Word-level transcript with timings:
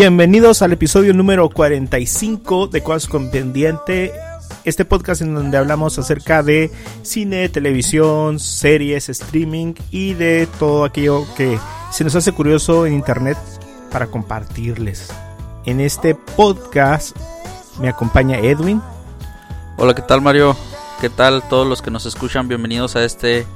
Bienvenidos 0.00 0.62
al 0.62 0.72
episodio 0.72 1.12
número 1.12 1.50
45 1.50 2.68
de 2.68 2.84
Cosas 2.84 3.08
con 3.08 3.32
Pendiente. 3.32 4.12
Este 4.62 4.84
podcast 4.84 5.22
en 5.22 5.34
donde 5.34 5.58
hablamos 5.58 5.98
acerca 5.98 6.44
de 6.44 6.70
cine, 7.02 7.48
televisión, 7.48 8.38
series, 8.38 9.08
streaming 9.08 9.74
y 9.90 10.14
de 10.14 10.46
todo 10.60 10.84
aquello 10.84 11.26
que 11.36 11.58
se 11.90 12.04
nos 12.04 12.14
hace 12.14 12.30
curioso 12.30 12.86
en 12.86 12.92
internet 12.92 13.36
para 13.90 14.06
compartirles. 14.06 15.08
En 15.66 15.80
este 15.80 16.14
podcast 16.14 17.16
me 17.80 17.88
acompaña 17.88 18.38
Edwin. 18.38 18.80
Hola, 19.78 19.96
¿qué 19.96 20.02
tal 20.02 20.22
Mario? 20.22 20.56
¿Qué 21.00 21.10
tal 21.10 21.42
todos 21.48 21.66
los 21.66 21.82
que 21.82 21.90
nos 21.90 22.06
escuchan? 22.06 22.46
Bienvenidos 22.46 22.94
a 22.94 23.04
este 23.04 23.48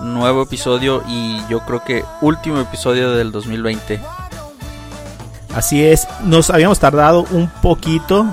nuevo 0.00 0.44
episodio 0.44 1.02
y 1.06 1.42
yo 1.50 1.60
creo 1.66 1.84
que 1.84 2.04
último 2.22 2.58
episodio 2.58 3.10
del 3.10 3.32
2020. 3.32 4.00
Así 5.58 5.84
es, 5.84 6.06
nos 6.22 6.50
habíamos 6.50 6.78
tardado 6.78 7.26
un 7.32 7.48
poquito 7.48 8.32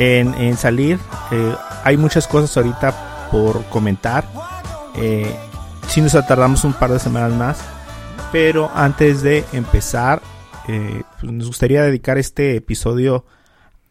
en, 0.00 0.56
salir. 0.56 0.98
Eh, 1.30 1.54
hay 1.84 1.96
muchas 1.96 2.26
cosas 2.26 2.56
ahorita 2.56 3.28
por 3.30 3.64
comentar. 3.66 4.24
Eh, 4.96 5.32
sí 5.86 6.00
nos 6.00 6.10
tardamos 6.26 6.64
un 6.64 6.72
par 6.72 6.90
de 6.90 6.98
semanas 6.98 7.32
más. 7.34 7.60
Pero 8.32 8.68
antes 8.74 9.22
de 9.22 9.44
empezar, 9.52 10.22
eh, 10.66 11.04
pues 11.20 11.32
nos 11.32 11.46
gustaría 11.46 11.84
dedicar 11.84 12.18
este 12.18 12.56
episodio 12.56 13.24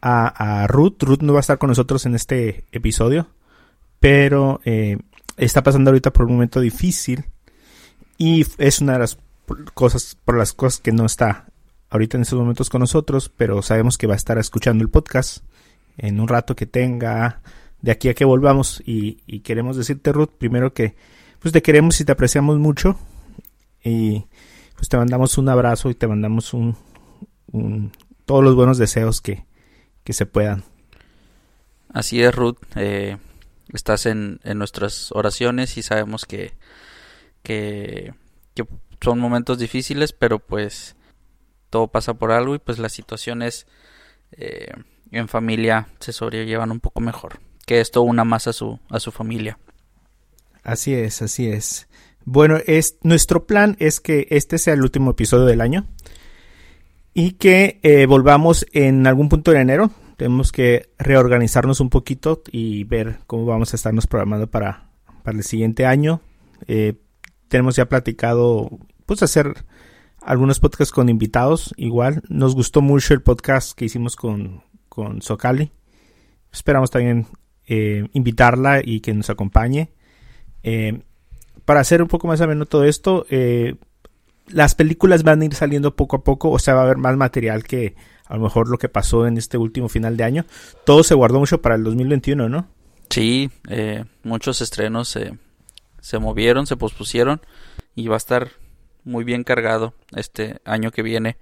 a, 0.02 0.66
Ruth. 0.68 1.02
Ruth 1.02 1.22
no 1.22 1.32
va 1.32 1.38
a 1.38 1.40
estar 1.40 1.56
con 1.56 1.68
nosotros 1.68 2.04
en 2.04 2.14
este 2.14 2.66
episodio. 2.72 3.26
Pero 4.00 4.60
está 5.38 5.62
pasando 5.62 5.88
ahorita 5.88 6.12
por 6.12 6.26
un 6.26 6.32
momento 6.34 6.60
difícil. 6.60 7.24
Y 8.18 8.44
es 8.58 8.82
una 8.82 8.92
de 8.92 8.98
las 8.98 9.16
cosas, 9.72 10.18
por 10.26 10.36
las 10.36 10.52
cosas 10.52 10.78
que 10.78 10.92
no 10.92 11.06
está 11.06 11.46
ahorita 11.90 12.16
en 12.16 12.22
estos 12.22 12.38
momentos 12.38 12.70
con 12.70 12.80
nosotros, 12.80 13.30
pero 13.36 13.62
sabemos 13.62 13.98
que 13.98 14.06
va 14.06 14.14
a 14.14 14.16
estar 14.16 14.38
escuchando 14.38 14.82
el 14.82 14.90
podcast 14.90 15.44
en 15.98 16.20
un 16.20 16.28
rato 16.28 16.56
que 16.56 16.66
tenga 16.66 17.42
de 17.82 17.90
aquí 17.90 18.08
a 18.08 18.14
que 18.14 18.24
volvamos. 18.24 18.82
Y, 18.86 19.40
queremos 19.40 19.76
decirte 19.76 20.12
Ruth 20.12 20.30
primero 20.38 20.72
que 20.72 20.94
pues 21.40 21.52
te 21.52 21.62
queremos 21.62 22.00
y 22.00 22.04
te 22.04 22.12
apreciamos 22.12 22.58
mucho. 22.58 22.98
Y 23.82 24.24
pues 24.76 24.88
te 24.88 24.96
mandamos 24.96 25.36
un 25.38 25.48
abrazo 25.48 25.90
y 25.90 25.94
te 25.94 26.06
mandamos 26.06 26.54
un, 26.54 26.76
todos 28.24 28.44
los 28.44 28.54
buenos 28.54 28.78
deseos 28.78 29.20
que, 29.20 29.44
que, 30.04 30.12
se 30.12 30.26
puedan. 30.26 30.64
Así 31.92 32.22
es 32.22 32.34
Ruth. 32.34 32.58
Eh, 32.76 33.16
estás 33.72 34.06
en, 34.06 34.40
en, 34.44 34.58
nuestras 34.58 35.12
oraciones 35.12 35.76
y 35.76 35.82
sabemos 35.82 36.24
que, 36.24 36.52
que 37.42 38.14
que 38.54 38.64
son 39.00 39.18
momentos 39.18 39.58
difíciles 39.58 40.12
pero 40.12 40.38
pues 40.38 40.96
todo 41.70 41.88
pasa 41.88 42.14
por 42.14 42.32
algo 42.32 42.54
y 42.54 42.58
pues 42.58 42.78
las 42.78 42.92
situaciones 42.92 43.66
eh, 44.32 44.72
en 45.10 45.28
familia 45.28 45.88
se 46.00 46.12
sobrellevan 46.12 46.70
un 46.70 46.80
poco 46.80 47.00
mejor. 47.00 47.40
Que 47.66 47.80
esto 47.80 48.02
una 48.02 48.24
más 48.24 48.46
a 48.46 48.52
su, 48.52 48.78
a 48.88 49.00
su 49.00 49.12
familia. 49.12 49.58
Así 50.62 50.92
es, 50.94 51.22
así 51.22 51.48
es. 51.48 51.88
Bueno, 52.24 52.58
es, 52.66 52.98
nuestro 53.02 53.46
plan 53.46 53.76
es 53.78 54.00
que 54.00 54.26
este 54.30 54.58
sea 54.58 54.74
el 54.74 54.82
último 54.82 55.12
episodio 55.12 55.46
del 55.46 55.60
año 55.60 55.86
y 57.14 57.32
que 57.32 57.80
eh, 57.82 58.06
volvamos 58.06 58.66
en 58.72 59.06
algún 59.06 59.28
punto 59.28 59.52
de 59.52 59.60
enero. 59.60 59.90
Tenemos 60.16 60.52
que 60.52 60.90
reorganizarnos 60.98 61.80
un 61.80 61.88
poquito 61.88 62.42
y 62.50 62.84
ver 62.84 63.20
cómo 63.26 63.46
vamos 63.46 63.72
a 63.72 63.76
estarnos 63.76 64.06
programando 64.06 64.48
para, 64.48 64.90
para 65.22 65.38
el 65.38 65.44
siguiente 65.44 65.86
año. 65.86 66.20
Eh, 66.66 66.94
tenemos 67.48 67.76
ya 67.76 67.88
platicado, 67.88 68.70
pues 69.06 69.22
hacer 69.22 69.64
algunos 70.22 70.60
podcasts 70.60 70.92
con 70.92 71.08
invitados 71.08 71.74
igual. 71.76 72.22
Nos 72.28 72.54
gustó 72.54 72.82
mucho 72.82 73.14
el 73.14 73.22
podcast 73.22 73.72
que 73.72 73.86
hicimos 73.86 74.16
con, 74.16 74.62
con 74.88 75.22
Socali. 75.22 75.72
Esperamos 76.52 76.90
también 76.90 77.26
eh, 77.66 78.08
invitarla 78.12 78.80
y 78.84 79.00
que 79.00 79.14
nos 79.14 79.30
acompañe. 79.30 79.92
Eh, 80.62 81.02
para 81.64 81.80
hacer 81.80 82.02
un 82.02 82.08
poco 82.08 82.26
más 82.26 82.40
ameno 82.40 82.66
todo 82.66 82.84
esto, 82.84 83.26
eh, 83.30 83.76
las 84.48 84.74
películas 84.74 85.22
van 85.22 85.42
a 85.42 85.44
ir 85.44 85.54
saliendo 85.54 85.94
poco 85.94 86.16
a 86.16 86.24
poco, 86.24 86.50
o 86.50 86.58
sea, 86.58 86.74
va 86.74 86.80
a 86.80 86.84
haber 86.84 86.96
más 86.96 87.16
material 87.16 87.62
que 87.62 87.94
a 88.26 88.36
lo 88.36 88.42
mejor 88.42 88.68
lo 88.68 88.78
que 88.78 88.88
pasó 88.88 89.26
en 89.26 89.38
este 89.38 89.56
último 89.56 89.88
final 89.88 90.16
de 90.16 90.24
año. 90.24 90.46
Todo 90.84 91.04
se 91.04 91.14
guardó 91.14 91.38
mucho 91.38 91.62
para 91.62 91.76
el 91.76 91.84
2021, 91.84 92.48
¿no? 92.48 92.68
Sí, 93.08 93.50
muchos 94.22 94.60
estrenos 94.60 95.08
se, 95.08 95.36
se 96.00 96.18
movieron, 96.18 96.66
se 96.66 96.76
pospusieron 96.76 97.40
y 97.94 98.06
va 98.06 98.14
a 98.14 98.18
estar 98.18 98.50
muy 99.04 99.24
bien 99.24 99.44
cargado 99.44 99.94
este 100.14 100.60
año 100.64 100.90
que 100.90 101.02
viene. 101.02 101.38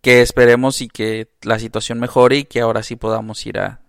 Que 0.00 0.20
esperemos 0.20 0.80
y 0.80 0.88
que 0.88 1.28
la 1.42 1.58
situación 1.58 1.98
mejore 1.98 2.38
y 2.38 2.44
que 2.44 2.60
ahora 2.60 2.82
sí 2.82 2.96
podamos 2.96 3.44
ir 3.46 3.58
a, 3.58 3.80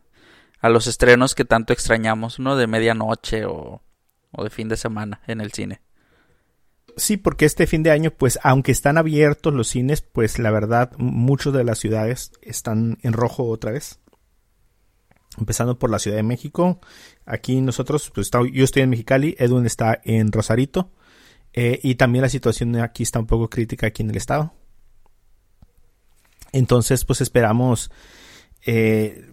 a 0.59 0.69
los 0.69 0.87
estrenos 0.87 1.35
que 1.35 1.45
tanto 1.45 1.73
extrañamos, 1.73 2.39
¿no? 2.39 2.55
De 2.55 2.67
medianoche 2.67 3.45
o, 3.45 3.81
o 4.31 4.43
de 4.43 4.49
fin 4.49 4.69
de 4.69 4.77
semana 4.77 5.21
en 5.27 5.41
el 5.41 5.51
cine. 5.51 5.81
Sí, 6.97 7.17
porque 7.17 7.45
este 7.45 7.67
fin 7.67 7.83
de 7.83 7.91
año, 7.91 8.11
pues 8.11 8.39
aunque 8.41 8.71
están 8.71 8.97
abiertos 8.97 9.53
los 9.53 9.67
cines, 9.67 10.01
pues 10.01 10.39
la 10.39 10.51
verdad, 10.51 10.91
muchos 10.97 11.53
de 11.53 11.65
las 11.65 11.79
ciudades 11.79 12.31
están 12.41 12.97
en 13.01 13.11
rojo 13.11 13.43
otra 13.49 13.71
vez. 13.71 13.99
Empezando 15.37 15.77
por 15.77 15.89
la 15.89 15.99
Ciudad 15.99 16.15
de 16.15 16.23
México. 16.23 16.79
Aquí 17.25 17.59
nosotros, 17.59 18.09
pues 18.15 18.31
yo 18.31 18.63
estoy 18.63 18.83
en 18.83 18.89
Mexicali, 18.89 19.35
Edwin 19.37 19.65
está 19.65 19.99
en 20.05 20.31
Rosarito. 20.31 20.91
Eh, 21.57 21.79
y 21.83 21.95
también 21.95 22.21
la 22.21 22.29
situación 22.29 22.75
aquí 22.75 23.03
está 23.03 23.17
un 23.17 23.27
poco 23.27 23.49
crítica 23.49 23.87
aquí 23.87 24.03
en 24.03 24.09
el 24.09 24.17
estado. 24.17 24.53
Entonces, 26.51 27.05
pues 27.05 27.21
esperamos 27.21 27.91
eh, 28.65 29.31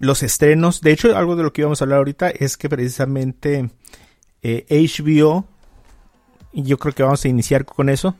los 0.00 0.24
estrenos. 0.24 0.80
De 0.80 0.90
hecho, 0.90 1.16
algo 1.16 1.36
de 1.36 1.44
lo 1.44 1.52
que 1.52 1.62
íbamos 1.62 1.80
a 1.80 1.84
hablar 1.84 1.98
ahorita 1.98 2.28
es 2.30 2.56
que 2.56 2.68
precisamente 2.68 3.70
HBO, 4.42 5.44
eh, 5.44 5.44
y 6.52 6.62
yo 6.64 6.76
creo 6.78 6.92
que 6.92 7.04
vamos 7.04 7.24
a 7.24 7.28
iniciar 7.28 7.64
con 7.64 7.88
eso. 7.88 8.16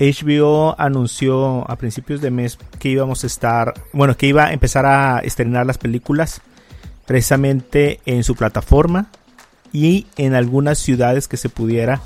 HBO 0.00 0.74
anunció 0.80 1.70
a 1.70 1.76
principios 1.76 2.20
de 2.20 2.32
mes 2.32 2.58
que 2.80 2.88
íbamos 2.88 3.22
a 3.22 3.28
estar, 3.28 3.74
bueno, 3.92 4.16
que 4.16 4.26
iba 4.26 4.46
a 4.46 4.52
empezar 4.52 4.84
a 4.86 5.20
estrenar 5.20 5.64
las 5.64 5.78
películas 5.78 6.40
precisamente 7.06 8.00
en 8.06 8.24
su 8.24 8.34
plataforma 8.34 9.10
y 9.72 10.06
en 10.16 10.34
algunas 10.34 10.78
ciudades 10.78 11.28
que 11.28 11.36
se 11.36 11.50
pudiera 11.50 12.00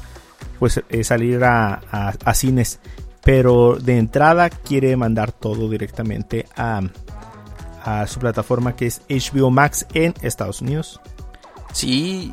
pues 0.65 0.81
eh, 0.89 1.05
salir 1.05 1.45
a, 1.45 2.15
cines. 2.33 2.81
Pero 3.23 3.77
de 3.79 3.99
entrada 3.99 4.49
quiere 4.49 4.97
mandar 4.97 5.31
todo 5.31 5.69
directamente 5.69 6.47
a, 6.57 6.81
su 8.07 8.19
plataforma 8.19 8.75
que 8.75 8.87
es 8.87 9.03
HBO 9.11 9.51
Max 9.51 9.87
en 9.93 10.15
Estados 10.23 10.63
Unidos. 10.63 11.03
Sí, 11.71 12.33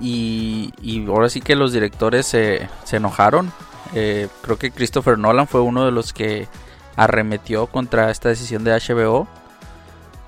y, 0.82 1.06
ahora 1.10 1.28
sí 1.28 1.42
que 1.42 1.58
los 1.58 1.74
directores 1.74 2.26
se, 2.26 2.70
se 2.86 2.96
enojaron. 2.96 3.52
Eh, 3.96 4.30
creo 4.44 4.58
que 4.58 4.72
Christopher 4.72 5.18
Nolan 5.18 5.48
fue 5.48 5.60
uno 5.60 5.84
de 5.84 5.92
los 5.92 6.14
que 6.14 6.48
arremetió 6.96 7.68
contra 7.68 8.12
esta 8.12 8.30
decisión 8.30 8.64
de 8.64 8.72
HBO. 8.72 9.28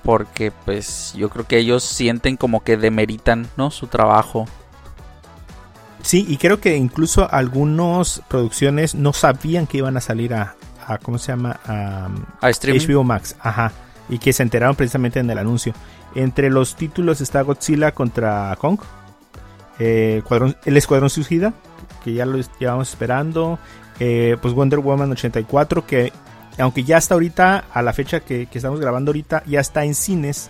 Porque 0.03 0.51
pues 0.51 1.13
yo 1.15 1.29
creo 1.29 1.47
que 1.47 1.57
ellos 1.57 1.85
sienten 1.85 2.35
como 2.35 2.65
que 2.65 2.75
demeritan 2.75 3.47
¿no? 3.55 3.71
su 3.71 3.87
trabajo 3.87 4.45
Sí, 6.03 6.25
y 6.27 6.35
creo 6.35 6.59
que 6.59 6.75
incluso 6.75 7.31
algunas 7.31 8.21
producciones 8.27 8.93
no 8.93 9.13
sabían 9.13 9.65
que 9.67 9.77
iban 9.77 9.95
a 9.95 10.01
salir 10.01 10.33
a, 10.33 10.55
¿cómo 11.01 11.17
se 11.17 11.31
llama? 11.31 11.59
A, 11.65 12.09
HBO 12.41 13.05
Max, 13.05 13.37
ajá. 13.39 13.71
Y 14.09 14.19
que 14.19 14.33
se 14.33 14.43
enteraron 14.43 14.75
precisamente 14.75 15.19
en 15.19 15.29
el 15.29 15.37
anuncio. 15.37 15.73
Entre 16.13 16.49
los 16.49 16.75
títulos 16.75 17.21
está 17.21 17.41
Godzilla 17.41 17.93
contra 17.93 18.55
Kong, 18.59 18.79
eh, 19.79 20.21
El 20.65 20.77
Escuadrón 20.77 21.09
Suicida, 21.09 21.53
que 22.03 22.13
ya 22.13 22.25
lo 22.25 22.37
llevamos 22.59 22.89
esperando, 22.89 23.57
eh, 23.99 24.35
pues 24.41 24.53
Wonder 24.53 24.79
Woman 24.79 25.13
84, 25.13 25.87
que 25.87 26.11
aunque 26.57 26.83
ya 26.83 26.97
está 26.97 27.13
ahorita, 27.13 27.63
a 27.73 27.81
la 27.81 27.93
fecha 27.93 28.19
que, 28.19 28.47
que 28.47 28.57
estamos 28.57 28.81
grabando 28.81 29.09
ahorita, 29.09 29.43
ya 29.47 29.61
está 29.61 29.85
en 29.85 29.95
cines, 29.95 30.49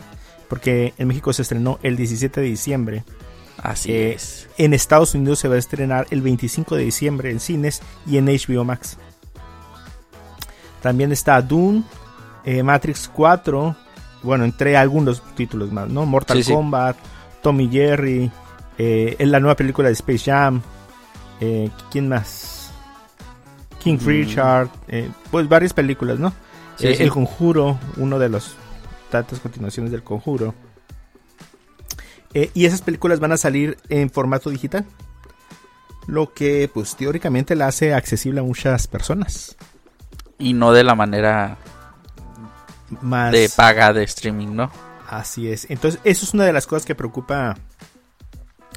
porque 0.49 0.95
en 0.97 1.07
México 1.07 1.31
se 1.31 1.43
estrenó 1.43 1.77
el 1.83 1.95
17 1.95 2.41
de 2.41 2.47
diciembre. 2.47 3.03
Así 3.57 3.93
es. 3.93 4.49
En 4.57 4.73
Estados 4.73 5.13
Unidos 5.15 5.39
se 5.39 5.47
va 5.47 5.55
a 5.55 5.59
estrenar 5.59 6.07
el 6.09 6.21
25 6.21 6.75
de 6.75 6.83
diciembre 6.83 7.31
en 7.31 7.39
cines 7.39 7.81
y 8.05 8.17
en 8.17 8.25
HBO 8.25 8.63
Max. 8.63 8.97
También 10.81 11.11
está 11.11 11.41
Dune, 11.41 11.83
eh, 12.43 12.61
Matrix 12.61 13.09
4, 13.13 13.75
bueno, 14.23 14.43
entre 14.43 14.75
algunos 14.75 15.21
títulos 15.35 15.71
más, 15.71 15.89
¿no? 15.89 16.05
Mortal 16.05 16.43
Kombat, 16.43 16.97
Tommy 17.41 17.69
Jerry, 17.69 18.29
eh, 18.77 19.15
la 19.19 19.39
nueva 19.39 19.55
película 19.55 19.87
de 19.87 19.93
Space 19.93 20.31
Jam, 20.31 20.61
eh, 21.39 21.69
¿quién 21.91 22.09
más? 22.09 22.71
King 23.83 23.97
mm. 24.01 24.05
Richard, 24.05 24.69
eh, 24.87 25.09
pues 25.29 25.47
varias 25.47 25.73
películas, 25.73 26.19
¿no? 26.19 26.33
El 26.79 27.09
Conjuro, 27.11 27.77
uno 27.97 28.17
de 28.17 28.29
los 28.29 28.55
tantas 29.09 29.39
continuaciones 29.39 29.91
del 29.91 30.03
Conjuro. 30.03 30.53
Eh, 32.33 32.51
y 32.53 32.65
esas 32.65 32.81
películas 32.81 33.19
van 33.19 33.31
a 33.31 33.37
salir 33.37 33.77
en 33.89 34.09
formato 34.09 34.49
digital. 34.49 34.85
Lo 36.07 36.33
que 36.33 36.69
pues 36.73 36.95
teóricamente 36.95 37.55
la 37.55 37.67
hace 37.67 37.93
accesible 37.93 38.39
a 38.39 38.43
muchas 38.43 38.87
personas. 38.87 39.55
Y 40.37 40.53
no 40.53 40.73
de 40.73 40.83
la 40.83 40.95
manera 40.95 41.57
más... 43.01 43.31
De 43.31 43.49
paga 43.55 43.93
de 43.93 44.03
streaming, 44.03 44.55
¿no? 44.55 44.71
Así 45.07 45.49
es. 45.49 45.67
Entonces, 45.69 46.01
eso 46.03 46.25
es 46.25 46.33
una 46.33 46.45
de 46.45 46.53
las 46.53 46.67
cosas 46.67 46.85
que 46.85 46.95
preocupa 46.95 47.55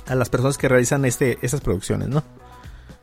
a 0.07 0.15
las 0.15 0.29
personas 0.29 0.59
que 0.59 0.69
realizan 0.69 1.05
este, 1.05 1.39
estas 1.43 1.61
producciones, 1.61 2.09
¿no? 2.09 2.23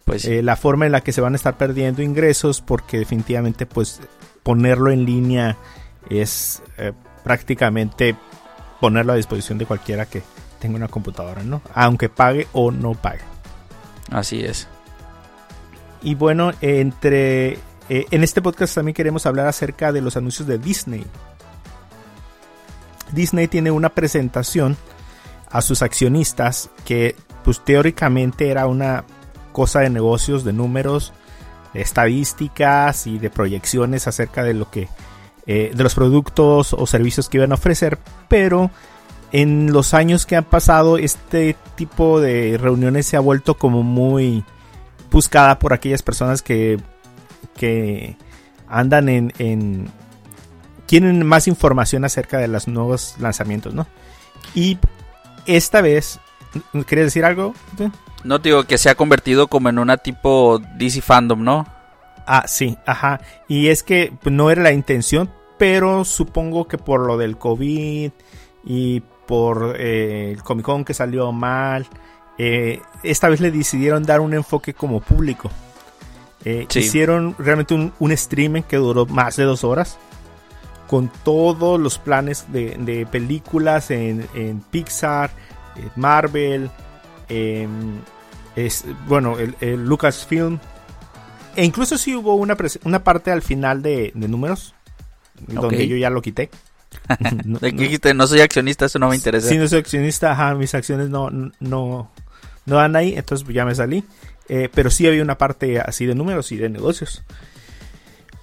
Pues 0.05 0.25
eh, 0.25 0.43
la 0.43 0.55
forma 0.55 0.85
en 0.85 0.91
la 0.91 1.01
que 1.01 1.13
se 1.13 1.21
van 1.21 1.33
a 1.33 1.35
estar 1.35 1.57
perdiendo 1.57 2.01
ingresos, 2.01 2.61
porque 2.61 2.99
definitivamente, 2.99 3.65
pues, 3.65 4.01
ponerlo 4.43 4.91
en 4.91 5.05
línea 5.05 5.57
es 6.09 6.61
eh, 6.77 6.93
prácticamente 7.23 8.15
ponerlo 8.79 9.13
a 9.13 9.15
disposición 9.15 9.57
de 9.57 9.65
cualquiera 9.65 10.05
que 10.05 10.21
tenga 10.63 10.77
una 10.77 10.87
computadora, 10.87 11.43
¿no? 11.43 11.61
Aunque 11.73 12.07
pague 12.07 12.47
o 12.53 12.71
no 12.71 12.93
pague. 12.93 13.19
Así 14.09 14.45
es. 14.45 14.69
Y 16.01 16.15
bueno, 16.15 16.53
entre 16.61 17.59
eh, 17.89 18.05
en 18.11 18.23
este 18.23 18.41
podcast 18.41 18.73
también 18.73 18.95
queremos 18.95 19.25
hablar 19.25 19.47
acerca 19.47 19.91
de 19.91 19.99
los 19.99 20.15
anuncios 20.15 20.47
de 20.47 20.57
Disney. 20.57 21.05
Disney 23.11 23.49
tiene 23.49 23.71
una 23.71 23.89
presentación 23.89 24.77
a 25.51 25.61
sus 25.61 25.81
accionistas 25.81 26.69
que 26.85 27.17
pues 27.43 27.59
teóricamente 27.59 28.49
era 28.49 28.65
una 28.65 29.03
cosa 29.51 29.81
de 29.81 29.89
negocios, 29.89 30.45
de 30.45 30.53
números, 30.53 31.11
de 31.73 31.81
estadísticas 31.81 33.05
y 33.05 33.19
de 33.19 33.29
proyecciones 33.29 34.07
acerca 34.07 34.43
de 34.43 34.53
lo 34.53 34.71
que 34.71 34.87
eh, 35.45 35.73
de 35.75 35.83
los 35.83 35.93
productos 35.93 36.71
o 36.71 36.87
servicios 36.87 37.27
que 37.27 37.39
iban 37.39 37.51
a 37.51 37.55
ofrecer, 37.55 37.99
pero 38.29 38.71
en 39.33 39.73
los 39.73 39.93
años 39.93 40.25
que 40.25 40.37
han 40.37 40.45
pasado 40.45 40.97
este 40.97 41.57
tipo 41.75 42.21
de 42.21 42.57
reuniones 42.57 43.07
se 43.07 43.17
ha 43.17 43.19
vuelto 43.19 43.55
como 43.55 43.83
muy 43.83 44.45
buscada 45.11 45.59
por 45.59 45.73
aquellas 45.73 46.03
personas 46.03 46.41
que 46.41 46.79
que 47.57 48.15
andan 48.67 49.09
en, 49.09 49.33
en 49.39 49.91
quieren 50.87 51.25
más 51.25 51.47
información 51.47 52.05
acerca 52.05 52.37
de 52.37 52.47
los 52.47 52.67
nuevos 52.67 53.15
lanzamientos, 53.19 53.73
¿no? 53.73 53.87
Y 54.53 54.77
esta 55.45 55.81
vez, 55.81 56.19
¿querías 56.87 57.07
decir 57.07 57.25
algo? 57.25 57.53
No 58.23 58.39
digo 58.39 58.63
que 58.65 58.77
se 58.77 58.89
ha 58.89 58.95
convertido 58.95 59.47
como 59.47 59.69
en 59.69 59.79
una 59.79 59.97
tipo 59.97 60.61
DC 60.77 61.01
fandom, 61.01 61.43
¿no? 61.43 61.67
Ah, 62.25 62.45
sí, 62.47 62.77
ajá. 62.85 63.19
Y 63.47 63.67
es 63.67 63.83
que 63.83 64.13
pues, 64.21 64.33
no 64.33 64.49
era 64.49 64.63
la 64.63 64.71
intención, 64.71 65.29
pero 65.57 66.05
supongo 66.05 66.67
que 66.67 66.77
por 66.77 67.01
lo 67.01 67.17
del 67.17 67.37
COVID 67.37 68.11
y 68.65 69.03
por 69.25 69.75
eh, 69.79 70.31
el 70.31 70.43
Comic 70.43 70.65
Con 70.65 70.85
que 70.85 70.93
salió 70.93 71.31
mal, 71.31 71.87
eh, 72.37 72.81
esta 73.03 73.29
vez 73.29 73.39
le 73.39 73.51
decidieron 73.51 74.03
dar 74.03 74.21
un 74.21 74.33
enfoque 74.33 74.73
como 74.73 75.01
público. 75.01 75.51
Eh, 76.45 76.67
hicieron 76.75 77.35
realmente 77.39 77.73
un, 77.73 78.11
streaming 78.11 78.63
que 78.63 78.77
duró 78.77 79.05
más 79.05 79.35
de 79.37 79.43
dos 79.43 79.63
horas. 79.63 79.97
Con 80.87 81.09
todos 81.23 81.79
los 81.79 81.97
planes 81.97 82.45
de, 82.51 83.07
películas 83.09 83.89
en, 83.89 84.27
Pixar, 84.69 85.31
Marvel, 85.95 86.69
es, 87.29 88.85
bueno, 89.07 89.37
el, 89.39 89.85
Lucasfilm. 89.85 90.59
E 91.55 91.63
incluso 91.63 91.97
sí 91.97 92.13
hubo 92.15 92.35
una, 92.35 92.57
una 92.83 93.03
parte 93.03 93.31
al 93.31 93.41
final 93.41 93.81
de, 93.81 94.11
números. 94.13 94.75
Donde 95.47 95.87
yo 95.87 95.95
ya 95.95 96.09
lo 96.09 96.21
quité. 96.21 96.49
no, 97.45 97.59
dijiste? 97.59 98.13
No 98.13 98.27
soy 98.27 98.41
accionista, 98.41 98.85
eso 98.85 98.99
no 98.99 99.09
me 99.09 99.15
interesa. 99.15 99.49
Si 99.49 99.57
no 99.57 99.67
soy 99.67 99.79
accionista, 99.79 100.53
mis 100.55 100.73
acciones 100.75 101.09
no, 101.09 101.29
no, 101.29 101.51
no 102.65 102.75
van 102.75 102.95
ahí, 102.95 103.13
entonces 103.15 103.47
ya 103.49 103.65
me 103.65 103.75
salí. 103.75 104.03
Eh, 104.49 104.69
pero 104.73 104.89
sí 104.89 105.07
había 105.07 105.23
una 105.23 105.37
parte 105.37 105.79
así 105.79 106.05
de 106.05 106.15
números 106.15 106.51
y 106.51 106.57
de 106.57 106.69
negocios. 106.69 107.23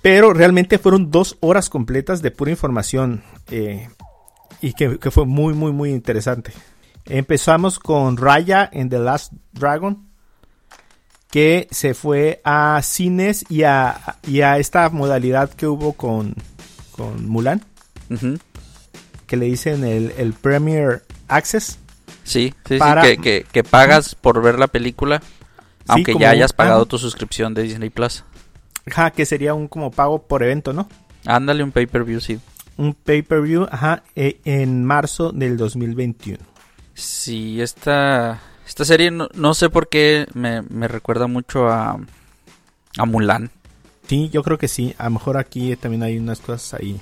Pero 0.02 0.32
realmente 0.32 0.78
fueron 0.78 1.10
dos 1.10 1.36
horas 1.40 1.68
completas 1.68 2.22
de 2.22 2.30
pura 2.30 2.50
información 2.50 3.22
eh, 3.50 3.88
y 4.62 4.72
que, 4.72 4.98
fue 5.10 5.26
muy, 5.26 5.52
muy, 5.52 5.72
muy 5.72 5.90
interesante. 5.90 6.52
Empezamos 7.04 7.78
con 7.78 8.16
Raya 8.16 8.68
en 8.72 8.88
The 8.88 8.98
Last 8.98 9.32
Dragon, 9.52 10.08
que 11.30 11.68
se 11.70 11.94
fue 11.94 12.40
a 12.44 12.80
cines 12.82 13.44
y 13.50 13.62
a, 13.62 14.16
esta 14.58 14.88
modalidad 14.88 15.50
que 15.50 15.66
hubo 15.66 15.92
con, 15.92 16.34
con 16.92 17.28
Mulan, 17.28 17.62
que 19.26 19.36
le 19.36 19.46
dicen 19.46 19.84
el, 19.84 20.12
el 20.18 20.32
Premier 20.32 21.02
Access. 21.28 21.78
Sí, 22.24 22.54
sí, 22.66 22.78
sí 22.78 23.44
que, 23.52 23.64
pagas 23.64 24.14
por 24.14 24.42
ver 24.42 24.58
la 24.58 24.66
película 24.66 25.22
aunque 25.88 26.14
ya 26.18 26.30
hayas 26.30 26.52
pagado 26.52 26.86
tu 26.86 26.98
suscripción 26.98 27.54
de 27.54 27.62
Disney 27.62 27.90
Plus. 27.90 28.24
Ajá, 28.86 29.10
que 29.10 29.26
sería 29.26 29.54
un 29.54 29.68
como 29.68 29.90
pago 29.90 30.22
por 30.22 30.42
evento, 30.42 30.72
¿no? 30.72 30.88
Ándale, 31.26 31.62
un 31.62 31.72
pay-per-view, 31.72 32.20
sí. 32.20 32.40
Un 32.76 32.94
pay-per-view, 32.94 33.66
ajá, 33.70 34.02
e, 34.14 34.40
en 34.44 34.84
marzo 34.84 35.32
del 35.32 35.56
2021. 35.56 36.38
Sí, 36.94 37.60
esta, 37.60 38.40
esta 38.66 38.84
serie 38.84 39.10
no, 39.10 39.54
sé 39.54 39.70
por 39.70 39.88
qué 39.88 40.26
me, 40.34 40.62
recuerda 40.88 41.26
mucho 41.26 41.68
a, 41.68 41.98
a 42.96 43.04
Mulan. 43.04 43.50
Sí, 44.06 44.28
yo 44.30 44.42
creo 44.42 44.58
que 44.58 44.68
sí. 44.68 44.94
A 44.98 45.04
lo 45.04 45.10
mejor 45.10 45.36
aquí 45.36 45.76
también 45.76 46.02
hay 46.02 46.18
unas 46.18 46.40
cosas 46.40 46.80
ahí 46.80 47.00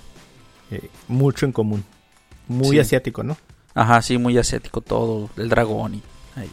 eh, 0.71 0.91
mucho 1.09 1.47
en 1.47 1.53
común. 1.53 1.85
Muy 2.47 2.79
asiático, 2.79 3.23
¿no? 3.23 3.37
Ajá, 3.75 4.03
sí, 4.03 4.19
muy 4.19 4.37
asiático 4.39 4.81
todo. 4.81 5.31
El 5.37 5.49
dragón 5.49 5.97
y 5.97 6.03
ahí. 6.37 6.51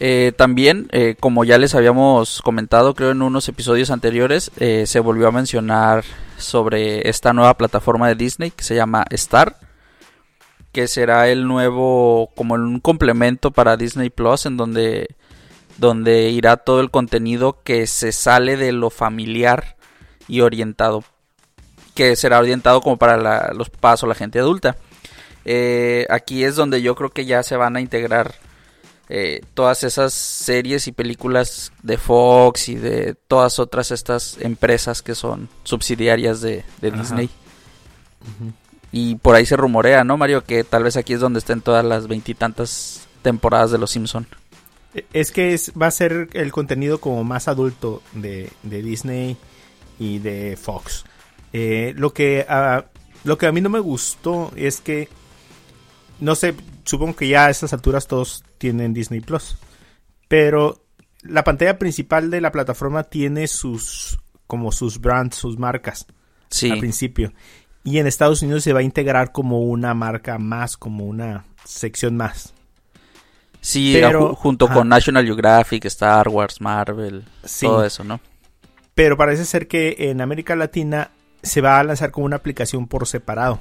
Eh, 0.00 0.32
también, 0.36 0.88
eh, 0.92 1.16
como 1.18 1.44
ya 1.44 1.58
les 1.58 1.74
habíamos 1.74 2.40
comentado, 2.42 2.94
creo 2.94 3.10
en 3.10 3.22
unos 3.22 3.48
episodios 3.48 3.90
anteriores, 3.90 4.52
eh, 4.58 4.84
se 4.86 5.00
volvió 5.00 5.26
a 5.26 5.32
mencionar 5.32 6.04
sobre 6.36 7.08
esta 7.08 7.32
nueva 7.32 7.54
plataforma 7.54 8.06
de 8.06 8.14
Disney 8.14 8.52
que 8.52 8.62
se 8.62 8.76
llama 8.76 9.04
Star, 9.10 9.56
que 10.70 10.86
será 10.86 11.28
el 11.28 11.48
nuevo, 11.48 12.30
como 12.36 12.54
un 12.54 12.78
complemento 12.78 13.50
para 13.50 13.76
Disney 13.76 14.10
Plus, 14.10 14.46
en 14.46 14.56
donde, 14.56 15.08
donde 15.78 16.30
irá 16.30 16.58
todo 16.58 16.80
el 16.80 16.92
contenido 16.92 17.62
que 17.64 17.88
se 17.88 18.12
sale 18.12 18.56
de 18.56 18.70
lo 18.70 18.90
familiar 18.90 19.76
y 20.28 20.42
orientado, 20.42 21.02
que 21.98 22.14
será 22.14 22.38
orientado 22.38 22.80
como 22.80 22.96
para 22.96 23.52
los 23.52 23.70
papás 23.70 24.04
o 24.04 24.06
la 24.06 24.14
gente 24.14 24.38
adulta. 24.38 24.76
aquí 26.08 26.44
es 26.44 26.54
donde 26.54 26.80
yo 26.80 26.94
creo 26.94 27.10
que 27.10 27.26
ya 27.26 27.42
se 27.42 27.56
van 27.56 27.74
a 27.74 27.80
integrar 27.80 28.36
eh, 29.08 29.40
todas 29.54 29.82
esas 29.82 30.12
series 30.12 30.86
y 30.86 30.92
películas 30.92 31.72
de 31.82 31.98
Fox 31.98 32.68
y 32.68 32.76
de 32.76 33.16
todas 33.26 33.58
otras 33.58 33.90
estas 33.90 34.36
empresas 34.38 35.02
que 35.02 35.16
son 35.16 35.48
subsidiarias 35.64 36.40
de, 36.40 36.62
Disney. 36.80 37.28
Y 38.92 39.16
por 39.16 39.34
ahí 39.34 39.44
se 39.44 39.56
rumorea, 39.56 40.04
¿no, 40.04 40.16
Mario? 40.16 40.44
Que 40.44 40.62
tal 40.62 40.84
vez 40.84 40.96
aquí 40.96 41.14
es 41.14 41.20
donde 41.20 41.40
estén 41.40 41.62
todas 41.62 41.84
las 41.84 42.06
veintitantas 42.06 43.08
temporadas 43.22 43.72
de 43.72 43.78
Los 43.78 43.90
Simpson. 43.90 44.28
E, 44.94 45.04
es 45.12 45.32
que 45.32 45.52
es, 45.52 45.72
va 45.72 45.88
a 45.88 45.90
ser 45.90 46.28
el 46.34 46.52
contenido 46.52 47.00
como 47.00 47.24
más 47.24 47.48
adulto 47.48 48.02
de, 48.12 48.52
Disney 48.62 49.36
y 49.98 50.20
de 50.20 50.56
Fox. 50.60 51.04
Eh, 51.52 51.94
lo 51.96 52.12
que 52.12 52.46
lo 53.24 53.38
que 53.38 53.46
a 53.46 53.52
mí 53.52 53.60
no 53.60 53.68
me 53.68 53.80
gustó 53.80 54.52
es 54.56 54.80
que 54.80 55.08
no 56.20 56.34
sé, 56.34 56.54
supongo 56.84 57.16
que 57.16 57.28
ya 57.28 57.46
a 57.46 57.50
estas 57.50 57.72
alturas 57.72 58.06
todos 58.06 58.44
tienen 58.58 58.94
Disney 58.94 59.20
Plus. 59.20 59.56
Pero 60.26 60.84
la 61.22 61.44
pantalla 61.44 61.78
principal 61.78 62.30
de 62.30 62.40
la 62.40 62.52
plataforma 62.52 63.04
tiene 63.04 63.46
sus 63.46 64.18
como 64.46 64.72
sus 64.72 65.00
brands, 65.00 65.36
sus 65.36 65.58
marcas 65.58 66.06
sí. 66.50 66.70
al 66.70 66.78
principio. 66.78 67.32
Y 67.84 67.98
en 67.98 68.06
Estados 68.06 68.42
Unidos 68.42 68.64
se 68.64 68.72
va 68.72 68.80
a 68.80 68.82
integrar 68.82 69.32
como 69.32 69.62
una 69.62 69.94
marca 69.94 70.38
más, 70.38 70.76
como 70.76 71.04
una 71.04 71.44
sección 71.64 72.16
más. 72.16 72.54
Sí, 73.60 73.92
Pero, 73.94 74.34
junto 74.34 74.68
con 74.68 74.88
National 74.88 75.24
Geographic, 75.24 75.84
Star 75.86 76.28
Wars, 76.28 76.60
Marvel, 76.60 77.24
todo 77.60 77.84
eso, 77.84 78.04
¿no? 78.04 78.20
Pero 78.94 79.16
parece 79.16 79.44
ser 79.44 79.68
que 79.68 79.96
en 79.98 80.20
América 80.20 80.54
Latina 80.56 81.10
se 81.42 81.60
va 81.60 81.78
a 81.78 81.84
lanzar 81.84 82.10
como 82.10 82.26
una 82.26 82.36
aplicación 82.36 82.86
por 82.86 83.06
separado 83.06 83.60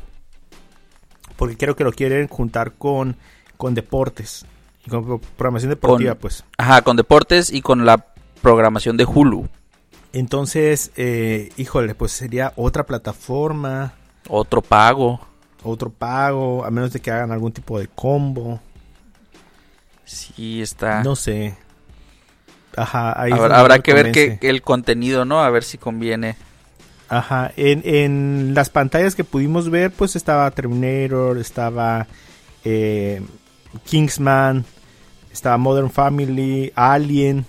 porque 1.38 1.56
creo 1.56 1.76
que 1.76 1.86
lo 1.86 1.94
quieren 1.94 2.28
juntar 2.28 2.74
con, 2.74 3.16
con 3.56 3.74
deportes 3.76 4.46
y 4.86 4.90
con 4.90 5.20
programación 5.38 5.70
deportiva, 5.70 6.16
pues. 6.16 6.44
Ajá, 6.58 6.82
con 6.82 6.98
deportes 6.98 7.54
y 7.54 7.62
con 7.62 7.86
la 7.86 8.06
programación 8.42 8.98
de 8.98 9.06
Hulu. 9.06 9.48
Entonces, 10.14 10.92
eh, 10.98 11.52
híjole, 11.58 11.96
pues 11.96 12.12
sería 12.12 12.54
otra 12.56 12.86
plataforma. 12.86 13.94
Otro 14.28 14.62
pago. 14.62 15.22
Otro 15.64 15.90
pago, 15.90 16.66
a 16.66 16.72
menos 16.72 16.92
de 16.92 17.00
que 17.00 17.12
hagan 17.12 17.32
algún 17.32 17.52
tipo 17.52 17.80
de 17.80 17.88
combo. 17.88 18.60
Sí, 20.06 20.62
está. 20.62 21.04
No 21.04 21.16
sé. 21.16 21.56
Ajá, 22.76 23.22
ahí 23.22 23.32
habrá, 23.32 23.80
que 23.80 23.94
ver 23.94 24.12
que 24.12 24.38
el 24.42 24.62
contenido, 24.62 25.26
¿no? 25.26 25.42
A 25.42 25.50
ver 25.50 25.64
si 25.64 25.78
conviene. 25.78 26.36
Ajá, 27.10 27.52
en, 27.56 27.82
en 27.86 28.54
las 28.54 28.70
pantallas 28.70 29.16
que 29.16 29.24
pudimos 29.24 29.70
ver, 29.70 29.92
pues 29.92 30.16
estaba 30.16 30.52
Terminator, 30.52 31.38
estaba 31.38 32.08
eh, 32.66 33.22
Kingsman, 33.86 34.66
estaba 35.32 35.58
Modern 35.58 35.90
Family, 35.90 36.72
Alien, 36.76 37.46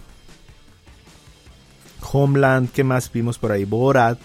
Homeland, 2.13 2.71
¿qué 2.71 2.85
más 2.85 3.11
vimos 3.11 3.39
por 3.39 3.53
ahí? 3.53 3.65
Borat. 3.65 4.19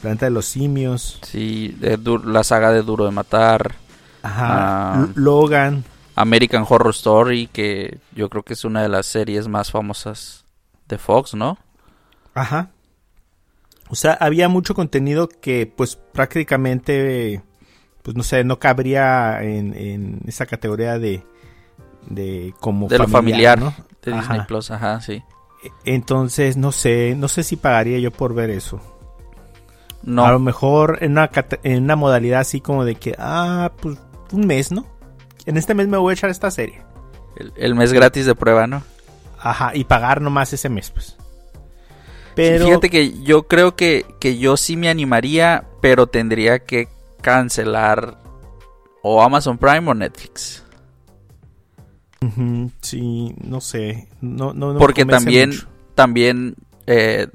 Planeta 0.00 0.26
de 0.26 0.30
los 0.30 0.46
Simios. 0.46 1.18
Sí, 1.22 1.76
la 2.24 2.44
saga 2.44 2.70
de 2.70 2.82
Duro 2.82 3.06
de 3.06 3.10
Matar. 3.10 3.74
Ajá. 4.22 4.46
Ah, 4.94 5.08
Logan. 5.14 5.84
American 6.14 6.64
Horror 6.68 6.94
Story, 6.94 7.46
que 7.46 7.98
yo 8.14 8.28
creo 8.28 8.42
que 8.42 8.54
es 8.54 8.64
una 8.64 8.82
de 8.82 8.88
las 8.88 9.06
series 9.06 9.48
más 9.48 9.70
famosas 9.70 10.44
de 10.88 10.98
Fox, 10.98 11.34
¿no? 11.34 11.58
Ajá. 12.34 12.70
O 13.88 13.94
sea, 13.94 14.12
había 14.12 14.48
mucho 14.48 14.74
contenido 14.74 15.28
que 15.28 15.72
pues 15.74 15.96
prácticamente, 15.96 17.42
pues 18.02 18.16
no 18.16 18.22
sé, 18.22 18.44
no 18.44 18.58
cabría 18.58 19.42
en, 19.42 20.20
esa 20.26 20.46
categoría 20.46 20.98
de, 20.98 21.22
de 22.08 22.54
como 22.60 22.88
de 22.88 22.96
familiar, 22.98 23.08
lo 23.08 23.12
familiar, 23.12 23.58
¿no? 23.58 23.74
De 24.02 24.12
Disney 24.12 24.40
Plus, 24.46 24.70
ajá, 24.70 25.00
sí. 25.00 25.22
Entonces, 25.84 26.56
no 26.56 26.72
sé, 26.72 27.14
no 27.16 27.28
sé 27.28 27.42
si 27.42 27.56
pagaría 27.56 27.98
yo 27.98 28.10
por 28.10 28.34
ver 28.34 28.50
eso. 28.50 28.80
No. 30.02 30.24
A 30.24 30.30
lo 30.30 30.38
mejor 30.38 30.98
en 31.00 31.12
una, 31.12 31.30
en 31.62 31.82
una 31.82 31.96
modalidad 31.96 32.40
así 32.40 32.60
como 32.60 32.84
de 32.84 32.94
que, 32.94 33.14
ah, 33.18 33.72
pues 33.80 33.98
un 34.32 34.46
mes, 34.46 34.70
¿no? 34.70 34.86
En 35.46 35.56
este 35.56 35.74
mes 35.74 35.88
me 35.88 35.96
voy 35.96 36.12
a 36.12 36.14
echar 36.14 36.30
esta 36.30 36.50
serie. 36.50 36.82
El, 37.56 37.74
mes 37.74 37.92
gratis 37.92 38.26
de 38.26 38.34
prueba, 38.34 38.66
¿no? 38.66 38.82
Ajá, 39.38 39.72
y 39.74 39.84
pagar 39.84 40.20
nomás 40.20 40.52
ese 40.52 40.68
mes, 40.68 40.90
pues. 40.90 41.16
Pero... 42.36 42.66
fíjate 42.66 42.90
que 42.90 43.22
yo 43.22 43.48
creo 43.48 43.74
que, 43.74 44.04
que 44.20 44.38
yo 44.38 44.56
sí 44.58 44.76
me 44.76 44.90
animaría, 44.90 45.64
pero 45.80 46.06
tendría 46.06 46.60
que 46.60 46.88
cancelar 47.22 48.18
o 49.02 49.22
Amazon 49.22 49.56
Prime 49.56 49.90
o 49.90 49.94
Netflix. 49.94 50.62
sí, 52.82 53.34
no 53.42 53.60
sé. 53.60 54.08
No, 54.20 54.52
no, 54.52 54.76
Porque 54.78 55.06
también, 55.06 55.52
también 55.94 56.56
eh, 56.86 57.28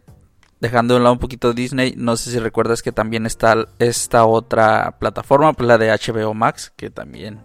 dejando 0.60 0.94
de 0.94 1.00
un 1.00 1.04
lado 1.04 1.14
un 1.14 1.20
poquito 1.20 1.54
Disney, 1.54 1.96
no 1.98 2.16
sé 2.16 2.30
si 2.30 2.38
recuerdas 2.38 2.84
que 2.84 2.92
también 2.92 3.26
está 3.26 3.68
esta 3.80 4.26
otra 4.26 5.00
plataforma, 5.00 5.54
pues 5.54 5.68
la 5.68 5.80
de 5.80 5.90
HBO 5.90 6.36
Max, 6.36 6.72
que 6.76 6.92
también 6.92 7.40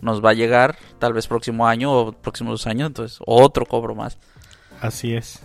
nos 0.00 0.24
va 0.24 0.30
a 0.30 0.34
llegar 0.34 0.78
tal 1.00 1.12
vez 1.12 1.26
próximo 1.26 1.66
año 1.66 1.92
o 1.92 2.12
próximos 2.12 2.52
dos 2.52 2.66
años, 2.68 2.86
entonces 2.86 3.18
otro 3.26 3.66
cobro 3.66 3.96
más. 3.96 4.16
Así 4.80 5.14
es. 5.14 5.40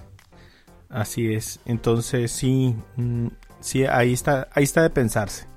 Así 0.89 1.34
es. 1.34 1.60
Entonces 1.65 2.31
sí, 2.31 2.75
mm, 2.96 3.27
sí, 3.60 3.86
ahí 3.86 4.13
está, 4.13 4.48
ahí 4.53 4.63
está 4.63 4.81
de 4.81 4.89
pensarse. 4.89 5.48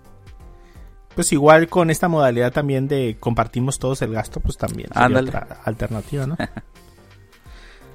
Pues 1.14 1.32
igual 1.32 1.68
con 1.68 1.90
esta 1.90 2.08
modalidad 2.08 2.52
también 2.52 2.88
de 2.88 3.16
compartimos 3.20 3.78
todos 3.78 4.00
el 4.02 4.12
gasto, 4.12 4.40
pues 4.40 4.56
también 4.56 4.88
sería 4.94 5.20
otra 5.20 5.60
alternativa, 5.64 6.26
¿no? 6.26 6.36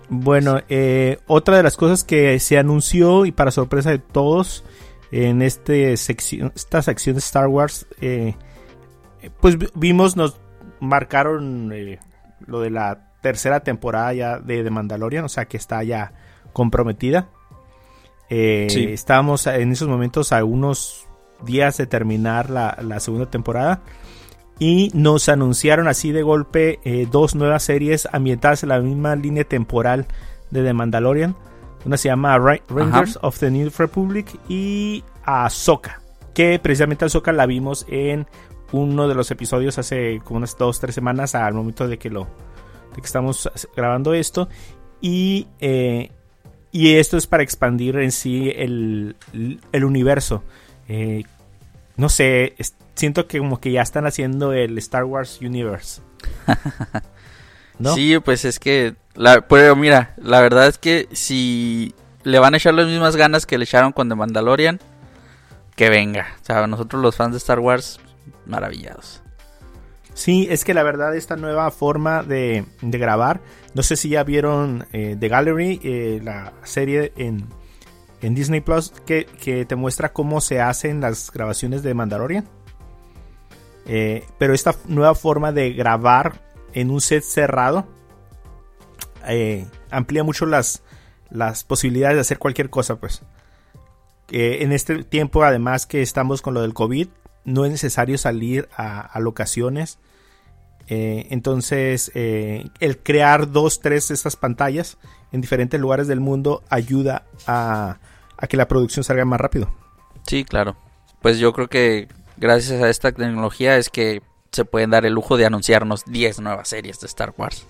Bueno, 0.09 0.61
eh, 0.69 1.19
otra 1.27 1.57
de 1.57 1.63
las 1.63 1.75
cosas 1.75 2.05
que 2.05 2.39
se 2.39 2.57
anunció 2.57 3.25
y 3.25 3.33
para 3.33 3.51
sorpresa 3.51 3.89
de 3.89 3.99
todos 3.99 4.63
en 5.11 5.41
este 5.41 5.97
sección, 5.97 6.53
esta 6.55 6.81
sección 6.81 7.15
de 7.15 7.19
Star 7.19 7.47
Wars, 7.47 7.87
eh, 7.99 8.35
pues 9.41 9.57
vimos, 9.75 10.15
nos 10.15 10.39
marcaron 10.79 11.71
eh, 11.73 11.99
lo 12.45 12.61
de 12.61 12.69
la 12.69 13.11
tercera 13.21 13.61
temporada 13.61 14.13
ya 14.13 14.39
de 14.39 14.63
The 14.63 14.69
Mandalorian, 14.69 15.25
o 15.25 15.29
sea 15.29 15.45
que 15.45 15.57
está 15.57 15.83
ya 15.83 16.13
comprometida. 16.53 17.29
Estábamos 18.29 19.47
en 19.47 19.71
esos 19.71 19.87
momentos 19.87 20.33
a 20.33 20.43
unos 20.43 21.07
días 21.45 21.77
de 21.77 21.87
terminar 21.87 22.49
la, 22.49 22.77
la 22.81 22.99
segunda 22.99 23.29
temporada 23.29 23.81
y 24.59 24.89
nos 24.93 25.29
anunciaron 25.29 25.87
así 25.87 26.11
de 26.11 26.23
golpe 26.23 26.79
eh, 26.83 27.07
dos 27.09 27.35
nuevas 27.35 27.63
series 27.63 28.07
ambientadas 28.11 28.63
en 28.63 28.69
la 28.69 28.79
misma 28.79 29.15
línea 29.15 29.43
temporal 29.43 30.07
de 30.49 30.63
The 30.63 30.73
Mandalorian. 30.73 31.35
Una 31.85 31.97
se 31.97 32.09
llama 32.09 32.37
Rangers 32.37 33.19
of 33.21 33.39
the 33.39 33.51
New 33.51 33.69
Republic 33.77 34.27
y 34.49 35.03
Ahsoka, 35.23 36.01
que 36.33 36.59
precisamente 36.59 37.05
Ahsoka 37.05 37.31
la 37.31 37.45
vimos 37.45 37.85
en 37.87 38.27
uno 38.71 39.07
de 39.07 39.15
los 39.15 39.31
episodios 39.31 39.77
hace 39.77 40.21
como 40.23 40.37
unas 40.37 40.57
dos, 40.57 40.79
tres 40.79 40.95
semanas 40.95 41.35
al 41.35 41.53
momento 41.53 41.87
de 41.87 41.97
que 41.97 42.09
lo 42.09 42.27
de 42.95 43.01
que 43.01 43.05
estamos 43.05 43.49
grabando 43.75 44.13
esto 44.13 44.49
y 44.99 45.47
eh, 45.59 46.11
y 46.71 46.95
esto 46.95 47.17
es 47.17 47.27
para 47.27 47.43
expandir 47.43 47.97
en 47.97 48.11
sí 48.11 48.51
el, 48.55 49.15
el 49.71 49.85
universo. 49.85 50.43
Eh, 50.87 51.23
no 51.95 52.09
sé, 52.09 52.55
siento 52.95 53.27
que 53.27 53.39
como 53.39 53.59
que 53.59 53.71
ya 53.71 53.81
están 53.81 54.05
haciendo 54.05 54.53
el 54.53 54.77
Star 54.77 55.03
Wars 55.03 55.39
Universe. 55.41 56.01
¿No? 57.79 57.93
Sí, 57.93 58.17
pues 58.19 58.43
es 58.45 58.59
que, 58.59 58.95
la, 59.15 59.41
pero 59.41 59.75
mira, 59.75 60.13
la 60.17 60.41
verdad 60.41 60.67
es 60.67 60.77
que 60.77 61.07
si 61.11 61.93
le 62.23 62.39
van 62.39 62.53
a 62.53 62.57
echar 62.57 62.73
las 62.73 62.87
mismas 62.87 63.15
ganas 63.15 63.45
que 63.45 63.57
le 63.57 63.65
echaron 63.65 63.91
con 63.91 64.09
The 64.09 64.15
Mandalorian, 64.15 64.79
que 65.75 65.89
venga. 65.89 66.35
O 66.41 66.45
sea, 66.45 66.65
nosotros 66.67 67.01
los 67.01 67.15
fans 67.15 67.33
de 67.33 67.37
Star 67.37 67.59
Wars, 67.59 67.99
maravillados. 68.45 69.21
Sí, 70.17 70.47
es 70.49 70.65
que 70.65 70.73
la 70.73 70.81
verdad 70.81 71.15
esta 71.15 71.35
nueva 71.35 71.69
forma 71.69 72.23
de, 72.23 72.65
grabar, 72.81 73.39
no 73.75 73.83
sé 73.83 73.95
si 73.95 74.09
ya 74.09 74.23
vieron 74.23 74.87
eh, 74.91 75.15
The 75.17 75.27
Gallery, 75.27 75.79
eh, 75.83 76.19
la 76.23 76.53
serie 76.63 77.13
en, 77.17 77.45
en 78.23 78.33
Disney 78.33 78.61
Plus, 78.61 78.91
que, 79.05 79.25
que, 79.25 79.63
te 79.65 79.75
muestra 79.75 80.13
cómo 80.13 80.41
se 80.41 80.59
hacen 80.59 81.01
las 81.01 81.31
grabaciones 81.31 81.83
de 81.83 81.93
Mandalorian. 81.93 82.49
Eh, 83.85 84.25
pero 84.39 84.55
esta 84.55 84.73
nueva 84.87 85.13
forma 85.13 85.51
de 85.51 85.73
grabar 85.73 86.41
en 86.73 86.89
un 86.89 86.99
set 86.99 87.21
cerrado 87.21 87.85
eh, 89.27 89.67
amplía 89.91 90.23
mucho 90.23 90.47
las, 90.47 90.81
las 91.29 91.63
posibilidades 91.63 92.15
de 92.15 92.21
hacer 92.21 92.39
cualquier 92.39 92.71
cosa, 92.71 92.95
pues. 92.95 93.21
en 94.29 94.71
este 94.71 95.03
tiempo, 95.03 95.43
además 95.43 95.85
que 95.85 96.01
estamos 96.01 96.41
con 96.41 96.55
lo 96.55 96.61
del 96.61 96.73
COVID, 96.73 97.07
no 97.47 97.65
es 97.65 97.71
necesario 97.71 98.19
salir 98.19 98.69
a, 98.77 99.19
locaciones. 99.19 99.97
Eh, 100.87 101.27
entonces, 101.31 102.11
el 102.13 102.99
crear 103.01 103.51
dos, 103.51 103.79
tres 103.79 104.09
de 104.09 104.13
estas 104.13 104.35
pantallas 104.35 104.97
en 105.31 105.41
diferentes 105.41 105.79
lugares 105.79 106.07
del 106.07 106.19
mundo 106.19 106.61
ayuda 106.69 107.23
a, 107.47 107.97
a 108.37 108.47
que 108.47 108.57
la 108.57 108.67
producción 108.67 109.03
salga 109.03 109.25
más 109.25 109.41
rápido. 109.41 109.69
Sí, 110.27 110.43
claro. 110.43 110.77
Pues 111.21 111.39
yo 111.39 111.53
creo 111.53 111.67
que 111.67 112.07
gracias 112.37 112.81
a 112.81 112.89
esta 112.89 113.11
tecnología 113.11 113.77
es 113.77 113.89
que 113.89 114.21
se 114.51 114.65
pueden 114.65 114.91
dar 114.91 115.05
el 115.05 115.13
lujo 115.13 115.37
de 115.37 115.45
anunciarnos 115.45 116.05
10 116.05 116.39
nuevas 116.41 116.69
series 116.69 116.99
de 116.99 117.07
Star 117.07 117.33
Wars. 117.37 117.65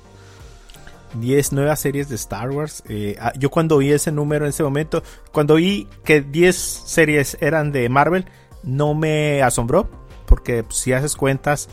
10 1.14 1.54
nuevas 1.54 1.80
series 1.80 2.10
de 2.10 2.16
Star 2.16 2.50
Wars. 2.52 2.84
Eh, 2.88 3.16
ah, 3.20 3.34
yo 3.38 3.50
cuando 3.50 3.78
vi 3.78 3.92
ese 3.92 4.12
número 4.12 4.46
en 4.46 4.50
ese 4.50 4.64
momento, 4.64 5.04
cuando 5.32 5.56
vi 5.56 5.88
que 6.04 6.22
10 6.22 6.56
series 6.56 7.38
eran 7.40 7.72
de 7.72 7.88
Marvel, 7.90 8.26
no 8.68 8.94
me 8.94 9.42
asombró, 9.42 9.90
porque 10.28 10.64
pues, 10.64 10.78
si 10.78 10.94
haces 10.94 11.16
cuentas, 11.16 11.70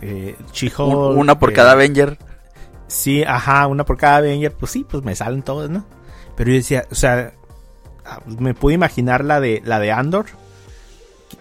eh, 0.00 0.36
Una 0.78 1.38
por 1.38 1.52
cada 1.52 1.72
Avenger. 1.72 2.18
Sí, 2.86 3.24
ajá, 3.24 3.66
una 3.66 3.84
por 3.84 3.96
cada 3.96 4.18
Avenger, 4.18 4.52
pues 4.52 4.70
sí, 4.72 4.86
pues 4.88 5.02
me 5.02 5.16
salen 5.16 5.42
todas, 5.42 5.70
¿no? 5.70 5.84
Pero 6.36 6.50
yo 6.50 6.56
decía, 6.56 6.86
o 6.90 6.94
sea, 6.94 7.32
ah, 8.04 8.20
me 8.26 8.54
pude 8.54 8.74
imaginar 8.74 9.24
la 9.24 9.40
de, 9.40 9.62
la 9.64 9.80
de 9.80 9.90
Andor, 9.90 10.26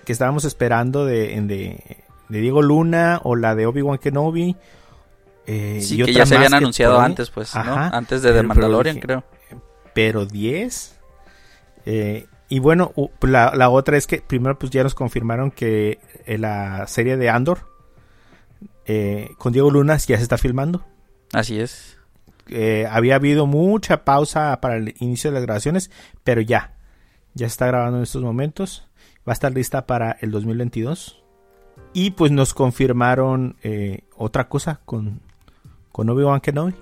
que 0.05 0.11
estábamos 0.11 0.45
esperando 0.45 1.05
de, 1.05 1.39
de, 1.41 1.97
Diego 2.29 2.61
Luna 2.61 3.19
o 3.23 3.35
la 3.35 3.53
de 3.55 3.67
Obi-Wan 3.67 3.99
Kenobi. 3.99 4.55
Eh, 5.47 5.79
sí, 5.83 6.01
que 6.01 6.13
ya 6.13 6.25
se 6.25 6.35
habían 6.37 6.55
anunciado 6.55 6.99
antes, 6.99 7.29
pues, 7.29 7.53
¿no? 7.53 7.61
Antes 7.61 8.23
de 8.23 8.31
The 8.31 8.41
Mandalorian, 8.41 8.99
creo. 8.99 9.23
Pero 9.93 10.25
10. 10.25 10.95
Eh, 11.85 12.25
y 12.49 12.59
bueno, 12.59 12.93
la, 13.21 13.69
otra 13.69 13.97
es 13.97 14.07
que 14.07 14.21
primero 14.21 14.57
pues 14.57 14.71
ya 14.71 14.83
nos 14.83 14.95
confirmaron 14.95 15.51
que 15.51 15.99
eh, 16.25 16.37
la 16.37 16.87
serie 16.87 17.17
de 17.17 17.29
Andor 17.29 17.73
con 19.37 19.51
Diego 19.51 19.71
Luna 19.71 19.97
ya 19.97 20.17
se 20.17 20.23
está 20.23 20.37
filmando. 20.37 20.85
Así 21.33 21.59
es. 21.59 21.97
había 22.89 23.15
habido 23.15 23.47
mucha 23.47 24.05
pausa 24.05 24.59
para 24.61 24.77
el 24.77 24.93
inicio 24.99 25.31
de 25.31 25.35
las 25.35 25.43
grabaciones, 25.43 25.89
pero 26.23 26.41
ya, 26.41 26.75
ya 27.33 27.47
se 27.47 27.53
está 27.53 27.65
grabando 27.67 27.97
en 27.97 28.03
estos 28.03 28.21
momentos 28.21 28.87
va 29.27 29.31
a 29.31 29.33
estar 29.33 29.51
lista 29.53 29.85
para 29.85 30.17
el 30.21 30.31
2022. 30.31 31.21
Y 31.93 32.11
pues 32.11 32.31
nos 32.31 32.53
confirmaron 32.53 33.57
eh, 33.63 34.01
otra 34.15 34.47
cosa 34.47 34.81
con, 34.85 35.21
con 35.91 36.09
Obi-Wan 36.09 36.41
Kenobi. 36.41 36.73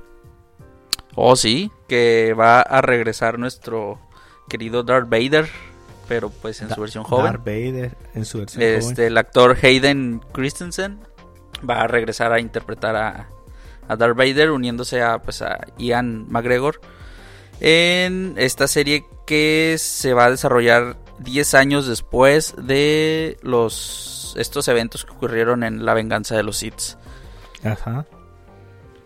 Oh, 1.16 1.36
sí, 1.36 1.72
que 1.88 2.34
va 2.34 2.62
a 2.62 2.82
regresar 2.82 3.38
nuestro 3.38 4.00
querido 4.48 4.84
Darth 4.84 5.10
Vader, 5.10 5.50
pero 6.08 6.30
pues 6.30 6.62
en 6.62 6.70
su 6.70 6.82
versión 6.82 7.04
joven. 7.04 7.26
Darth 7.26 7.46
Vader 7.46 7.98
en 8.14 8.26
su 8.26 8.40
versión 8.40 8.64
este, 8.64 9.08
El 9.08 9.18
actor 9.18 9.58
Hayden 9.62 10.22
Christensen 10.32 11.00
va 11.68 11.82
a 11.82 11.88
regresar 11.88 12.34
a 12.34 12.40
interpretar 12.40 12.96
a, 12.96 13.28
a 13.88 13.96
Darth 13.96 14.18
Vader 14.18 14.52
uniéndose 14.52 15.02
a, 15.02 15.20
pues, 15.20 15.42
a 15.42 15.60
Ian 15.78 16.26
McGregor 16.30 16.82
en 17.60 18.34
esta 18.38 18.68
serie 18.68 19.06
que 19.26 19.76
se 19.80 20.14
va 20.14 20.26
a 20.26 20.32
desarrollar 20.32 20.98
10 21.20 21.54
años 21.54 21.88
después 21.88 22.56
de 22.58 23.38
los 23.42 24.36
estos 24.38 24.68
eventos 24.68 25.06
que 25.06 25.12
ocurrieron 25.12 25.64
en 25.64 25.86
La 25.86 25.94
venganza 25.94 26.36
de 26.36 26.44
los 26.44 26.58
Sith. 26.58 26.98
Ajá. 27.64 28.06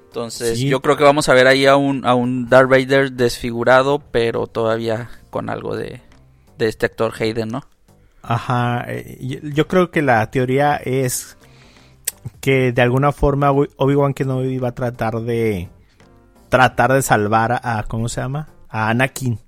Entonces, 0.07 0.59
yo 0.59 0.81
creo 0.81 0.97
que 0.97 1.03
vamos 1.03 1.29
a 1.29 1.33
ver 1.33 1.47
ahí 1.47 1.65
a 1.65 1.75
un, 1.75 2.05
a 2.05 2.15
un 2.15 2.49
Darth 2.49 2.69
Vader 2.69 3.11
desfigurado, 3.11 3.99
pero 3.99 4.47
todavía 4.47 5.09
con 5.29 5.49
algo 5.49 5.75
de, 5.75 6.01
de 6.57 6.67
este 6.67 6.85
actor 6.85 7.13
Hayden, 7.19 7.49
¿no? 7.49 7.63
Ajá, 8.23 8.85
eh, 8.87 9.39
yo, 9.43 9.67
creo 9.67 9.91
que 9.91 10.01
la 10.01 10.29
teoría 10.31 10.75
es 10.75 11.37
que 12.41 12.71
de 12.71 12.81
alguna 12.81 13.11
forma 13.11 13.51
Obi-Wan 13.51 14.15
no 14.25 14.43
iba 14.43 14.69
a 14.69 14.75
tratar 14.75 15.21
de 15.21 15.69
tratar 16.49 16.93
de 16.93 17.01
salvar 17.01 17.61
a, 17.63 17.85
¿cómo 17.87 18.09
se 18.09 18.21
llama? 18.21 18.49
A 18.69 18.89
Anakin 18.89 19.39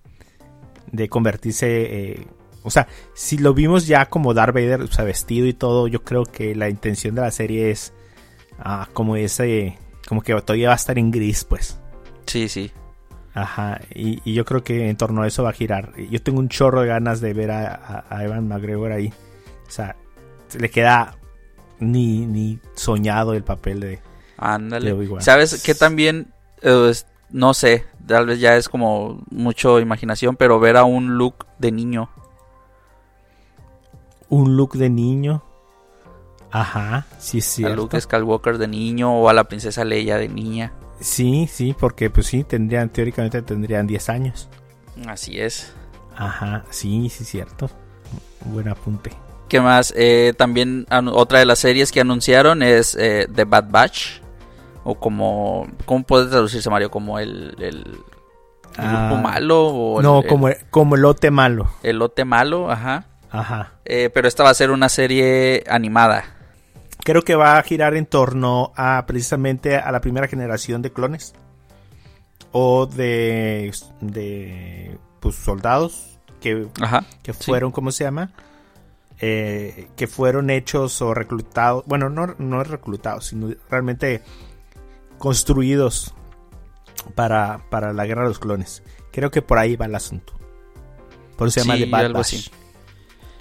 de 0.91 1.09
convertirse 1.09 2.11
eh, 2.11 2.27
o 2.63 2.69
sea, 2.69 2.87
si 3.13 3.37
lo 3.37 3.53
vimos 3.53 3.87
ya 3.87 4.07
como 4.07 4.33
Darth 4.33 4.53
Vader, 4.53 4.81
o 4.81 4.87
sea, 4.87 5.05
vestido 5.05 5.47
y 5.47 5.53
todo, 5.53 5.87
yo 5.87 6.03
creo 6.03 6.23
que 6.23 6.55
la 6.55 6.69
intención 6.69 7.15
de 7.15 7.21
la 7.21 7.31
serie 7.31 7.71
es 7.71 7.93
ah, 8.59 8.87
como 8.93 9.15
ese, 9.15 9.77
como 10.09 10.21
que 10.21 10.33
todavía 10.41 10.67
va 10.67 10.73
a 10.73 10.75
estar 10.75 10.97
en 10.97 11.11
gris, 11.11 11.45
pues. 11.45 11.79
Sí, 12.25 12.49
sí. 12.49 12.71
Ajá, 13.33 13.79
y, 13.93 14.33
yo 14.33 14.43
creo 14.43 14.63
que 14.63 14.89
en 14.89 14.97
torno 14.97 15.21
a 15.21 15.27
eso 15.27 15.43
va 15.43 15.51
a 15.51 15.53
girar. 15.53 15.93
Yo 16.09 16.21
tengo 16.21 16.39
un 16.39 16.49
chorro 16.49 16.81
de 16.81 16.87
ganas 16.87 17.21
de 17.21 17.33
ver 17.33 17.51
a, 17.51 18.03
Evan 18.21 18.47
McGregor 18.47 18.91
ahí. 18.91 19.13
O 19.67 19.71
sea, 19.71 19.95
le 20.57 20.69
queda 20.69 21.15
ni, 21.79 22.25
ni 22.25 22.59
soñado 22.75 23.33
el 23.33 23.43
papel 23.43 23.79
de, 23.79 23.99
Ándale. 24.37 24.95
¿Sabes 25.19 25.61
qué 25.63 25.75
también? 25.75 26.33
Eh, 26.61 26.91
no 27.29 27.53
sé, 27.53 27.85
tal 28.05 28.25
vez 28.25 28.39
ya 28.39 28.57
es 28.57 28.67
como 28.67 29.23
mucho 29.29 29.79
imaginación, 29.79 30.35
pero 30.35 30.59
ver 30.59 30.75
a 30.75 30.83
un 30.83 31.17
look 31.17 31.45
de 31.59 31.71
niño 31.71 32.09
un 34.29 34.55
look 34.55 34.77
de 34.77 34.89
niño. 34.89 35.43
Ajá, 36.51 37.05
sí, 37.19 37.41
sí. 37.41 37.63
A 37.63 37.69
Luke 37.69 37.99
Skywalker 37.99 38.57
de 38.57 38.67
niño 38.67 39.13
o 39.13 39.29
a 39.29 39.33
la 39.33 39.43
princesa 39.43 39.85
Leia 39.85 40.17
de 40.17 40.29
niña. 40.29 40.73
Sí, 40.99 41.47
sí, 41.51 41.75
porque 41.77 42.09
pues 42.09 42.27
sí, 42.27 42.43
tendrían, 42.43 42.89
teóricamente 42.89 43.41
tendrían 43.41 43.87
10 43.87 44.09
años. 44.09 44.49
Así 45.07 45.39
es. 45.39 45.73
Ajá, 46.15 46.65
sí, 46.69 47.09
sí, 47.09 47.23
cierto. 47.23 47.69
Buen 48.45 48.67
apunte. 48.67 49.11
¿Qué 49.47 49.61
más? 49.61 49.93
Eh, 49.95 50.33
también 50.37 50.85
otra 51.13 51.39
de 51.39 51.45
las 51.45 51.59
series 51.59 51.91
que 51.91 52.01
anunciaron 52.01 52.61
es 52.61 52.95
eh, 52.95 53.27
The 53.33 53.45
Bad 53.45 53.69
Batch. 53.69 54.21
O 54.83 54.95
como... 54.95 55.67
¿Cómo 55.85 56.03
puede 56.03 56.27
traducirse, 56.27 56.69
Mario? 56.69 56.91
Como 56.91 57.19
el... 57.19 57.55
el, 57.59 57.83
grupo 58.77 59.15
ah, 59.15 59.19
malo 59.21 59.67
o 59.67 60.01
no, 60.01 60.23
como, 60.23 60.47
como 60.69 60.95
el 60.95 61.01
lote 61.01 61.31
malo. 61.31 61.69
El 61.83 61.97
lote 61.97 62.23
malo, 62.23 62.71
ajá. 62.71 63.07
Ajá. 63.29 63.73
Eh, 63.83 64.09
pero 64.13 64.27
esta 64.27 64.43
va 64.43 64.51
a 64.51 64.53
ser 64.53 64.71
una 64.71 64.87
serie 64.87 65.63
animada. 65.67 66.38
Creo 67.03 67.21
que 67.21 67.35
va 67.35 67.57
a 67.57 67.63
girar 67.63 67.95
en 67.95 68.05
torno 68.05 68.71
a 68.75 69.05
precisamente 69.07 69.77
a 69.77 69.91
la 69.91 70.01
primera 70.01 70.27
generación 70.27 70.81
de 70.81 70.91
clones. 70.91 71.33
O 72.51 72.85
de. 72.85 73.71
de. 74.01 74.97
pues 75.19 75.35
soldados. 75.35 76.17
Que, 76.41 76.67
que 77.21 77.33
fueron, 77.33 77.71
¿cómo 77.71 77.91
se 77.91 78.05
llama? 78.05 78.31
Eh, 79.19 79.89
que 79.97 80.07
fueron 80.07 80.49
hechos 80.49 81.01
o 81.01 81.13
reclutados. 81.13 81.83
Bueno, 81.85 82.09
no, 82.09 82.35
no 82.37 82.63
reclutados, 82.63 83.27
sino 83.27 83.53
realmente 83.69 84.21
construidos 85.17 86.13
para, 87.15 87.65
para 87.69 87.91
la 87.91 88.05
guerra 88.05 88.23
de 88.23 88.29
los 88.29 88.39
clones. 88.39 88.83
Creo 89.11 89.31
que 89.31 89.41
por 89.41 89.57
ahí 89.57 89.75
va 89.75 89.85
el 89.85 89.95
asunto. 89.95 90.33
Por 91.35 91.47
eso 91.47 91.59
se 91.59 91.65
llama 91.65 91.77
The 91.77 91.85
Bad 91.85 92.13
Batch. 92.13 92.51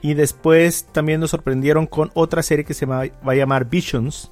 Y 0.01 0.15
después 0.15 0.87
también 0.93 1.21
nos 1.21 1.31
sorprendieron 1.31 1.87
con 1.87 2.11
otra 2.15 2.43
serie 2.43 2.65
que 2.65 2.75
se 2.75 2.87
va, 2.87 3.03
a 3.03 3.35
llamar 3.35 3.69
Visions, 3.69 4.31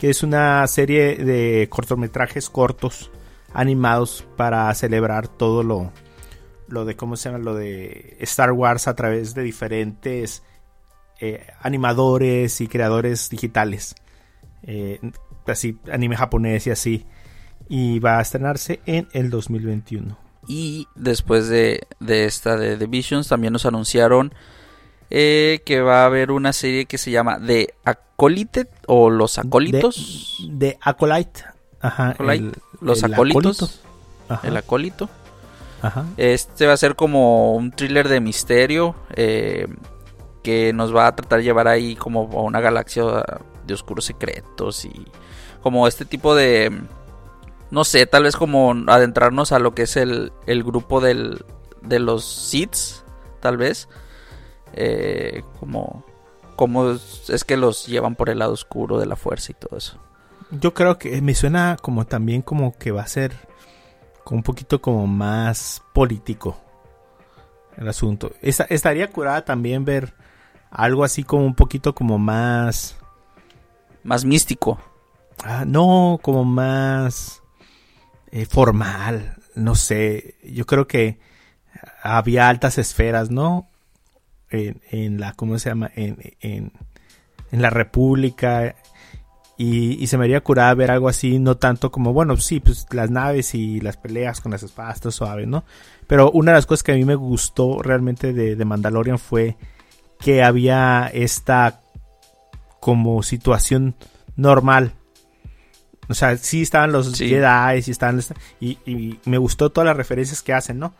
que 0.00 0.10
es 0.10 0.22
una 0.22 0.66
serie 0.66 1.16
de 1.16 1.68
cortometrajes 1.68 2.48
cortos 2.48 3.10
animados 3.52 4.24
para 4.36 4.72
celebrar 4.74 5.26
todo 5.26 5.62
lo, 5.62 5.92
lo 6.68 6.84
de, 6.84 6.94
¿cómo 6.94 7.16
se 7.16 7.30
llama? 7.30 7.42
Lo 7.42 7.54
de 7.54 8.16
Star 8.20 8.52
Wars 8.52 8.86
a 8.86 8.94
través 8.94 9.34
de 9.34 9.42
diferentes 9.42 10.44
eh, 11.20 11.46
animadores 11.60 12.60
y 12.60 12.68
creadores 12.68 13.28
digitales. 13.28 13.96
Eh, 14.62 15.00
así, 15.46 15.78
anime 15.90 16.16
japonés 16.16 16.66
y 16.68 16.70
así. 16.70 17.06
Y 17.68 17.98
va 17.98 18.18
a 18.18 18.22
estrenarse 18.22 18.80
en 18.86 19.08
el 19.12 19.30
2021. 19.30 20.16
Y 20.46 20.86
después 20.94 21.48
de, 21.48 21.86
de 22.00 22.24
esta 22.24 22.56
de 22.56 22.76
The 22.76 22.86
Visions 22.86 23.28
también 23.28 23.52
nos 23.52 23.66
anunciaron 23.66 24.32
eh, 25.10 25.60
que 25.64 25.80
va 25.80 26.02
a 26.02 26.06
haber 26.06 26.30
una 26.30 26.52
serie 26.52 26.86
que 26.86 26.98
se 26.98 27.10
llama 27.10 27.38
The 27.44 27.74
Acolyte 27.84 28.68
o 28.86 29.10
Los 29.10 29.38
Acólitos. 29.38 30.38
De, 30.48 30.78
Acolyte. 30.80 31.44
Ajá. 31.80 32.14
los 32.80 33.04
Acólitos. 33.04 33.80
El 34.42 34.56
Acólito. 34.56 35.08
Ajá. 35.80 36.06
Este 36.16 36.66
va 36.66 36.72
a 36.72 36.76
ser 36.76 36.96
como 36.96 37.54
un 37.54 37.70
thriller 37.70 38.08
de 38.08 38.20
misterio 38.20 38.96
eh, 39.14 39.68
que 40.42 40.72
nos 40.72 40.94
va 40.94 41.06
a 41.06 41.14
tratar 41.14 41.38
de 41.38 41.44
llevar 41.44 41.68
ahí 41.68 41.94
como 41.94 42.28
a 42.32 42.42
una 42.42 42.60
galaxia 42.60 43.04
de 43.66 43.74
oscuros 43.74 44.04
secretos 44.04 44.84
y 44.84 45.06
como 45.62 45.86
este 45.86 46.04
tipo 46.04 46.34
de 46.34 46.72
no 47.70 47.84
sé, 47.84 48.06
tal 48.06 48.22
vez 48.24 48.36
como 48.36 48.74
adentrarnos 48.86 49.52
a 49.52 49.58
lo 49.58 49.74
que 49.74 49.82
es 49.82 49.96
el, 49.96 50.32
el 50.46 50.64
grupo 50.64 51.00
del, 51.00 51.44
de 51.82 51.98
los 51.98 52.24
Seeds, 52.24 53.04
tal 53.40 53.56
vez. 53.56 53.88
Eh, 54.74 55.42
como, 55.60 56.04
como 56.56 56.90
es 56.90 57.44
que 57.46 57.56
los 57.56 57.86
llevan 57.86 58.14
por 58.14 58.30
el 58.30 58.38
lado 58.40 58.52
oscuro 58.52 58.98
de 58.98 59.06
la 59.06 59.16
fuerza 59.16 59.52
y 59.52 59.54
todo 59.54 59.76
eso. 59.76 59.98
Yo 60.50 60.72
creo 60.74 60.98
que 60.98 61.20
me 61.20 61.34
suena 61.34 61.76
como 61.80 62.06
también 62.06 62.42
como 62.42 62.76
que 62.76 62.90
va 62.90 63.02
a 63.02 63.06
ser 63.06 63.32
un 64.30 64.42
poquito 64.42 64.80
como 64.80 65.06
más 65.06 65.82
político 65.92 66.58
el 67.76 67.88
asunto. 67.88 68.32
estaría 68.42 69.08
curada 69.08 69.44
también 69.44 69.84
ver 69.84 70.14
algo 70.70 71.04
así 71.04 71.22
como 71.22 71.44
un 71.44 71.54
poquito 71.54 71.94
como 71.94 72.18
más... 72.18 72.96
Más 74.02 74.24
místico. 74.24 74.80
Ah, 75.44 75.64
no, 75.66 76.18
como 76.22 76.44
más 76.44 77.42
eh, 78.30 78.46
formal. 78.46 79.36
No 79.54 79.74
sé, 79.74 80.36
yo 80.42 80.66
creo 80.66 80.86
que 80.86 81.18
había 82.02 82.48
altas 82.48 82.78
esferas, 82.78 83.30
¿no? 83.30 83.68
En, 84.50 85.20
la, 85.20 85.32
¿cómo 85.34 85.58
se 85.58 85.70
llama? 85.70 85.90
En, 85.94 86.18
en, 86.40 86.72
la 87.50 87.70
República. 87.70 88.76
Y, 89.56 90.06
se 90.06 90.16
me 90.18 90.24
haría 90.24 90.40
curada 90.42 90.72
ver 90.74 90.90
algo 90.90 91.08
así, 91.08 91.38
no 91.38 91.56
tanto 91.56 91.90
como, 91.90 92.12
bueno, 92.12 92.36
sí, 92.36 92.60
pues 92.60 92.86
las 92.92 93.10
naves 93.10 93.54
y 93.54 93.80
las 93.80 93.96
peleas 93.96 94.40
con 94.40 94.52
las 94.52 94.62
espadas, 94.62 95.00
suave, 95.12 95.46
¿no? 95.46 95.64
Pero 96.06 96.30
una 96.30 96.52
de 96.52 96.58
las 96.58 96.66
cosas 96.66 96.84
que 96.84 96.92
a 96.92 96.94
mí 96.94 97.04
me 97.04 97.16
gustó 97.16 97.82
realmente 97.82 98.32
de, 98.32 98.54
de 98.54 98.64
Mandalorian 98.64 99.18
fue 99.18 99.56
que 100.20 100.42
había 100.42 101.10
esta 101.12 101.80
como 102.80 103.22
situación 103.22 103.96
normal. 104.36 104.92
O 106.08 106.14
sea, 106.14 106.36
sí 106.36 106.62
estaban 106.62 106.92
los 106.92 107.18
Jedi, 107.18 107.82
sí 107.82 107.90
estaban... 107.90 108.20
Y, 108.60 108.78
y, 108.86 109.20
me 109.24 109.38
gustó 109.38 109.70
todas 109.70 109.86
las 109.86 109.96
referencias 109.96 110.42
que 110.42 110.54
hacen, 110.54 110.78
¿no? 110.78 110.94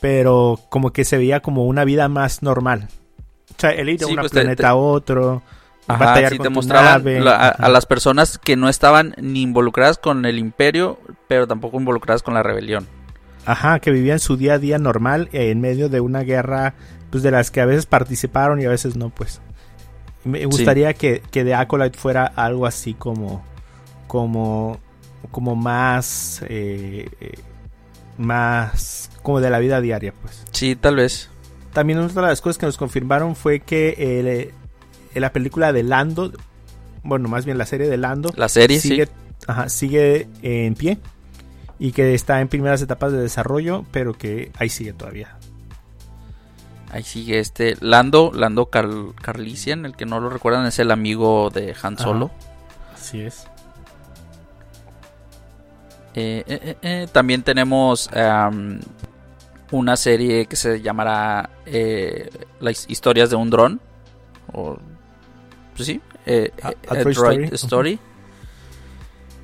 Pero 0.00 0.58
como 0.68 0.92
que 0.92 1.04
se 1.04 1.18
veía 1.18 1.40
como 1.40 1.66
una 1.66 1.84
vida 1.84 2.08
más 2.08 2.42
normal. 2.42 2.88
O 3.50 3.60
sea, 3.60 3.70
él 3.70 3.90
ir 3.90 4.00
de 4.00 4.06
un 4.06 4.16
pues, 4.16 4.32
planeta 4.32 4.70
a 4.70 4.74
otro. 4.74 5.42
Ajá, 5.86 6.28
sí, 6.28 6.38
te 6.38 6.48
mostraban 6.48 7.04
a, 7.26 7.68
las 7.68 7.84
personas 7.84 8.38
que 8.38 8.56
no 8.56 8.68
estaban 8.68 9.14
ni 9.18 9.42
involucradas 9.42 9.98
con 9.98 10.24
el 10.24 10.38
imperio, 10.38 10.98
pero 11.28 11.46
tampoco 11.46 11.78
involucradas 11.78 12.22
con 12.22 12.34
la 12.34 12.42
rebelión. 12.42 12.86
Ajá, 13.44 13.80
que 13.80 13.90
vivían 13.90 14.18
su 14.20 14.36
día 14.36 14.54
a 14.54 14.58
día 14.58 14.78
normal 14.78 15.28
en 15.32 15.60
medio 15.60 15.88
de 15.88 16.00
una 16.00 16.20
guerra, 16.20 16.74
pues 17.10 17.22
de 17.22 17.30
las 17.30 17.50
que 17.50 17.60
a 17.60 17.66
veces 17.66 17.86
participaron 17.86 18.60
y 18.60 18.66
a 18.66 18.68
veces 18.68 18.96
no, 18.96 19.10
pues. 19.10 19.40
Me 20.22 20.44
gustaría 20.44 20.92
que, 20.94 21.22
que 21.30 21.44
The 21.44 21.54
Acolyte 21.54 21.98
fuera 21.98 22.26
algo 22.26 22.66
así 22.66 22.94
como, 22.94 23.42
como, 24.06 24.78
como 25.30 25.56
más, 25.56 26.44
eh, 26.46 27.08
eh, 27.20 27.38
más 28.18 29.09
como 29.22 29.40
de 29.40 29.50
la 29.50 29.58
vida 29.58 29.80
diaria, 29.80 30.12
pues. 30.20 30.44
Sí, 30.52 30.76
tal 30.76 30.96
vez. 30.96 31.28
También 31.72 31.98
otra 31.98 32.22
de 32.22 32.28
las 32.28 32.40
cosas 32.40 32.58
que 32.58 32.66
nos 32.66 32.76
confirmaron 32.76 33.36
fue 33.36 33.60
que 33.60 33.94
eh, 33.98 34.52
la 35.14 35.32
película 35.32 35.72
de 35.72 35.82
Lando, 35.82 36.32
bueno, 37.02 37.28
más 37.28 37.44
bien 37.44 37.58
la 37.58 37.66
serie 37.66 37.88
de 37.88 37.96
Lando, 37.96 38.32
la 38.36 38.48
serie 38.48 38.80
sigue, 38.80 39.08
ajá, 39.46 39.68
sigue 39.68 40.28
en 40.42 40.74
pie 40.74 40.98
y 41.78 41.92
que 41.92 42.14
está 42.14 42.40
en 42.40 42.48
primeras 42.48 42.82
etapas 42.82 43.12
de 43.12 43.18
desarrollo, 43.18 43.84
pero 43.90 44.14
que 44.14 44.50
ahí 44.58 44.68
sigue 44.68 44.92
todavía. 44.92 45.36
Ahí 46.92 47.04
sigue 47.04 47.38
este 47.38 47.76
Lando, 47.80 48.32
Lando 48.34 48.66
Carlisian, 48.66 49.86
el 49.86 49.96
que 49.96 50.06
no 50.06 50.18
lo 50.18 50.28
recuerdan 50.28 50.66
es 50.66 50.78
el 50.80 50.90
amigo 50.90 51.50
de 51.50 51.74
Han 51.80 51.96
Solo. 51.96 52.30
Así 52.92 53.20
es. 53.22 53.46
Eh, 56.14 56.42
eh, 56.46 56.76
eh, 56.82 57.06
también 57.12 57.42
tenemos 57.42 58.10
una 59.70 59.96
serie 59.96 60.46
que 60.46 60.56
se 60.56 60.80
llamará 60.80 61.50
Las 62.60 62.88
historias 62.88 63.30
de 63.30 63.36
un 63.36 63.50
dron. 63.50 63.80
O, 64.52 64.78
pues 65.74 65.86
sí, 65.86 66.00
a, 66.62 66.94
Droid 66.94 67.52
Story. 67.54 67.98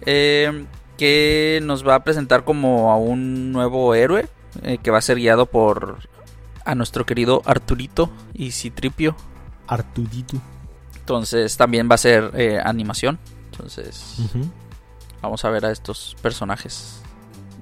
que 0.04 1.60
nos 1.62 1.86
va 1.86 1.96
a 1.96 2.04
presentar 2.04 2.44
como 2.44 2.90
a 2.90 2.96
un 2.96 3.52
nuevo 3.52 3.94
héroe 3.94 4.28
que 4.82 4.90
va 4.90 4.98
a 4.98 5.02
ser 5.02 5.18
guiado 5.18 5.46
por 5.46 5.98
a 6.66 6.74
nuestro 6.74 7.06
querido 7.06 7.42
Arturito 7.46 8.10
y 8.34 8.50
Citripio. 8.50 9.16
Artudito. 9.68 10.36
Entonces 10.98 11.56
también 11.56 11.88
va 11.88 11.94
a 11.94 11.98
ser 11.98 12.32
eh, 12.34 12.60
animación. 12.62 13.18
Entonces 13.52 14.18
vamos 15.22 15.44
a 15.44 15.50
ver 15.50 15.64
a 15.64 15.70
estos 15.70 16.16
personajes. 16.20 17.00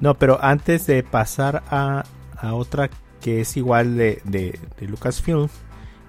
No, 0.01 0.15
pero 0.15 0.43
antes 0.43 0.87
de 0.87 1.03
pasar 1.03 1.63
a, 1.71 2.05
a 2.39 2.55
otra 2.55 2.91
que 3.21 3.41
es 3.41 3.57
igual 3.57 3.97
de, 3.97 4.21
de, 4.25 4.59
de 4.79 4.87
Lucasfilm, 4.87 5.49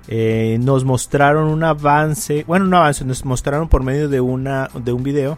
eh, 0.08 0.58
nos 0.60 0.84
mostraron 0.84 1.48
un 1.48 1.64
avance, 1.64 2.44
bueno, 2.46 2.66
un 2.66 2.74
avance, 2.74 3.06
nos 3.06 3.26
mostraron 3.26 3.70
por 3.70 3.84
medio 3.84 4.10
de, 4.10 4.22
una, 4.22 4.70
de 4.74 4.92
un 4.92 5.04
video 5.04 5.38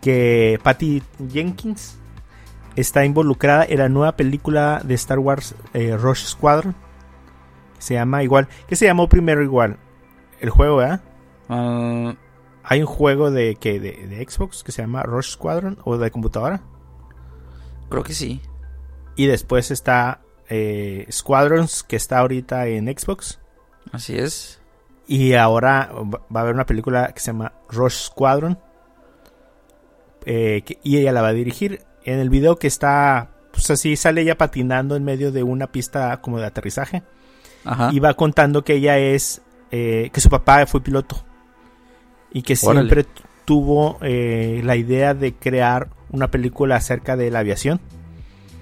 que 0.00 0.60
Patty 0.62 1.02
Jenkins 1.32 1.98
está 2.76 3.04
involucrada 3.04 3.64
en 3.64 3.78
la 3.78 3.88
nueva 3.88 4.16
película 4.16 4.82
de 4.84 4.94
Star 4.94 5.18
Wars 5.18 5.54
eh, 5.72 5.96
Rush 5.96 6.24
Squadron. 6.24 6.74
Se 7.78 7.94
llama 7.94 8.22
igual, 8.22 8.48
¿qué 8.68 8.76
se 8.76 8.86
llamó 8.86 9.08
primero 9.08 9.42
igual? 9.42 9.78
El 10.40 10.50
juego, 10.50 10.82
¿eh? 10.82 10.98
Hay 11.48 12.80
un 12.80 12.86
juego 12.86 13.30
de, 13.30 13.56
que 13.56 13.80
de, 13.80 14.06
de 14.06 14.26
Xbox 14.28 14.62
que 14.62 14.72
se 14.72 14.82
llama 14.82 15.02
Rush 15.02 15.32
Squadron 15.32 15.78
o 15.84 15.96
de 15.96 16.10
computadora. 16.10 16.62
Creo 17.88 18.02
que 18.02 18.14
sí. 18.14 18.40
Y 19.16 19.26
después 19.26 19.70
está 19.70 20.20
eh, 20.48 21.06
Squadrons, 21.10 21.82
que 21.82 21.96
está 21.96 22.18
ahorita 22.18 22.66
en 22.66 22.86
Xbox. 22.86 23.40
Así 23.92 24.16
es. 24.16 24.60
Y 25.06 25.34
ahora 25.34 25.90
va 25.94 26.40
a 26.40 26.42
haber 26.42 26.54
una 26.54 26.66
película 26.66 27.12
que 27.12 27.20
se 27.20 27.26
llama 27.26 27.52
Rush 27.68 28.06
Squadron. 28.06 28.58
Eh, 30.26 30.62
que, 30.64 30.78
y 30.82 30.98
ella 30.98 31.12
la 31.12 31.22
va 31.22 31.28
a 31.28 31.32
dirigir. 31.32 31.82
En 32.04 32.18
el 32.18 32.30
video 32.30 32.56
que 32.56 32.66
está, 32.66 33.30
pues 33.52 33.70
así, 33.70 33.96
sale 33.96 34.22
ella 34.22 34.36
patinando 34.36 34.96
en 34.96 35.04
medio 35.04 35.32
de 35.32 35.42
una 35.42 35.68
pista 35.68 36.20
como 36.20 36.38
de 36.38 36.46
aterrizaje. 36.46 37.02
Ajá. 37.64 37.90
Y 37.92 38.00
va 38.00 38.14
contando 38.14 38.64
que 38.64 38.74
ella 38.74 38.98
es, 38.98 39.42
eh, 39.70 40.10
que 40.12 40.20
su 40.20 40.30
papá 40.30 40.66
fue 40.66 40.82
piloto. 40.82 41.24
Y 42.32 42.42
que 42.42 42.56
Órale. 42.62 42.80
siempre 42.80 43.06
tuvo 43.44 43.98
eh, 44.02 44.60
la 44.64 44.76
idea 44.76 45.14
de 45.14 45.34
crear 45.34 45.88
una 46.10 46.30
película 46.30 46.76
acerca 46.76 47.16
de 47.16 47.30
la 47.30 47.40
aviación. 47.40 47.80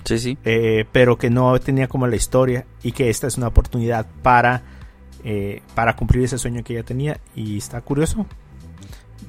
Sí, 0.05 0.19
sí. 0.19 0.39
eh, 0.45 0.85
pero 0.93 1.17
que 1.19 1.31
no 1.31 1.59
tenía 1.61 1.89
como 1.89 2.07
la 2.07 2.17
historia 2.17 2.65
y 2.83 2.93
que 2.93 3.09
esta 3.11 3.27
es 3.27 3.37
una 3.37 3.49
oportunidad 3.49 4.07
para, 4.23 4.63
eh, 5.25 5.63
para 5.75 5.95
cumplir 5.97 6.25
ese 6.25 6.39
sueño 6.39 6.63
que 6.65 6.75
ella 6.75 6.83
tenía 6.85 7.19
y 7.35 7.59
está 7.59 7.81
curioso. 7.81 8.27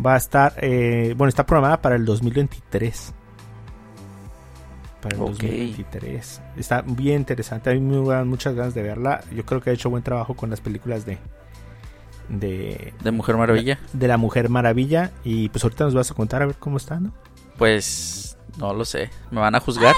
Va 0.03 0.15
a 0.15 0.17
estar, 0.17 0.53
eh, 0.57 1.13
bueno, 1.17 1.29
está 1.29 1.45
programada 1.45 1.81
para 1.81 1.95
el 1.95 2.05
2023. 2.05 3.13
Para 5.01 5.15
el 5.15 5.21
Ok. 5.21 5.29
2023. 5.31 6.41
Está 6.57 6.81
bien 6.81 7.17
interesante, 7.17 7.69
a 7.69 7.73
mí 7.73 7.79
me 7.81 8.07
dan 8.07 8.27
muchas 8.27 8.55
ganas 8.55 8.73
de 8.73 8.81
verla. 8.83 9.21
Yo 9.35 9.45
creo 9.45 9.61
que 9.61 9.69
ha 9.69 9.73
hecho 9.73 9.89
buen 9.89 10.01
trabajo 10.03 10.33
con 10.35 10.49
las 10.49 10.61
películas 10.61 11.05
de... 11.05 11.17
De, 12.29 12.93
De 13.03 13.11
Mujer 13.11 13.35
Maravilla. 13.35 13.79
de 13.91 14.07
la 14.07 14.15
Mujer 14.17 14.47
Maravilla 14.49 15.11
y 15.25 15.49
pues 15.49 15.63
ahorita 15.65 15.83
nos 15.83 15.93
vas 15.93 16.09
a 16.09 16.13
contar 16.15 16.41
a 16.41 16.45
ver 16.47 16.55
cómo 16.55 16.77
está, 16.77 16.99
¿no? 16.99 17.11
Pues 17.57 18.37
no 18.57 18.73
lo 18.73 18.85
sé. 18.85 19.09
¿Me 19.29 19.41
van 19.41 19.53
a 19.55 19.59
juzgar? 19.59 19.93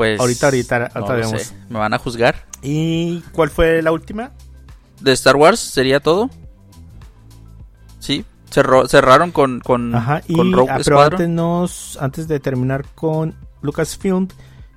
Pues 0.00 0.18
Ahorita, 0.18 0.46
ahorita, 0.46 0.76
ahorita 0.94 1.00
lo 1.14 1.26
vemos. 1.26 1.42
sé. 1.42 1.54
¿Me 1.68 1.78
van 1.78 1.92
a 1.92 1.98
juzgar? 1.98 2.46
¿Y 2.62 3.20
cuál 3.32 3.50
fue 3.50 3.82
la 3.82 3.92
última? 3.92 4.30
¿De 4.98 5.12
Star 5.12 5.36
Wars 5.36 5.60
sería 5.60 6.00
todo? 6.00 6.30
Sí. 7.98 8.24
Cerró- 8.50 8.88
cerraron 8.88 9.30
con, 9.30 9.60
con, 9.60 9.94
Ajá, 9.94 10.22
y 10.26 10.32
con 10.34 10.54
Rogue 10.54 10.70
ah, 10.72 10.78
pero 10.82 11.02
antes, 11.02 11.28
nos, 11.28 11.98
antes 12.00 12.28
de 12.28 12.40
terminar 12.40 12.86
con 12.94 13.34
Lucasfilm, 13.60 14.28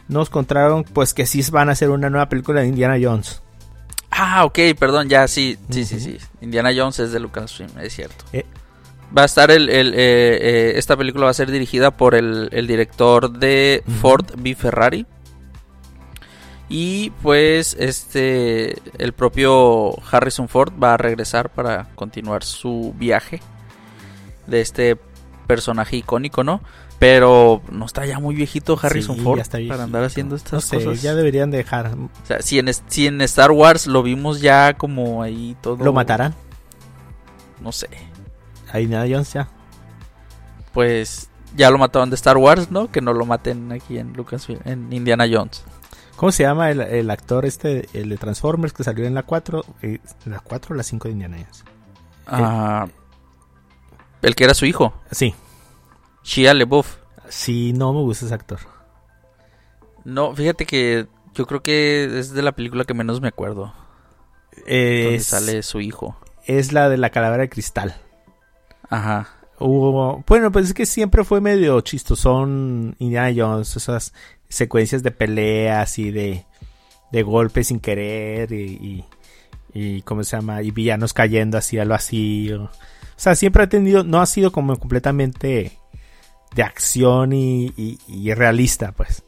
nos 0.09 0.29
contaron 0.29 0.83
pues 0.83 1.13
que 1.13 1.25
sí 1.25 1.41
van 1.51 1.69
a 1.69 1.71
hacer 1.71 1.89
una 1.89 2.09
nueva 2.09 2.27
película 2.27 2.59
de 2.59 2.67
Indiana 2.67 2.97
Jones. 3.01 3.41
Ah, 4.11 4.43
ok, 4.43 4.59
perdón, 4.77 5.07
ya 5.07 5.25
sí, 5.29 5.57
sí, 5.69 5.85
sí, 5.85 6.01
sí. 6.01 6.17
Indiana 6.41 6.71
Jones 6.75 6.99
es 6.99 7.13
de 7.13 7.21
Lucasfilm, 7.21 7.69
es 7.79 7.93
cierto. 7.93 8.25
Eh. 8.33 8.45
Va 9.17 9.21
a 9.21 9.25
estar 9.25 9.51
el, 9.51 9.69
el, 9.69 9.93
eh, 9.93 9.95
eh, 10.41 10.73
esta 10.75 10.97
película 10.97 11.25
va 11.25 11.31
a 11.31 11.35
ser 11.35 11.49
dirigida 11.49 11.91
por 11.91 12.13
el, 12.13 12.49
el 12.51 12.67
director 12.67 13.31
de. 13.31 13.83
Ford 14.01 14.25
V 14.35 14.55
Ferrari. 14.55 15.05
Y 16.75 17.11
pues 17.21 17.75
este 17.79 18.81
el 18.97 19.13
propio 19.13 19.91
Harrison 20.11 20.49
Ford 20.49 20.73
va 20.81 20.95
a 20.95 20.97
regresar 20.97 21.51
para 21.51 21.89
continuar 21.93 22.43
su 22.43 22.95
viaje 22.97 23.41
de 24.47 24.61
este 24.61 24.97
personaje 25.45 25.97
icónico, 25.97 26.43
¿no? 26.43 26.61
Pero 26.97 27.61
no 27.71 27.85
está 27.85 28.07
ya 28.07 28.17
muy 28.17 28.33
viejito 28.33 28.79
Harrison 28.81 29.17
Sí, 29.17 29.21
Ford 29.21 29.37
ya 29.37 29.43
está 29.43 29.59
para 29.67 29.83
andar 29.83 30.03
haciendo 30.03 30.33
No 30.33 30.37
estas 30.37 30.63
sé, 30.63 30.77
cosas. 30.83 31.03
ya 31.03 31.13
deberían 31.13 31.51
dejar. 31.51 31.91
O 31.93 32.09
sea, 32.25 32.41
si 32.41 32.57
en, 32.57 32.71
si 32.87 33.05
en 33.05 33.21
Star 33.21 33.51
Wars 33.51 33.85
lo 33.85 34.01
vimos 34.01 34.41
ya 34.41 34.73
como 34.73 35.21
ahí 35.21 35.55
todo. 35.61 35.83
¿Lo 35.83 35.93
matarán? 35.93 36.33
No 37.61 37.71
sé. 37.71 37.87
A 38.71 38.79
Indiana 38.79 39.05
Jones 39.07 39.31
ya. 39.31 39.47
Pues 40.73 41.29
ya 41.55 41.69
lo 41.69 41.77
mataron 41.77 42.09
de 42.09 42.15
Star 42.15 42.37
Wars, 42.37 42.71
¿no? 42.71 42.89
Que 42.91 42.99
no 42.99 43.13
lo 43.13 43.27
maten 43.27 43.71
aquí 43.71 43.99
en 43.99 44.13
Lucasfilm, 44.13 44.61
en 44.65 44.91
Indiana 44.91 45.25
Jones. 45.31 45.63
¿Cómo 46.15 46.31
se 46.31 46.43
llama 46.43 46.69
el, 46.71 46.79
el 46.81 47.09
actor 47.09 47.45
este, 47.45 47.89
el 47.93 48.09
de 48.09 48.17
Transformers 48.17 48.73
que 48.73 48.83
salió 48.83 49.05
en 49.05 49.13
la 49.15 49.23
4? 49.23 49.65
Eh, 49.81 49.99
¿La 50.25 50.39
4 50.39 50.73
o 50.73 50.77
la 50.77 50.83
5 50.83 51.07
de 51.07 51.11
Indiana 51.11 51.37
Jones? 51.37 51.63
Ah, 52.27 52.87
el 54.21 54.35
que 54.35 54.43
era 54.45 54.53
su 54.53 54.65
hijo, 54.65 54.93
Sí, 55.11 55.33
Shia 56.23 56.53
LaBeouf. 56.53 56.95
sí, 57.27 57.73
no 57.73 57.91
me 57.93 57.99
gusta 58.01 58.25
ese 58.25 58.33
actor. 58.35 58.59
No, 60.05 60.33
fíjate 60.35 60.65
que 60.65 61.07
yo 61.33 61.45
creo 61.45 61.61
que 61.63 62.19
es 62.19 62.31
de 62.33 62.41
la 62.41 62.53
película 62.53 62.85
que 62.85 62.93
menos 62.93 63.19
me 63.19 63.27
acuerdo. 63.29 63.73
Donde 64.55 65.15
Es, 65.15 65.27
sale 65.27 65.63
su 65.63 65.81
hijo. 65.81 66.15
es 66.45 66.71
la 66.73 66.87
de 66.89 66.97
la 66.97 67.09
calavera 67.09 67.41
de 67.43 67.49
cristal. 67.49 67.95
Ajá. 68.89 69.27
Hubo, 69.59 70.23
bueno, 70.27 70.51
pues 70.51 70.67
es 70.67 70.73
que 70.73 70.85
siempre 70.85 71.23
fue 71.23 71.39
medio 71.41 71.79
chistosón 71.81 72.95
Indiana 72.99 73.33
Jones, 73.35 73.75
esas 73.75 74.13
secuencias 74.53 75.03
de 75.03 75.11
peleas 75.11 75.97
y 75.99 76.11
de, 76.11 76.45
de 77.11 77.23
golpes 77.23 77.67
sin 77.67 77.79
querer 77.79 78.51
y, 78.51 78.63
y, 78.63 79.05
y, 79.73 80.01
¿cómo 80.03 80.23
se 80.23 80.35
llama? 80.37 80.61
Y 80.61 80.71
villanos 80.71 81.13
cayendo 81.13 81.57
así 81.57 81.79
al 81.79 81.89
vacío. 81.89 82.63
O 82.65 82.69
sea, 83.17 83.35
siempre 83.35 83.63
ha 83.63 83.69
tenido, 83.69 84.03
no 84.03 84.21
ha 84.21 84.25
sido 84.25 84.51
como 84.51 84.77
completamente 84.77 85.77
de 86.55 86.63
acción 86.63 87.33
y, 87.33 87.73
y- 87.77 87.97
y 88.07 88.33
realista, 88.33 88.91
pues. 88.91 89.23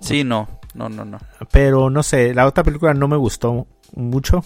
Sí, 0.00 0.24
no. 0.24 0.48
No, 0.74 0.88
no, 0.88 1.04
no. 1.04 1.18
Pero 1.50 1.90
no 1.90 2.02
sé, 2.02 2.34
la 2.34 2.46
otra 2.46 2.62
película 2.62 2.94
no 2.94 3.08
me 3.08 3.16
gustó 3.16 3.66
mucho. 3.96 4.44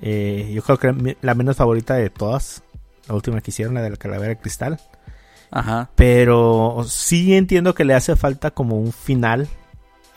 Eh, 0.00 0.50
yo 0.52 0.62
creo 0.62 0.78
que 0.78 1.16
la 1.22 1.34
menos 1.34 1.56
favorita 1.56 1.94
de 1.94 2.10
todas, 2.10 2.62
la 3.08 3.14
última 3.14 3.40
que 3.40 3.50
hicieron, 3.50 3.74
la 3.74 3.82
de 3.82 3.90
la 3.90 3.96
calavera 3.96 4.30
de 4.30 4.38
cristal. 4.38 4.80
Ajá. 5.52 5.90
Pero 5.94 6.84
sí 6.88 7.34
entiendo 7.34 7.74
que 7.74 7.84
le 7.84 7.94
hace 7.94 8.16
falta 8.16 8.50
como 8.50 8.76
un 8.76 8.92
final 8.92 9.48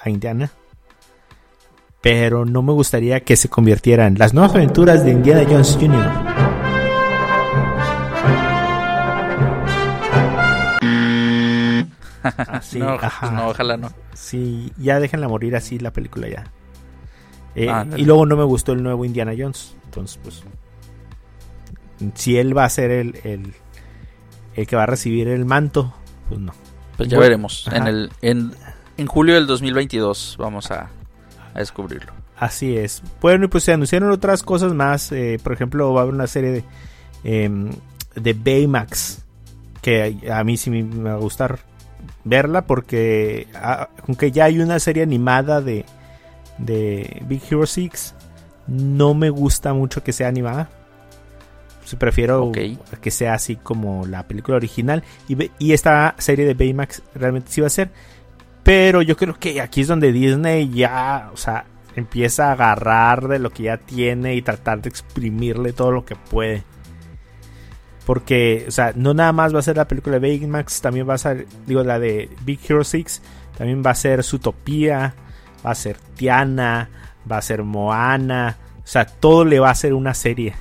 a 0.02 0.10
Indiana. 0.10 0.50
Pero 2.02 2.45
no 2.45 2.62
me 2.62 2.71
gustaría 2.71 3.19
que 3.19 3.36
se 3.36 3.50
convirtiera 3.50 4.08
en 4.08 4.17
las 4.17 4.34
nuevas 4.34 4.56
aventuras 4.56 5.04
de 5.04 5.12
Indiana 5.12 5.43
Jones 5.48 5.78
Jr. 5.80 6.36
Así, 12.24 12.80
no, 12.80 12.91
ajá. 12.91 13.32
no, 13.32 13.50
ojalá 13.50 13.76
no. 13.76 13.89
Sí, 14.13 14.71
ya 14.78 15.00
déjenla 15.00 15.28
morir 15.28 15.56
así 15.56 15.80
la 15.80 15.91
película 15.91 16.30
ya. 16.30 16.45
Eh, 17.56 17.71
y 17.98 18.06
luego 18.06 18.26
no 18.26 18.36
me 18.36 18.43
gustó 18.43 18.74
el 18.74 18.84
nuevo 18.84 19.04
Indiana 19.06 19.34
Jones. 19.38 19.76
Entonces, 19.86 20.19
pues. 20.24 20.43
Si 22.13 22.38
él 22.38 22.56
va 22.58 22.65
a 22.65 22.69
ser 22.69 22.91
el, 22.91 23.19
el, 23.24 23.54
el 24.56 24.68
que 24.68 24.76
va 24.76 24.84
a 24.84 24.88
recibir 24.88 25.28
el 25.28 25.46
manto, 25.46 25.94
pues 26.30 26.39
no. 26.39 26.54
Pues 26.98 27.10
ya 27.10 27.18
Bueno, 27.18 27.30
veremos. 27.30 27.68
En 27.74 27.88
el 27.88 28.12
en, 28.22 28.52
en 28.98 29.08
julio 29.08 29.36
del 29.36 29.48
2022 29.48 30.38
vamos 30.39 30.72
a, 30.72 30.89
a 31.54 31.60
descubrirlo. 31.60 32.13
Así 32.38 32.78
es. 32.78 33.02
Bueno, 33.22 33.46
y 33.46 33.48
pues 33.48 33.63
se 33.63 33.74
anunciaron 33.74 34.12
otras 34.12 34.44
cosas 34.44 34.74
más. 34.74 35.12
eh, 35.12 35.39
por 35.44 35.54
ejemplo, 35.54 35.94
va 35.94 36.02
a 36.02 36.04
haber 36.04 36.15
una 36.15 36.28
serie 36.28 36.52
de, 36.52 36.63
em, 37.24 37.72
de 38.15 38.34
Baymax. 38.34 39.24
Que 39.82 40.18
a 40.32 40.44
mí 40.44 40.58
sí 40.58 40.70
me 40.70 40.84
me 40.84 41.10
va 41.12 41.15
a 41.15 41.20
gustar 41.20 41.60
verla. 42.24 42.65
Porque 42.65 43.48
ah, 43.56 43.89
aunque 44.08 44.32
ya 44.32 44.46
hay 44.46 44.60
una 44.60 44.80
serie 44.80 45.04
animada 45.04 45.62
de, 45.62 45.86
de 46.58 47.22
Big 47.28 47.41
Hero 47.50 47.65
6, 47.65 48.15
no 48.68 49.13
me 49.13 49.30
gusta 49.30 49.74
mucho 49.74 50.04
que 50.04 50.12
sea 50.13 50.28
animada. 50.28 50.70
Prefiero 52.00 52.52
que 52.52 53.12
sea 53.12 53.36
así 53.36 53.56
como 53.56 54.06
la 54.06 54.28
película 54.28 54.58
original. 54.58 55.04
Y 55.60 55.74
esta 55.74 56.15
serie 56.17 56.45
de 56.45 56.54
Baymax 56.54 57.04
realmente 57.13 57.52
sí 57.52 57.62
va 57.62 57.67
a 57.67 57.71
ser. 57.71 57.91
Pero 58.63 59.04
yo 59.04 59.15
creo 59.15 59.36
que 59.38 59.62
aquí 59.62 59.82
es 59.82 59.88
donde 59.88 60.12
Disney 60.12 60.69
ya, 60.69 61.30
o 61.32 61.38
sea, 61.38 61.65
empieza 61.95 62.50
a 62.50 62.52
agarrar 62.54 63.28
de 63.28 63.39
lo 63.39 63.52
que 63.52 63.63
ya 63.63 63.78
tiene 63.78 64.36
y 64.36 64.41
tratar 64.41 64.82
de 64.82 64.89
exprimirle 64.89 65.71
todo 65.71 65.91
lo 65.91 66.04
que 66.04 66.15
puede. 66.15 66.63
Porque, 68.06 68.65
o 68.67 68.71
sea, 68.71 68.93
no 68.95 69.13
nada 69.13 69.32
más 69.34 69.54
va 69.54 69.60
a 69.60 69.63
ser 69.63 69.78
la 69.78 69.88
película 69.88 70.19
de 70.19 70.28
Baymax, 70.28 70.82
también 70.82 71.08
va 71.08 71.15
a 71.15 71.19
ser, 71.19 71.48
digo, 71.65 71.84
la 71.84 72.00
de 72.00 72.30
Big 72.43 72.60
Hero 72.67 72.84
6, 72.84 73.21
también 73.58 73.84
va 73.86 73.91
a 73.91 73.95
ser 73.95 74.24
Zootopia, 74.24 75.15
va 75.65 75.71
a 75.71 75.76
ser 75.76 75.98
Tiana, 76.15 76.89
va 77.30 77.38
a 77.38 77.41
ser 77.41 77.63
Moana, 77.63 78.58
O 78.84 78.88
sea, 78.88 79.06
todo 79.06 79.45
le 79.45 79.60
va 79.60 79.71
a 79.71 79.76
ser 79.76 79.93
una 79.93 80.13
serie. 80.13 80.54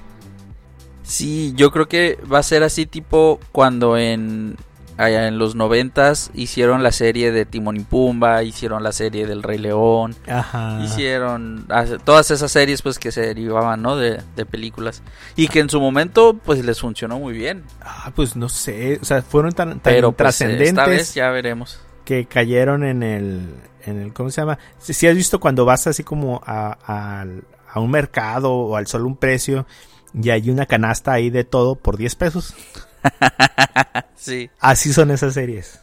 Sí, 1.04 1.52
yo 1.54 1.70
creo 1.70 1.86
que 1.86 2.18
va 2.30 2.38
a 2.38 2.42
ser 2.42 2.62
así 2.62 2.86
tipo 2.86 3.38
cuando 3.52 3.96
en 3.96 4.56
allá 4.96 5.26
en 5.26 5.38
los 5.38 5.54
noventas 5.54 6.30
hicieron 6.34 6.82
la 6.82 6.92
serie 6.92 7.32
de 7.32 7.44
Timón 7.44 7.76
y 7.76 7.80
Pumba, 7.80 8.42
hicieron 8.42 8.82
la 8.82 8.92
serie 8.92 9.26
del 9.26 9.42
Rey 9.42 9.58
León, 9.58 10.14
Ajá. 10.28 10.80
hicieron 10.84 11.66
todas 12.04 12.30
esas 12.30 12.50
series 12.50 12.82
pues 12.82 12.98
que 12.98 13.12
se 13.12 13.22
derivaban, 13.22 13.82
¿no? 13.82 13.96
De, 13.96 14.22
películas 14.50 15.02
y 15.36 15.48
que 15.48 15.60
en 15.60 15.70
su 15.70 15.80
momento 15.80 16.38
pues 16.44 16.64
les 16.64 16.80
funcionó 16.80 17.18
muy 17.18 17.32
bien. 17.32 17.64
Ah, 17.80 18.12
pues 18.14 18.36
no 18.36 18.48
sé, 18.48 18.98
o 19.00 19.04
sea, 19.04 19.22
fueron 19.22 19.52
tan, 19.52 19.80
tan 19.80 19.80
Pero, 19.80 20.12
pues, 20.12 20.18
trascendentes. 20.18 20.68
esta 20.68 20.86
vez 20.86 21.14
ya 21.14 21.30
veremos. 21.30 21.80
Que 22.04 22.26
cayeron 22.26 22.84
en 22.84 23.02
el, 23.02 23.54
en 23.86 24.02
el, 24.02 24.12
¿cómo 24.12 24.30
se 24.30 24.42
llama? 24.42 24.58
Si, 24.78 25.06
has 25.06 25.16
visto 25.16 25.40
cuando 25.40 25.64
vas 25.64 25.86
así 25.86 26.04
como 26.04 26.42
a, 26.46 26.76
a, 26.86 27.24
a 27.72 27.80
un 27.80 27.90
mercado 27.90 28.52
o 28.52 28.76
al 28.76 28.86
solo 28.86 29.06
un 29.06 29.16
precio 29.16 29.66
y 30.14 30.30
hay 30.30 30.50
una 30.50 30.66
canasta 30.66 31.12
ahí 31.12 31.30
de 31.30 31.44
todo 31.44 31.74
por 31.74 31.96
10 31.96 32.14
pesos. 32.14 32.54
sí. 34.14 34.50
Así 34.60 34.92
son 34.92 35.10
esas 35.10 35.34
series. 35.34 35.80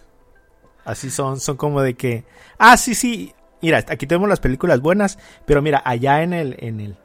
Así 0.86 1.10
son, 1.10 1.40
son 1.40 1.58
como 1.58 1.82
de 1.82 1.96
que, 1.96 2.24
ah, 2.58 2.78
sí, 2.78 2.96
sí, 2.96 3.34
mira, 3.62 3.80
aquí 3.88 4.08
tenemos 4.08 4.30
las 4.30 4.40
películas 4.40 4.80
buenas, 4.80 5.20
pero 5.46 5.62
mira, 5.62 5.82
allá 5.86 6.24
en 6.24 6.34
el, 6.34 6.56
en 6.60 6.80
el, 6.80 6.98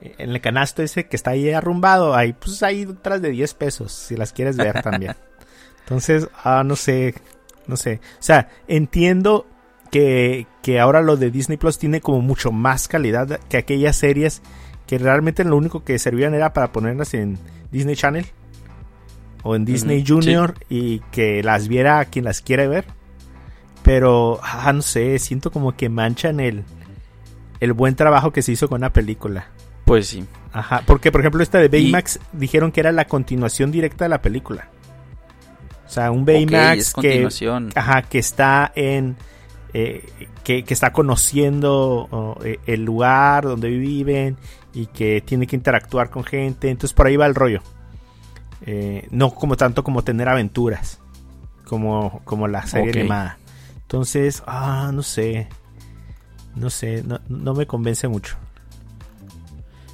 en 0.00 0.30
el 0.30 0.40
canasto 0.40 0.82
ese 0.82 1.06
que 1.06 1.16
está 1.16 1.32
ahí 1.32 1.50
arrumbado, 1.50 2.14
ahí, 2.14 2.32
pues 2.32 2.62
ahí 2.62 2.86
detrás 2.86 3.20
de 3.20 3.30
10 3.30 3.54
pesos, 3.54 3.92
si 3.92 4.16
las 4.16 4.32
quieres 4.32 4.56
ver 4.56 4.80
también. 4.82 5.16
Entonces, 5.80 6.28
ah, 6.44 6.62
no 6.64 6.76
sé, 6.76 7.14
no 7.66 7.76
sé. 7.76 8.00
O 8.18 8.22
sea, 8.22 8.48
entiendo 8.68 9.46
que, 9.90 10.46
que 10.62 10.80
ahora 10.80 11.02
lo 11.02 11.16
de 11.16 11.30
Disney 11.30 11.58
Plus 11.58 11.78
tiene 11.78 12.00
como 12.00 12.20
mucho 12.20 12.52
más 12.52 12.88
calidad 12.88 13.40
que 13.48 13.58
aquellas 13.58 13.96
series 13.96 14.40
que 14.90 14.98
realmente 14.98 15.44
lo 15.44 15.56
único 15.56 15.84
que 15.84 16.00
servían 16.00 16.34
era 16.34 16.52
para 16.52 16.72
ponerlas 16.72 17.14
en 17.14 17.38
Disney 17.70 17.94
Channel 17.94 18.26
o 19.44 19.54
en 19.54 19.64
Disney 19.64 20.04
Junior 20.04 20.54
y 20.68 20.98
que 21.12 21.44
las 21.44 21.68
viera 21.68 22.04
quien 22.06 22.24
las 22.24 22.40
quiere 22.40 22.66
ver. 22.66 22.86
Pero, 23.84 24.40
ah, 24.42 24.72
no 24.72 24.82
sé, 24.82 25.16
siento 25.20 25.52
como 25.52 25.76
que 25.76 25.88
manchan 25.88 26.40
el, 26.40 26.64
el 27.60 27.72
buen 27.72 27.94
trabajo 27.94 28.32
que 28.32 28.42
se 28.42 28.50
hizo 28.50 28.68
con 28.68 28.80
la 28.80 28.92
película. 28.92 29.46
Pues 29.84 30.08
sí. 30.08 30.24
Ajá, 30.52 30.82
porque 30.84 31.12
por 31.12 31.20
ejemplo 31.20 31.40
esta 31.40 31.58
de 31.58 31.68
Baymax 31.68 32.18
dijeron 32.32 32.72
que 32.72 32.80
era 32.80 32.90
la 32.90 33.04
continuación 33.04 33.70
directa 33.70 34.06
de 34.06 34.08
la 34.08 34.20
película. 34.20 34.70
O 35.86 35.88
sea, 35.88 36.10
un 36.10 36.24
Baymax 36.24 36.94
que, 36.94 37.28
ajá, 37.76 38.02
que 38.02 38.18
está 38.18 38.72
en... 38.74 39.16
Eh, 39.72 40.04
que, 40.42 40.64
está 40.66 40.92
conociendo 40.92 42.36
eh, 42.42 42.58
el 42.66 42.84
lugar 42.84 43.44
donde 43.44 43.68
viven 43.68 44.36
y 44.72 44.86
que 44.86 45.20
tiene 45.20 45.46
que 45.46 45.56
interactuar 45.56 46.10
con 46.10 46.24
gente. 46.24 46.70
Entonces 46.70 46.94
por 46.94 47.06
ahí 47.06 47.16
va 47.16 47.26
el 47.26 47.34
rollo. 47.34 47.62
Eh, 48.66 49.06
no 49.10 49.30
como 49.30 49.56
tanto 49.56 49.84
como 49.84 50.02
tener 50.02 50.28
aventuras. 50.28 51.00
Como, 51.64 52.20
como 52.24 52.48
la 52.48 52.66
serie 52.66 53.00
animada. 53.00 53.38
Entonces, 53.82 54.42
ah, 54.46 54.90
no 54.92 55.02
sé. 55.02 55.48
No 56.56 56.68
sé, 56.68 57.04
no, 57.28 57.54
me 57.54 57.66
convence 57.66 58.08
mucho. 58.08 58.36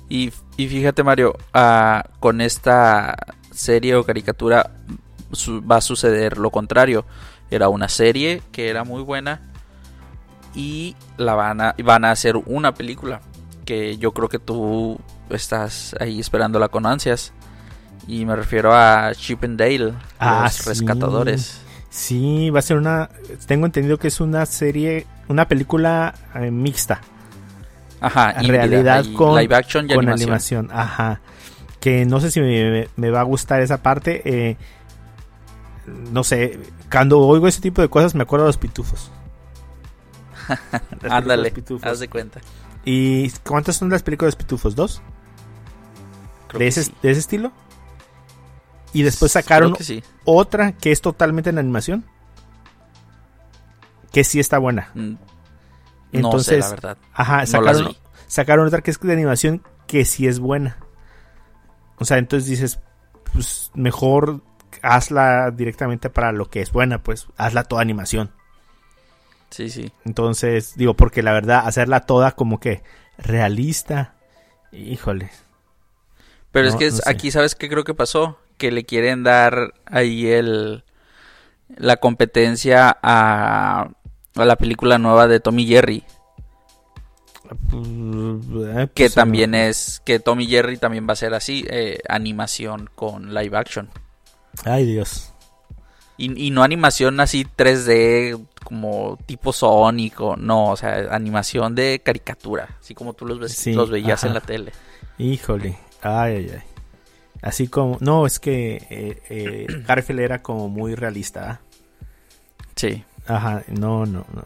Y, 0.08 0.30
fíjate, 0.56 1.02
Mario, 1.02 1.36
ah, 1.52 2.04
con 2.18 2.40
esta 2.40 3.14
serie 3.50 3.94
o 3.94 4.04
caricatura 4.04 4.70
va 5.70 5.76
a 5.76 5.80
suceder 5.80 6.38
lo 6.38 6.50
contrario. 6.50 7.04
Era 7.50 7.68
una 7.68 7.88
serie 7.88 8.42
que 8.52 8.68
era 8.68 8.84
muy 8.84 9.02
buena 9.02 9.40
y 10.54 10.96
la 11.18 11.34
van 11.34 11.60
a, 11.60 11.74
van 11.84 12.04
a 12.04 12.10
hacer 12.10 12.36
una 12.36 12.74
película 12.74 13.20
que 13.66 13.98
yo 13.98 14.12
creo 14.12 14.30
que 14.30 14.38
tú 14.38 14.98
estás 15.28 15.94
ahí 16.00 16.20
esperándola 16.20 16.68
con 16.68 16.86
ansias. 16.86 17.34
Y 18.06 18.24
me 18.24 18.36
refiero 18.36 18.72
a 18.72 19.12
Chip 19.14 19.44
and 19.44 19.58
Dale, 19.58 19.92
ah, 20.18 20.44
los 20.44 20.64
rescatadores. 20.64 21.60
Sí, 21.90 22.50
va 22.50 22.60
a 22.60 22.62
ser 22.62 22.78
una. 22.78 23.10
Tengo 23.46 23.66
entendido 23.66 23.98
que 23.98 24.08
es 24.08 24.20
una 24.20 24.46
serie, 24.46 25.06
una 25.28 25.48
película 25.48 26.14
eh, 26.34 26.50
mixta. 26.50 27.00
Ajá, 28.00 28.32
en 28.32 28.48
realidad 28.48 29.04
con, 29.16 29.36
live 29.40 29.54
action 29.54 29.90
y 29.90 29.94
con 29.94 30.08
animación. 30.08 30.70
Ajá. 30.72 31.20
Que 31.80 32.04
no 32.04 32.20
sé 32.20 32.30
si 32.30 32.40
me, 32.40 33.10
va 33.10 33.20
a 33.20 33.24
gustar 33.24 33.60
esa 33.60 33.82
parte. 33.82 34.22
Eh, 34.24 34.56
no 36.12 36.22
sé, 36.22 36.60
cuando 36.90 37.20
oigo 37.20 37.48
ese 37.48 37.60
tipo 37.60 37.82
de 37.82 37.88
cosas 37.88 38.14
me 38.14 38.22
acuerdo 38.22 38.44
de 38.44 38.50
los 38.50 38.58
pitufos. 38.58 39.10
Ándale, 41.10 41.52
haz 41.82 41.98
de 41.98 42.08
cuenta. 42.08 42.40
¿Y 42.86 43.30
cuántas 43.44 43.76
son 43.76 43.90
las 43.90 44.04
películas 44.04 44.34
de 44.34 44.44
Pitufos? 44.44 44.76
¿Dos? 44.76 45.02
¿De 46.56 46.68
ese, 46.68 46.92
¿De 47.02 47.10
ese 47.10 47.20
estilo? 47.20 47.50
Y 48.92 49.02
después 49.02 49.32
sacaron 49.32 49.76
otra 50.24 50.70
que 50.70 50.92
es 50.92 51.00
totalmente 51.00 51.50
en 51.50 51.58
animación. 51.58 52.04
Que 54.12 54.22
sí 54.22 54.38
está 54.38 54.58
buena. 54.58 54.90
Mm, 54.94 55.14
Entonces, 56.12 56.60
la 56.60 56.70
verdad. 56.70 56.98
Ajá, 57.12 57.44
sacaron, 57.44 57.96
sacaron 58.28 58.66
otra 58.68 58.80
que 58.82 58.92
es 58.92 59.00
de 59.00 59.12
animación 59.12 59.62
que 59.88 60.04
sí 60.04 60.28
es 60.28 60.38
buena. 60.38 60.78
O 61.98 62.04
sea, 62.04 62.18
entonces 62.18 62.48
dices, 62.48 62.78
pues 63.32 63.72
mejor 63.74 64.42
hazla 64.80 65.50
directamente 65.50 66.08
para 66.08 66.30
lo 66.30 66.48
que 66.48 66.62
es 66.62 66.70
buena, 66.70 67.02
pues 67.02 67.26
hazla 67.36 67.64
toda 67.64 67.82
animación. 67.82 68.30
Sí, 69.50 69.70
sí. 69.70 69.92
Entonces, 70.04 70.74
digo, 70.76 70.94
porque 70.94 71.22
la 71.22 71.32
verdad, 71.32 71.62
hacerla 71.66 72.00
toda 72.00 72.32
como 72.32 72.60
que 72.60 72.82
realista, 73.18 74.14
híjole. 74.72 75.30
Pero 76.52 76.68
es 76.68 76.76
que 76.76 76.90
aquí, 77.06 77.30
¿sabes 77.30 77.54
qué 77.54 77.68
creo 77.68 77.84
que 77.84 77.94
pasó? 77.94 78.38
Que 78.56 78.70
le 78.70 78.84
quieren 78.84 79.22
dar 79.22 79.74
ahí 79.86 80.26
el 80.26 80.84
la 81.76 81.96
competencia 81.96 82.96
a, 83.02 83.90
a 84.34 84.44
la 84.44 84.56
película 84.56 84.98
nueva 84.98 85.26
de 85.26 85.40
Tommy 85.40 85.66
Jerry. 85.66 86.04
Eh, 87.72 88.88
que 88.94 89.04
pues, 89.04 89.14
también 89.14 89.54
es 89.54 90.00
que 90.04 90.18
Tommy 90.18 90.46
Jerry 90.46 90.78
también 90.78 91.06
va 91.08 91.12
a 91.12 91.16
ser 91.16 91.34
así, 91.34 91.64
eh, 91.68 91.98
animación 92.08 92.90
con 92.94 93.34
live 93.34 93.56
action. 93.56 93.88
Ay 94.64 94.86
Dios. 94.86 95.32
Y, 96.16 96.46
y, 96.46 96.50
no 96.50 96.62
animación 96.62 97.20
así 97.20 97.46
3D 97.56 98.46
como 98.66 99.16
tipo 99.26 99.52
sónico, 99.52 100.36
no, 100.36 100.72
o 100.72 100.76
sea, 100.76 101.14
animación 101.14 101.76
de 101.76 102.02
caricatura, 102.04 102.76
así 102.80 102.96
como 102.96 103.12
tú 103.12 103.24
los, 103.24 103.38
ves, 103.38 103.64
los 103.68 103.90
veías 103.90 104.24
en 104.24 104.34
la 104.34 104.40
tele. 104.40 104.72
Híjole, 105.18 105.78
ay, 106.02 106.34
ay, 106.34 106.50
ay. 106.52 106.62
Así 107.42 107.68
como, 107.68 107.96
no, 108.00 108.26
es 108.26 108.40
que 108.40 108.84
eh, 108.90 109.22
eh 109.30 109.66
Garfield 109.86 110.18
era 110.18 110.42
como 110.42 110.68
muy 110.68 110.96
realista. 110.96 111.48
¿ah? 111.48 111.60
Sí. 112.74 113.04
Ajá, 113.28 113.62
no, 113.68 114.04
no, 114.04 114.26
no. 114.32 114.44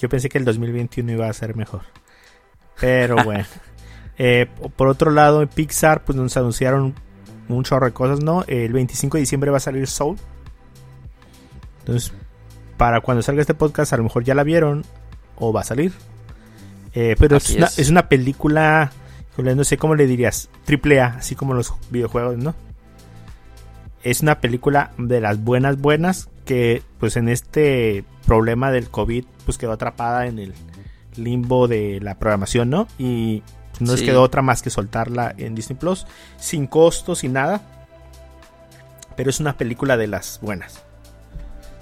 Yo 0.00 0.08
pensé 0.08 0.30
que 0.30 0.38
el 0.38 0.46
2021 0.46 1.12
iba 1.12 1.28
a 1.28 1.32
ser 1.34 1.56
mejor. 1.56 1.82
Pero 2.80 3.22
bueno. 3.22 3.44
eh, 4.18 4.46
por 4.76 4.88
otro 4.88 5.10
lado, 5.10 5.42
en 5.42 5.48
Pixar, 5.48 6.04
pues 6.04 6.16
nos 6.16 6.34
anunciaron 6.38 6.94
un 7.48 7.64
chorro 7.64 7.84
de 7.84 7.92
cosas, 7.92 8.20
¿no? 8.20 8.44
El 8.46 8.72
25 8.72 9.18
de 9.18 9.20
diciembre 9.20 9.50
va 9.50 9.58
a 9.58 9.60
salir 9.60 9.86
Soul. 9.86 10.16
Entonces, 11.80 12.14
para 12.76 13.00
cuando 13.00 13.22
salga 13.22 13.40
este 13.40 13.54
podcast, 13.54 13.92
a 13.92 13.96
lo 13.96 14.04
mejor 14.04 14.24
ya 14.24 14.34
la 14.34 14.42
vieron 14.42 14.84
o 15.36 15.52
va 15.52 15.60
a 15.60 15.64
salir. 15.64 15.92
Eh, 16.94 17.16
pero 17.18 17.36
es 17.36 17.50
una, 17.50 17.66
es. 17.66 17.90
una, 17.90 18.08
película, 18.08 18.90
no 19.36 19.64
sé 19.64 19.76
cómo 19.76 19.94
le 19.94 20.06
dirías, 20.06 20.48
triple 20.64 21.00
A, 21.00 21.16
así 21.18 21.34
como 21.34 21.54
los 21.54 21.74
videojuegos, 21.90 22.38
¿no? 22.38 22.54
Es 24.02 24.22
una 24.22 24.40
película 24.40 24.92
de 24.96 25.20
las 25.20 25.42
buenas, 25.42 25.78
buenas, 25.78 26.30
que 26.46 26.82
pues 26.98 27.16
en 27.16 27.28
este 27.28 28.04
problema 28.26 28.70
del 28.70 28.88
COVID, 28.88 29.24
pues 29.44 29.58
quedó 29.58 29.72
atrapada 29.72 30.26
en 30.26 30.38
el 30.38 30.54
limbo 31.16 31.68
de 31.68 32.00
la 32.00 32.18
programación, 32.18 32.70
¿no? 32.70 32.88
Y 32.98 33.42
no 33.80 33.92
les 33.92 34.02
quedó 34.02 34.22
otra 34.22 34.40
más 34.40 34.62
que 34.62 34.70
soltarla 34.70 35.34
en 35.36 35.54
Disney 35.54 35.78
Plus, 35.78 36.06
sin 36.38 36.66
costo, 36.66 37.14
sin 37.14 37.34
nada. 37.34 37.60
Pero 39.16 39.30
es 39.30 39.40
una 39.40 39.56
película 39.56 39.96
de 39.96 40.06
las 40.06 40.40
buenas. 40.40 40.85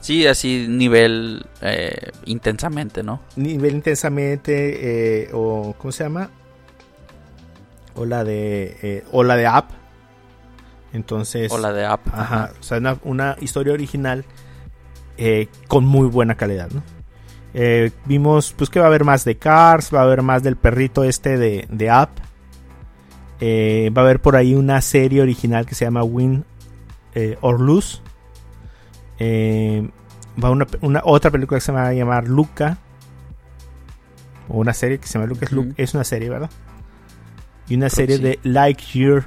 Sí, 0.04 0.26
así 0.26 0.66
nivel 0.68 1.46
eh, 1.62 2.10
intensamente, 2.26 3.02
¿no? 3.02 3.22
Nivel 3.36 3.76
intensamente, 3.76 5.22
eh, 5.22 5.30
o 5.32 5.74
¿cómo 5.78 5.92
se 5.92 6.04
llama? 6.04 6.28
O 7.94 8.04
la 8.04 8.22
de, 8.22 8.76
eh, 8.82 9.04
o 9.12 9.24
la 9.24 9.34
de 9.34 9.46
App. 9.46 9.70
Entonces... 10.92 11.50
O 11.50 11.56
la 11.56 11.72
de 11.72 11.86
App. 11.86 12.06
Ajá, 12.12 12.52
o 12.60 12.62
sea, 12.62 12.98
una, 13.04 13.36
historia 13.40 13.72
original 13.72 14.26
con 15.68 15.86
muy 15.86 16.06
buena 16.06 16.34
calidad, 16.34 16.68
¿no? 16.70 16.82
vimos 18.04 18.52
pues 18.58 18.68
que 18.68 18.80
va 18.80 18.84
a 18.84 18.88
haber 18.88 19.04
más 19.04 19.24
de 19.24 19.38
Cars, 19.38 19.88
va 19.94 20.00
a 20.00 20.02
haber 20.02 20.20
más 20.20 20.42
del 20.42 20.56
perrito 20.56 21.02
este 21.02 21.38
de, 21.38 21.66
de 21.70 21.88
App. 21.88 22.10
va 23.40 24.02
a 24.02 24.04
haber 24.04 24.20
por 24.20 24.36
ahí 24.36 24.54
una 24.54 24.82
serie 24.82 25.22
original 25.22 25.64
que 25.64 25.74
se 25.74 25.86
llama 25.86 26.04
Win 26.04 26.44
or 27.40 27.58
Lose 27.58 28.02
eh, 29.18 29.88
va 30.42 30.50
una, 30.50 30.66
una, 30.80 31.02
otra 31.04 31.30
película 31.30 31.58
que 31.58 31.64
se 31.64 31.72
va 31.72 31.88
a 31.88 31.92
llamar 31.92 32.28
Luca. 32.28 32.78
O 34.48 34.58
una 34.58 34.74
serie 34.74 34.98
que 34.98 35.06
se 35.06 35.18
llama 35.18 35.26
Luca. 35.26 35.46
Es, 35.76 35.94
una 35.94 36.04
serie, 36.04 36.28
¿verdad? 36.28 36.50
Y 37.68 37.76
una 37.76 37.88
Creo 37.88 37.96
serie 37.96 38.16
que 38.18 38.22
de 38.22 38.38
Lightyear. 38.42 39.26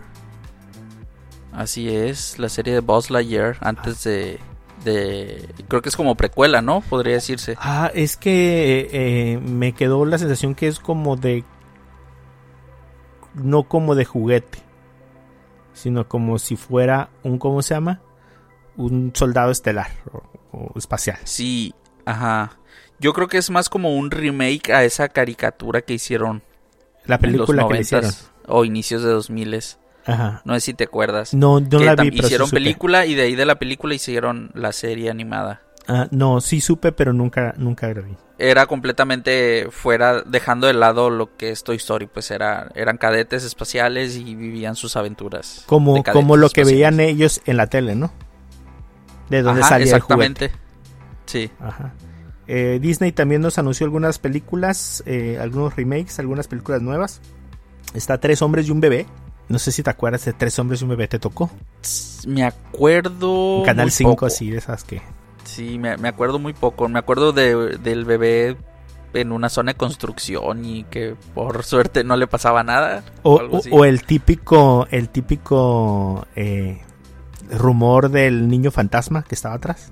Así 1.54 1.90
es, 1.90 2.38
la 2.38 2.50
serie 2.50 2.74
de 2.74 2.82
Buzz 2.82 3.10
Lightyear 3.10 3.58
antes 3.62 4.04
de, 4.04 4.40
de... 4.84 5.50
Creo 5.68 5.82
que 5.82 5.90
es 5.90 5.96
como 5.96 6.14
precuela, 6.14 6.62
¿no? 6.62 6.82
Podría 6.82 7.16
decirse. 7.16 7.56
Ah, 7.60 7.90
es 7.96 8.16
que 8.16 8.90
eh, 8.92 9.40
me 9.40 9.74
quedó 9.74 10.06
la 10.06 10.20
sensación 10.20 10.54
que 10.54 10.68
es 10.68 10.80
como 10.80 11.16
de... 11.16 11.44
No 13.34 13.64
como 13.64 13.96
de 13.96 14.06
juguete. 14.06 14.60
Sino 15.74 16.08
como 16.08 16.38
si 16.38 16.56
fuera 16.56 17.10
un... 17.24 17.40
¿Cómo 17.40 17.64
se 17.64 17.74
llama? 17.74 18.02
Un 18.78 19.12
soldado 19.14 19.52
estelar 19.52 19.92
o, 20.12 20.24
o 20.52 20.78
espacial. 20.78 21.18
Sí, 21.24 21.74
ajá. 22.06 22.58
Yo 23.00 23.14
creo 23.14 23.28
que 23.28 23.38
es 23.38 23.50
más 23.50 23.70
como 23.70 23.96
un 23.96 24.10
remake 24.12 24.72
a 24.72 24.84
esa 24.84 25.10
caricatura 25.10 25.82
que 25.82 25.94
hicieron 25.94 26.42
La 27.06 27.16
en 27.16 27.38
los 27.38 27.48
película 27.48 27.68
que 27.68 27.74
le 27.74 27.80
90s 27.80 27.82
hicieron. 27.82 28.12
o 28.48 28.66
inicios 28.66 29.04
de 29.04 29.10
2000 29.10 29.60
Ajá. 30.06 30.42
No 30.46 30.54
sé 30.54 30.62
si 30.62 30.74
te 30.74 30.86
acuerdas. 30.86 31.34
No, 31.34 31.60
no 31.60 31.80
que 31.80 31.86
la 31.86 31.96
vi, 31.96 32.12
pero 32.12 32.26
hicieron 32.28 32.50
película 32.50 33.06
y 33.06 33.14
de 33.14 33.24
ahí 33.24 33.36
de 33.36 33.46
la 33.46 33.56
película 33.56 33.94
hicieron 33.94 34.52
la 34.54 34.72
serie 34.72 35.10
animada. 35.10 35.62
Ah, 35.88 36.08
no, 36.12 36.42
sí 36.42 36.60
supe, 36.62 36.92
pero 36.92 37.14
nunca, 37.14 37.54
nunca 37.58 37.88
vi. 37.94 38.16
Era 38.40 38.66
completamente 38.68 39.68
fuera, 39.72 40.22
dejando 40.22 40.68
de 40.68 40.74
lado 40.74 41.10
lo 41.10 41.36
que 41.38 41.50
es 41.50 41.64
Toy 41.64 41.78
Story, 41.78 42.08
pues 42.08 42.30
era, 42.32 42.70
eran 42.76 42.98
cadetes 42.98 43.44
espaciales 43.44 44.16
y 44.16 44.36
vivían 44.36 44.76
sus 44.76 44.96
aventuras. 44.96 45.64
Como, 45.66 46.04
como 46.04 46.38
lo 46.38 46.50
que 46.50 46.64
veían 46.64 47.00
ellos 47.00 47.42
en 47.46 47.58
la 47.58 47.68
tele, 47.68 47.96
¿no? 47.96 48.12
De 49.30 49.42
donde 49.42 49.62
Ajá, 49.62 49.70
salía 49.70 49.86
exactamente. 49.96 50.52
Sí. 51.26 51.44
el 51.44 51.50
juguete. 51.50 51.64
Ajá. 51.68 51.94
Eh, 52.48 52.80
Disney 52.82 53.12
también 53.12 53.42
nos 53.42 53.58
anunció 53.58 53.86
algunas 53.86 54.20
películas, 54.20 55.04
eh, 55.06 55.38
algunos 55.42 55.76
remakes, 55.76 56.20
algunas 56.20 56.48
películas 56.48 56.82
nuevas. 56.82 57.22
Está 57.94 58.20
Tres 58.20 58.42
hombres 58.42 58.68
y 58.68 58.72
un 58.72 58.80
bebé. 58.80 59.06
No 59.50 59.60
sé 59.60 59.72
si 59.72 59.84
te 59.84 59.90
acuerdas 59.90 60.26
de 60.26 60.34
Tres 60.34 60.58
hombres 60.60 60.82
y 60.82 60.86
un 60.86 60.92
bebé, 60.92 61.08
¿te 61.08 61.20
tocó? 61.20 61.50
Me 62.26 62.44
acuerdo. 62.44 63.60
En 63.60 63.66
Canal 63.66 63.86
muy 63.86 63.92
5, 63.92 64.10
poco. 64.12 64.26
así, 64.26 64.50
de 64.50 64.58
esas 64.58 64.84
que... 64.84 65.02
Sí, 65.44 65.78
me, 65.78 65.98
me 65.98 66.10
acuerdo 66.10 66.40
muy 66.40 66.54
poco. 66.54 66.88
Me 66.90 67.00
acuerdo 67.00 67.32
de, 67.32 67.78
del 67.78 68.06
bebé 68.06 68.58
en 69.14 69.32
una 69.32 69.50
zona 69.50 69.74
de 69.74 69.78
construcción 69.78 70.66
y 70.66 70.84
que 70.86 71.16
por 71.34 71.64
suerte 71.66 72.04
no 72.04 72.16
le 72.16 72.28
pasaba 72.28 72.64
nada. 72.64 73.04
O 73.24 73.86
el 73.86 74.04
típico, 74.04 74.88
el 74.92 75.10
típico 75.10 76.28
eh, 76.36 76.82
rumor 77.52 78.10
del 78.10 78.48
niño 78.48 78.72
fantasma 78.72 79.24
que 79.24 79.36
estaba 79.36 79.56
atrás. 79.56 79.92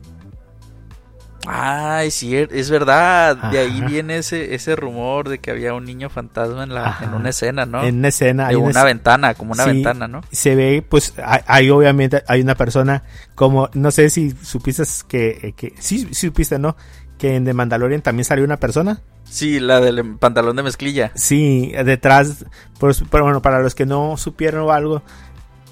Ay, 1.48 2.10
sí, 2.10 2.34
er- 2.36 2.50
es 2.52 2.72
verdad. 2.72 3.52
De 3.52 3.60
ahí 3.60 3.80
viene 3.82 4.18
ese, 4.18 4.56
ese 4.56 4.76
rumor 4.76 5.30
de 5.30 5.38
que 5.38 5.52
había 5.52 5.76
un 5.76 5.86
niño 5.86 6.10
fantasma 6.10 6.64
en, 6.64 6.74
la, 6.74 6.98
en 7.04 7.14
una 7.14 7.30
escena, 7.30 7.68
¿no? 7.68 7.84
En 7.84 8.00
una 8.00 8.08
escena. 8.08 8.48
hay 8.48 8.56
de 8.56 8.62
una 8.62 8.70
una 8.72 8.80
es- 8.80 8.86
ventana, 8.86 9.34
como 9.36 9.52
una 9.54 9.64
Sí. 9.66 9.70
ventana, 9.70 10.08
¿no? 10.08 10.22
se 10.32 10.56
ve, 10.56 10.84
pues, 10.88 11.14
hay, 11.24 11.42
hay 11.46 11.70
obviamente, 11.70 12.24
hay 12.28 12.42
una 12.42 12.56
persona 12.56 13.04
como, 13.36 13.70
no 13.74 13.92
sé 13.92 14.10
si 14.10 14.32
supiste 14.32 14.84
que, 15.08 15.40
eh, 15.44 15.54
que 15.56 15.74
sí, 15.80 16.08
sí 16.14 16.28
supiste, 16.28 16.58
¿no? 16.58 16.76
Que 17.20 17.36
en 17.36 17.46
The 17.46 17.54
Mandalorian 17.54 18.02
también 18.02 18.26
salió 18.26 18.44
una 18.44 18.58
persona. 18.58 19.02
Sí, 19.26 19.60
la 19.60 19.80
del 19.80 20.00
em- 20.00 20.18
pantalón 20.18 20.56
de 20.56 20.64
mezclilla. 20.64 21.12
Sí, 21.14 21.74
detrás, 21.86 22.46
pues, 22.80 23.04
pero 23.12 23.24
bueno, 23.26 23.44
para 23.44 23.60
los 23.62 23.76
que 23.76 23.86
no 23.86 24.18
supieron 24.18 24.62
o 24.64 24.72
algo, 24.72 25.04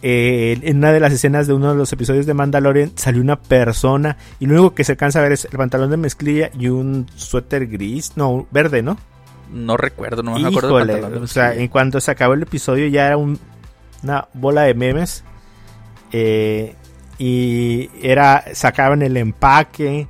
eh, 0.06 0.60
en 0.62 0.78
una 0.78 0.92
de 0.92 1.00
las 1.00 1.14
escenas 1.14 1.48
de 1.48 1.54
uno 1.54 1.72
de 1.72 1.78
los 1.78 1.92
episodios 1.94 2.26
de 2.26 2.34
Mandalorian 2.34 2.92
salió 2.96 3.22
una 3.22 3.40
persona 3.40 4.18
y 4.40 4.46
lo 4.46 4.54
único 4.56 4.76
que 4.76 4.84
se 4.84 4.92
alcanza 4.92 5.20
a 5.20 5.24
ver 5.24 5.32
es 5.32 5.46
el 5.46 5.58
pantalón 5.58 5.90
de 5.90 5.98
mezclilla 5.98 6.50
y 6.60 6.68
un 6.68 7.08
suéter 7.16 7.68
gris, 7.68 8.12
no, 8.18 8.46
verde, 8.52 8.82
¿no? 8.84 8.98
No 9.52 9.78
recuerdo, 9.78 10.22
no 10.22 10.38
me 10.38 10.48
acuerdo 10.48 10.78
del 10.78 10.88
Híjole, 10.88 10.94
pantalón 10.94 11.20
de 11.20 11.24
o 11.26 11.28
sea, 11.28 11.54
en 11.56 11.68
cuanto 11.70 12.02
se 12.02 12.12
acabó 12.12 12.34
el 12.34 12.42
episodio 12.44 12.88
ya 12.88 13.08
era 13.08 13.18
un- 13.18 13.40
una 14.04 14.28
bola 14.34 14.64
de 14.64 14.74
memes. 14.74 15.24
eh, 16.12 16.76
y 17.18 17.90
era, 18.02 18.44
sacaban 18.54 19.02
el 19.04 19.16
empaque 19.18 20.08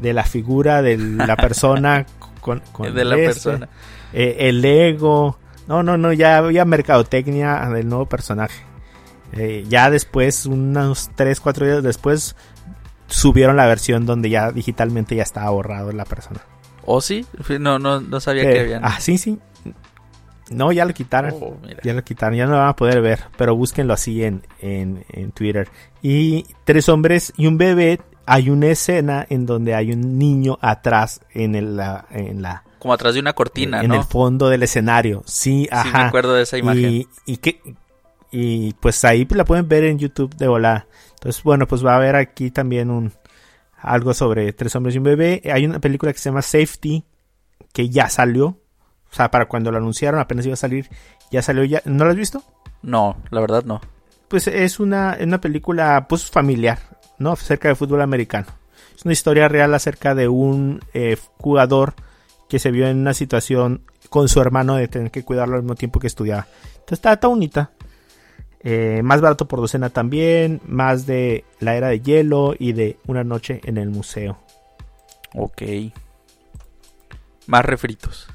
de 0.00 0.12
la 0.12 0.24
figura 0.24 0.82
de 0.82 0.96
la 0.96 1.36
persona 1.36 2.06
con, 2.40 2.62
con 2.72 2.94
de 2.94 3.04
la 3.04 3.16
este, 3.16 3.26
persona. 3.26 3.68
eh, 4.12 4.36
el 4.40 4.64
ego. 4.64 5.38
No, 5.66 5.82
no, 5.82 5.96
no, 5.96 6.12
ya 6.12 6.38
había 6.38 6.64
mercadotecnia 6.64 7.68
del 7.70 7.88
nuevo 7.88 8.06
personaje. 8.06 8.62
Eh, 9.36 9.64
ya 9.68 9.90
después, 9.90 10.46
unos 10.46 11.10
3, 11.16 11.40
4 11.40 11.66
días 11.66 11.82
después, 11.82 12.36
subieron 13.06 13.56
la 13.56 13.66
versión 13.66 14.06
donde 14.06 14.30
ya 14.30 14.50
digitalmente 14.52 15.14
ya 15.16 15.22
estaba 15.22 15.50
borrado 15.50 15.92
la 15.92 16.04
persona. 16.04 16.40
¿O 16.84 17.00
sí? 17.00 17.26
No, 17.60 17.78
no, 17.78 18.00
no 18.00 18.20
sabía 18.20 18.44
Eh, 18.44 18.52
que 18.52 18.60
habían. 18.60 18.84
Ah, 18.84 19.00
sí, 19.00 19.18
sí. 19.18 19.38
No, 20.50 20.72
ya 20.72 20.84
lo 20.84 20.92
quitaron. 20.92 21.34
Oh. 21.40 21.56
Ya 21.82 21.94
lo 21.94 22.04
quitaron, 22.04 22.36
ya 22.36 22.44
no 22.46 22.52
lo 22.52 22.58
van 22.58 22.68
a 22.68 22.76
poder 22.76 23.00
ver, 23.00 23.20
pero 23.38 23.56
búsquenlo 23.56 23.94
así 23.94 24.22
en, 24.22 24.42
en, 24.60 25.04
en 25.10 25.32
Twitter. 25.32 25.68
Y 26.02 26.44
tres 26.64 26.88
hombres 26.90 27.32
y 27.38 27.46
un 27.46 27.56
bebé, 27.56 28.00
hay 28.26 28.50
una 28.50 28.66
escena 28.66 29.26
en 29.30 29.46
donde 29.46 29.74
hay 29.74 29.92
un 29.92 30.18
niño 30.18 30.58
atrás 30.60 31.20
en 31.32 31.54
el, 31.54 31.76
la, 31.76 32.04
en 32.10 32.42
la 32.42 32.62
Como 32.78 32.92
atrás 32.92 33.14
de 33.14 33.20
una 33.20 33.32
cortina, 33.32 33.80
en 33.80 33.88
¿no? 33.88 33.94
el 33.94 34.04
fondo 34.04 34.50
del 34.50 34.62
escenario. 34.62 35.22
Sí, 35.24 35.64
Sí, 35.64 35.68
ajá. 35.72 35.98
me 35.98 36.04
acuerdo 36.04 36.34
de 36.34 36.42
esa 36.42 36.58
imagen. 36.58 36.92
Y, 36.92 37.08
y 37.24 37.36
que 37.38 37.60
y 38.36 38.72
pues 38.80 39.04
ahí 39.04 39.28
la 39.30 39.44
pueden 39.44 39.68
ver 39.68 39.84
en 39.84 39.96
YouTube 39.96 40.34
de 40.34 40.48
volada. 40.48 40.88
Entonces, 41.12 41.40
bueno, 41.44 41.68
pues 41.68 41.86
va 41.86 41.92
a 41.92 41.96
haber 41.98 42.16
aquí 42.16 42.50
también 42.50 42.90
un 42.90 43.12
algo 43.78 44.12
sobre 44.12 44.52
tres 44.52 44.74
hombres 44.74 44.96
y 44.96 44.98
un 44.98 45.04
bebé. 45.04 45.40
Hay 45.52 45.64
una 45.64 45.78
película 45.78 46.12
que 46.12 46.18
se 46.18 46.30
llama 46.30 46.42
Safety 46.42 47.04
que 47.72 47.90
ya 47.90 48.08
salió. 48.08 48.46
O 49.08 49.14
sea, 49.14 49.30
para 49.30 49.46
cuando 49.46 49.70
lo 49.70 49.78
anunciaron 49.78 50.18
apenas 50.18 50.46
iba 50.46 50.54
a 50.54 50.56
salir, 50.56 50.88
ya 51.30 51.42
salió 51.42 51.62
ya. 51.62 51.80
¿No 51.84 52.04
lo 52.04 52.10
has 52.10 52.16
visto? 52.16 52.42
No, 52.82 53.16
la 53.30 53.40
verdad 53.40 53.62
no. 53.64 53.80
Pues 54.26 54.48
es 54.48 54.80
una, 54.80 55.16
una 55.20 55.40
película 55.40 56.06
pues 56.08 56.28
familiar, 56.28 56.80
¿no? 57.20 57.30
Acerca 57.30 57.68
de 57.68 57.76
fútbol 57.76 58.02
americano. 58.02 58.48
Es 58.96 59.04
una 59.04 59.12
historia 59.12 59.46
real 59.46 59.72
acerca 59.74 60.16
de 60.16 60.26
un 60.26 60.80
eh, 60.92 61.16
jugador 61.36 61.94
que 62.48 62.58
se 62.58 62.72
vio 62.72 62.88
en 62.88 62.98
una 62.98 63.14
situación 63.14 63.82
con 64.10 64.28
su 64.28 64.40
hermano 64.40 64.74
de 64.74 64.88
tener 64.88 65.12
que 65.12 65.22
cuidarlo 65.22 65.54
al 65.54 65.62
mismo 65.62 65.76
tiempo 65.76 66.00
que 66.00 66.08
estudiaba. 66.08 66.48
Entonces 66.72 66.98
está, 66.98 67.12
está 67.12 67.28
bonita. 67.28 67.70
Eh, 68.66 69.02
más 69.04 69.20
barato 69.20 69.46
por 69.46 69.60
docena 69.60 69.90
también. 69.90 70.60
Más 70.66 71.06
de 71.06 71.44
la 71.60 71.76
era 71.76 71.88
de 71.88 72.00
hielo 72.00 72.54
y 72.58 72.72
de 72.72 72.98
una 73.06 73.22
noche 73.24 73.60
en 73.64 73.76
el 73.76 73.90
museo. 73.90 74.38
Ok. 75.34 75.62
Más 77.46 77.64
refritos. 77.64 78.28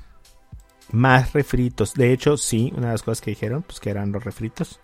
Más 0.91 1.33
refritos. 1.33 1.93
De 1.93 2.13
hecho, 2.13 2.37
sí, 2.37 2.71
una 2.75 2.87
de 2.87 2.93
las 2.93 3.03
cosas 3.03 3.21
que 3.21 3.31
dijeron, 3.31 3.63
pues 3.63 3.79
que 3.79 3.89
eran 3.89 4.11
los 4.11 4.23
refritos. 4.23 4.79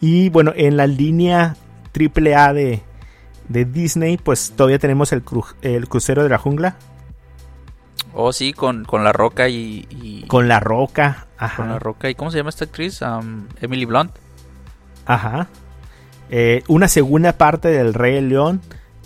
Y 0.00 0.28
bueno, 0.30 0.52
en 0.54 0.76
la 0.76 0.86
línea 0.86 1.56
AAA 1.94 2.52
de, 2.52 2.82
de 3.48 3.64
Disney, 3.64 4.18
pues 4.18 4.52
todavía 4.56 4.78
tenemos 4.78 5.12
el, 5.12 5.24
cru- 5.24 5.54
el 5.62 5.88
crucero 5.88 6.22
de 6.22 6.28
la 6.28 6.38
jungla. 6.38 6.76
Oh, 8.14 8.32
sí, 8.32 8.52
con, 8.52 8.84
con 8.84 9.04
la 9.04 9.12
roca 9.12 9.48
y. 9.48 9.86
y- 9.90 10.24
Con 10.26 10.48
la 10.48 10.60
roca. 10.60 11.26
Ajá. 11.38 11.56
con 11.56 11.68
la 11.70 11.78
roca. 11.78 12.08
¿Y 12.08 12.14
cómo 12.14 12.30
se 12.30 12.38
llama 12.38 12.50
esta 12.50 12.64
actriz? 12.64 13.00
Emily 13.60 13.84
Blunt. 13.84 14.12
Ajá. 15.06 15.48
Eh, 16.30 16.62
una 16.68 16.88
segunda 16.88 17.32
parte 17.32 17.68
del 17.68 17.94
Rey 17.94 18.20
León. 18.20 18.60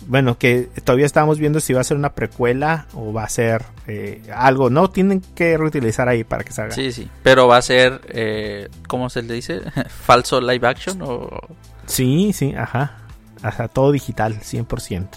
Bueno, 0.07 0.37
que 0.37 0.67
todavía 0.83 1.05
estamos 1.05 1.37
viendo 1.37 1.59
si 1.59 1.73
va 1.73 1.81
a 1.81 1.83
ser 1.83 1.95
una 1.95 2.13
precuela 2.13 2.87
o 2.95 3.13
va 3.13 3.23
a 3.23 3.29
ser 3.29 3.63
eh, 3.87 4.23
algo. 4.35 4.69
No, 4.69 4.89
tienen 4.89 5.21
que 5.35 5.55
reutilizar 5.57 6.09
ahí 6.09 6.23
para 6.23 6.43
que 6.43 6.51
salga. 6.51 6.73
Sí, 6.73 6.91
sí. 6.91 7.07
Pero 7.21 7.47
va 7.47 7.57
a 7.57 7.61
ser. 7.61 8.01
Eh, 8.09 8.67
¿Cómo 8.87 9.09
se 9.09 9.21
le 9.21 9.35
dice? 9.35 9.61
¿Falso 9.89 10.41
live 10.41 10.67
action? 10.67 11.01
O... 11.03 11.29
Sí, 11.85 12.33
sí, 12.33 12.53
ajá. 12.55 12.97
Ajá, 13.43 13.67
todo 13.67 13.91
digital, 13.91 14.39
100%. 14.39 15.07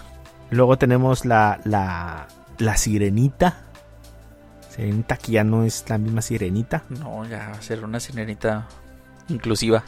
Luego 0.50 0.78
tenemos 0.78 1.24
la, 1.24 1.60
la, 1.64 2.28
la 2.58 2.76
sirenita. 2.76 3.62
Sirenita 4.70 5.16
que 5.16 5.32
ya 5.32 5.44
no 5.44 5.64
es 5.64 5.84
la 5.88 5.98
misma 5.98 6.22
sirenita. 6.22 6.84
No, 6.88 7.26
ya 7.26 7.50
va 7.50 7.58
a 7.58 7.62
ser 7.62 7.84
una 7.84 8.00
sirenita 8.00 8.66
inclusiva. 9.28 9.82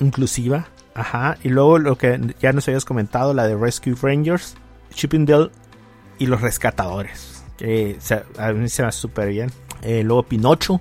Inclusiva. 0.00 0.66
Ajá. 0.94 1.38
Y 1.44 1.48
luego 1.50 1.78
lo 1.78 1.96
que 1.96 2.34
ya 2.40 2.52
nos 2.52 2.66
habías 2.68 2.84
comentado, 2.84 3.32
la 3.34 3.46
de 3.46 3.56
Rescue 3.56 3.94
Rangers, 4.00 4.56
Chippendale 4.92 5.50
y 6.18 6.26
los 6.26 6.40
rescatadores. 6.40 7.44
Que 7.56 7.96
se- 8.00 8.22
a 8.38 8.52
mí 8.52 8.68
se 8.68 8.82
me 8.82 8.88
hace 8.88 8.98
súper 8.98 9.28
bien. 9.28 9.50
Eh, 9.82 10.02
luego 10.02 10.24
Pinocho, 10.24 10.80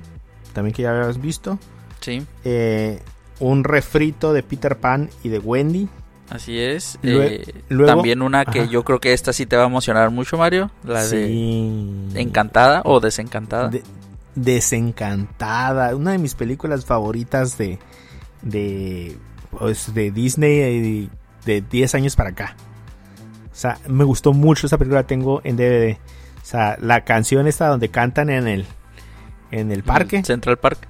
también 0.53 0.73
que 0.73 0.81
ya 0.83 0.91
habías 0.91 1.21
visto. 1.21 1.59
Sí, 2.01 2.25
Eh, 2.43 2.99
un 3.39 3.63
refrito 3.63 4.33
de 4.33 4.41
Peter 4.43 4.77
Pan 4.77 5.09
y 5.23 5.29
de 5.29 5.39
Wendy. 5.39 5.87
así 6.29 6.59
es. 6.59 6.97
Lue- 7.01 7.41
Eh, 7.41 7.53
luego- 7.69 7.93
también 7.93 8.21
una 8.21 8.45
que 8.45 8.61
Ajá. 8.61 8.69
yo 8.69 8.83
creo 8.83 8.99
que 8.99 9.13
esta 9.13 9.31
sí 9.33 9.45
te 9.45 9.55
va 9.57 9.63
a 9.63 9.67
emocionar 9.67 10.09
mucho, 10.11 10.37
Mario. 10.37 10.71
La 10.83 11.05
de. 11.05 11.25
Encantada 12.15 12.81
o 12.85 12.99
Desencantada. 12.99 13.69
De- 13.69 13.83
desencantada. 14.35 15.95
Una 15.95 16.11
de 16.11 16.17
mis 16.17 16.35
películas 16.35 16.85
favoritas 16.85 17.57
de. 17.57 17.79
De. 18.41 19.17
pues, 19.51 19.93
de 19.93 20.11
Disney 20.11 20.57
de, 20.57 21.09
de 21.45 21.61
10 21.61 21.95
años 21.95 22.15
para 22.15 22.29
acá. 22.29 22.55
O 23.51 23.55
sea, 23.55 23.77
me 23.87 24.03
gustó 24.03 24.33
mucho 24.33 24.67
esa 24.67 24.77
película, 24.77 25.01
la 25.01 25.07
tengo 25.07 25.41
en 25.43 25.57
DVD. 25.57 25.97
O 26.41 26.45
sea, 26.45 26.77
la 26.79 27.03
canción 27.03 27.47
esta 27.47 27.67
donde 27.67 27.89
cantan 27.89 28.29
en 28.29 28.47
el. 28.47 28.65
en 29.51 29.71
el 29.71 29.83
parque. 29.83 30.23
Central 30.23 30.57
Park. 30.57 30.87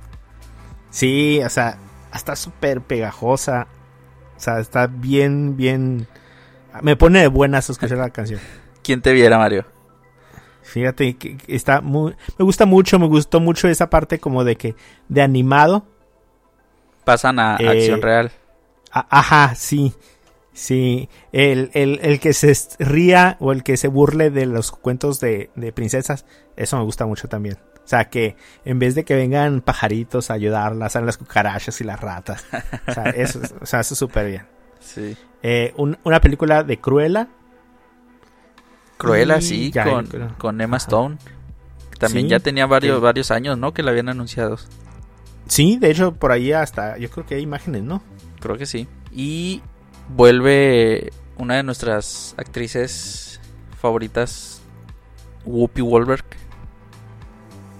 Sí, 0.91 1.41
o 1.43 1.49
sea, 1.49 1.77
está 2.13 2.35
súper 2.35 2.81
pegajosa. 2.81 3.67
O 4.37 4.39
sea, 4.39 4.59
está 4.59 4.87
bien, 4.87 5.57
bien. 5.57 6.07
Me 6.81 6.95
pone 6.95 7.19
de 7.19 7.27
buenas 7.27 7.69
escuchar 7.69 7.97
la 7.97 8.09
canción. 8.11 8.39
¿Quién 8.83 9.01
te 9.01 9.13
viera, 9.13 9.37
Mario? 9.37 9.65
Fíjate 10.61 11.17
que 11.17 11.37
está 11.47 11.81
muy. 11.81 12.15
Me 12.37 12.45
gusta 12.45 12.65
mucho, 12.65 12.99
me 12.99 13.07
gustó 13.07 13.39
mucho 13.39 13.67
esa 13.67 13.89
parte 13.89 14.19
como 14.19 14.43
de 14.43 14.55
que. 14.55 14.75
de 15.07 15.21
animado. 15.21 15.85
Pasan 17.09 17.39
a 17.39 17.57
Eh, 17.59 17.67
acción 17.67 18.01
real. 18.01 18.31
A- 18.91 19.07
Ajá, 19.19 19.55
sí. 19.55 19.93
Sí. 20.53 21.09
El, 21.31 21.71
el, 21.73 21.99
el 22.03 22.19
que 22.19 22.33
se 22.33 22.53
ría 22.79 23.35
o 23.39 23.51
el 23.51 23.63
que 23.63 23.77
se 23.77 23.87
burle 23.87 24.29
de 24.29 24.45
los 24.45 24.71
cuentos 24.71 25.19
de, 25.19 25.49
de 25.55 25.71
princesas, 25.73 26.25
eso 26.55 26.77
me 26.77 26.83
gusta 26.83 27.05
mucho 27.07 27.27
también. 27.27 27.57
O 27.83 27.87
sea, 27.89 28.09
que 28.11 28.35
en 28.65 28.77
vez 28.77 28.93
de 28.93 29.03
que 29.05 29.15
vengan 29.15 29.61
pajaritos 29.61 30.29
a 30.29 30.35
ayudarlas, 30.35 30.91
salen 30.93 31.07
las 31.07 31.17
cucarachas 31.17 31.81
y 31.81 31.83
las 31.83 31.99
ratas. 31.99 32.45
O 32.87 32.93
sea, 32.93 33.05
eso, 33.05 33.39
o 33.59 33.65
sea, 33.65 33.79
eso 33.79 33.93
es 33.95 33.97
súper 33.97 34.27
bien. 34.27 34.45
Sí. 34.79 35.17
Eh, 35.41 35.73
un- 35.77 35.97
una 36.03 36.21
película 36.21 36.63
de 36.63 36.77
Cruella. 36.79 37.27
Cruella, 38.97 39.37
Y 39.37 39.41
sí, 39.41 39.71
ya, 39.71 39.85
con, 39.85 40.07
con 40.37 40.61
Emma 40.61 40.77
Ajá. 40.77 40.83
Stone. 40.83 41.17
También 41.99 42.25
Sí, 42.25 42.29
ya 42.29 42.39
tenía 42.39 42.65
varios, 42.65 42.97
que- 42.97 43.03
varios 43.03 43.31
años, 43.31 43.57
¿no? 43.57 43.73
Que 43.73 43.81
la 43.81 43.91
habían 43.91 44.09
anunciado. 44.09 44.57
Sí, 45.49 45.77
de 45.77 45.91
hecho, 45.91 46.13
por 46.13 46.31
ahí 46.31 46.53
hasta, 46.53 46.97
yo 46.97 47.09
creo 47.09 47.25
que 47.25 47.35
hay 47.35 47.41
imágenes, 47.41 47.83
¿no? 47.83 48.01
Creo 48.39 48.57
que 48.57 48.65
sí. 48.65 48.87
Y 49.11 49.61
vuelve 50.15 51.11
una 51.37 51.55
de 51.55 51.63
nuestras 51.63 52.33
actrices 52.37 53.41
favoritas, 53.81 54.61
Whoopi 55.45 55.81
Goldberg, 55.81 56.23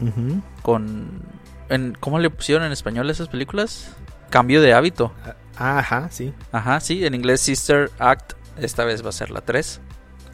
Ujú. 0.01 0.41
con... 0.61 1.22
En, 1.70 1.95
¿Cómo 1.99 2.17
le 2.20 2.30
pusieron 2.30 2.65
en 2.65 2.72
español 2.72 3.09
esas 3.09 3.28
películas? 3.28 3.91
Cambio 4.32 4.61
de 4.61 4.74
hábito. 4.74 5.13
Ah, 5.57 5.78
Ajá, 5.80 6.07
sí. 6.09 6.34
Ajá, 6.51 6.80
sí, 6.80 7.05
en 7.05 7.13
inglés 7.13 7.41
Sister 7.41 7.91
Act. 7.99 8.34
Esta 8.57 8.86
vez 8.86 9.05
va 9.05 9.09
a 9.09 9.13
ser 9.13 9.30
la 9.30 9.41
3. 9.41 9.80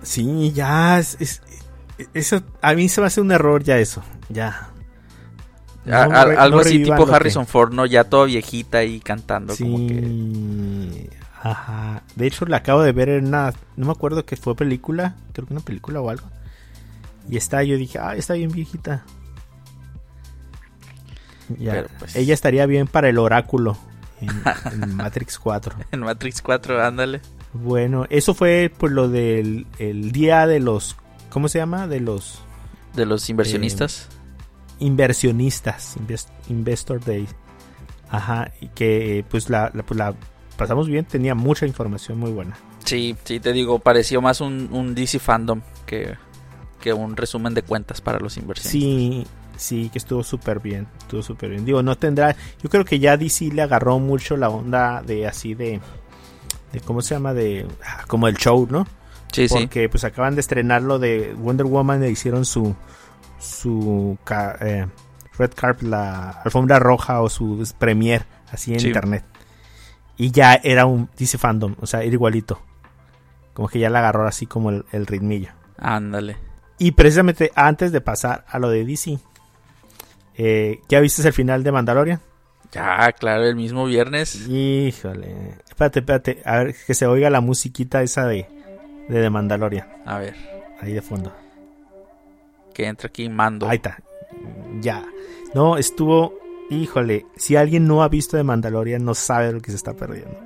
Sí, 0.01 0.51
ya, 0.53 0.97
es, 0.99 1.17
es- 1.19 1.41
eso, 2.13 2.41
a 2.61 2.73
mí 2.73 2.87
se 2.89 3.01
me 3.01 3.07
hace 3.07 3.21
un 3.21 3.31
error 3.31 3.63
ya 3.63 3.77
eso, 3.79 4.03
ya. 4.29 4.69
No 5.85 5.95
a- 5.95 6.21
algo 6.43 6.57
no 6.57 6.61
así 6.61 6.83
tipo 6.83 7.07
Harrison 7.13 7.45
Ford, 7.47 7.71
¿no? 7.73 7.85
Ya 7.85 8.03
toda 8.05 8.25
viejita 8.25 8.83
y 8.83 8.99
cantando. 8.99 9.53
Sí, 9.55 9.63
Como 9.63 9.77
que... 9.87 11.09
ajá. 11.43 12.01
De 12.15 12.25
hecho, 12.27 12.45
la 12.45 12.57
acabo 12.57 12.81
de 12.81 12.91
ver 12.91 13.09
en 13.09 13.27
una, 13.27 13.53
no 13.77 13.85
me 13.85 13.91
acuerdo 13.91 14.25
que 14.25 14.35
fue 14.35 14.55
película, 14.55 15.15
creo 15.33 15.45
que 15.47 15.53
una 15.53 15.61
película 15.63 16.01
o 16.01 16.09
algo. 16.09 16.27
Y 17.29 17.37
está, 17.37 17.63
yo 17.63 17.77
dije, 17.77 17.99
ah, 17.99 18.15
está 18.15 18.33
bien 18.33 18.51
viejita. 18.51 19.03
Ya, 21.59 21.85
pues- 21.99 22.15
Ella 22.15 22.33
estaría 22.33 22.65
bien 22.65 22.87
para 22.87 23.09
el 23.09 23.17
oráculo 23.19 23.77
en, 24.21 24.29
en 24.83 24.95
Matrix 24.95 25.37
4. 25.37 25.75
En 25.91 25.99
Matrix 26.01 26.41
4, 26.41 26.83
ándale. 26.83 27.21
Bueno, 27.53 28.05
eso 28.09 28.33
fue 28.33 28.71
por 28.75 28.91
lo 28.91 29.07
del 29.07 29.65
el 29.79 30.11
día 30.11 30.45
de 30.47 30.59
los, 30.59 30.97
¿cómo 31.29 31.47
se 31.47 31.59
llama? 31.59 31.87
De 31.87 31.99
los 32.01 32.39
De 32.95 33.05
los 33.05 33.29
inversionistas. 33.29 34.09
Inversionistas, 34.79 35.97
Invest- 35.97 36.29
Investor 36.49 37.03
Day. 37.03 37.27
Ajá, 38.09 38.51
y 38.61 38.67
que 38.69 39.19
eh, 39.19 39.25
pues 39.29 39.49
la, 39.49 39.71
la- 39.73 39.83
pues 39.83 39.97
la 39.97 40.13
pasamos 40.57 40.87
bien, 40.87 41.05
tenía 41.05 41.35
mucha 41.35 41.65
información 41.65 42.19
muy 42.19 42.31
buena. 42.31 42.55
Sí, 42.83 43.15
sí, 43.23 43.39
te 43.39 43.51
digo, 43.51 43.79
pareció 43.79 44.21
más 44.21 44.41
un, 44.41 44.69
un 44.71 44.93
DC 44.95 45.19
fandom 45.19 45.61
que, 45.85 46.15
que 46.79 46.93
un 46.93 47.17
resumen 47.17 47.53
de 47.53 47.63
cuentas 47.63 47.99
para 48.01 48.19
los 48.19 48.37
inversionistas. 48.37 48.71
Sí, 48.71 49.25
sí, 49.57 49.89
que 49.89 49.97
estuvo 49.97 50.23
súper 50.23 50.59
bien, 50.59 50.87
estuvo 50.99 51.23
súper 51.23 51.49
bien. 51.49 51.65
Digo, 51.65 51.81
no 51.81 51.97
tendrá, 51.97 52.35
yo 52.61 52.69
creo 52.69 52.85
que 52.85 52.99
ya 52.99 53.17
DC 53.17 53.45
le 53.53 53.63
agarró 53.63 53.97
mucho 53.99 54.37
la 54.37 54.49
onda 54.49 55.01
de 55.01 55.25
así 55.27 55.55
de, 55.55 55.81
de 56.71 56.79
¿cómo 56.81 57.01
se 57.01 57.15
llama? 57.15 57.33
De, 57.33 57.65
ah, 57.83 58.03
como 58.07 58.27
el 58.27 58.35
show, 58.37 58.67
¿no? 58.69 58.87
sí, 59.31 59.49
sí. 59.49 59.53
Porque 59.53 59.89
pues 59.89 60.03
acaban 60.05 60.35
de 60.35 60.41
estrenar 60.41 60.81
lo 60.83 60.97
de 60.99 61.33
Wonder 61.37 61.65
Woman 61.65 62.03
e 62.03 62.09
hicieron 62.11 62.45
su 62.45 62.73
su 63.45 64.17
eh, 64.61 64.87
red 65.37 65.51
carpet, 65.55 65.87
la 65.87 66.29
alfombra 66.43 66.79
roja 66.79 67.21
o 67.21 67.29
su 67.29 67.67
premiere 67.77 68.25
así 68.51 68.73
en 68.73 68.79
Sí. 68.79 68.87
internet. 68.87 69.23
Y 70.17 70.31
ya 70.31 70.55
era 70.63 70.85
un 70.85 71.09
DC 71.17 71.37
fandom, 71.37 71.75
o 71.81 71.85
sea, 71.85 72.01
era 72.03 72.13
igualito. 72.13 72.61
Como 73.53 73.67
que 73.67 73.79
ya 73.79 73.89
le 73.89 73.97
agarró 73.97 74.27
así 74.27 74.45
como 74.45 74.69
el, 74.69 74.85
el 74.91 75.05
ritmillo. 75.07 75.49
Ándale. 75.77 76.37
Y 76.77 76.91
precisamente 76.91 77.51
antes 77.55 77.91
de 77.91 78.01
pasar 78.01 78.45
a 78.49 78.59
lo 78.59 78.69
de 78.69 78.85
DC, 78.85 79.17
eh, 80.37 80.81
¿ya 80.89 80.99
viste 80.99 81.25
el 81.25 81.33
final 81.33 81.63
de 81.63 81.71
Mandalorian? 81.71 82.19
Ya, 82.71 83.11
claro, 83.13 83.45
el 83.45 83.55
mismo 83.55 83.85
viernes. 83.85 84.47
Híjole. 84.49 85.55
Espérate, 85.69 85.99
espérate. 85.99 86.41
A 86.45 86.57
ver 86.57 86.75
que 86.85 86.93
se 86.93 87.05
oiga 87.07 87.29
la 87.29 87.39
musiquita 87.39 88.01
esa 88.01 88.25
de, 88.25 88.47
de 89.07 89.21
The 89.21 89.29
Mandalorian. 89.29 89.87
A 90.05 90.17
ver, 90.17 90.35
Ahí 90.81 90.91
de 90.91 91.01
fondo. 91.01 91.33
Que 92.75 92.85
entra 92.85 93.07
aquí 93.07 93.27
Mando. 93.29 93.67
Ahí 93.67 93.77
está. 93.77 93.97
Ya. 94.81 95.03
No, 95.55 95.77
estuvo. 95.77 96.33
Híjole. 96.69 97.25
Si 97.37 97.55
alguien 97.55 97.87
no 97.87 98.03
ha 98.03 98.09
visto 98.09 98.37
de 98.37 98.43
Mandalorian, 98.43 99.03
no 99.03 99.13
sabe 99.15 99.51
lo 99.53 99.61
que 99.61 99.71
se 99.71 99.77
está 99.77 99.93
perdiendo. 99.93 100.37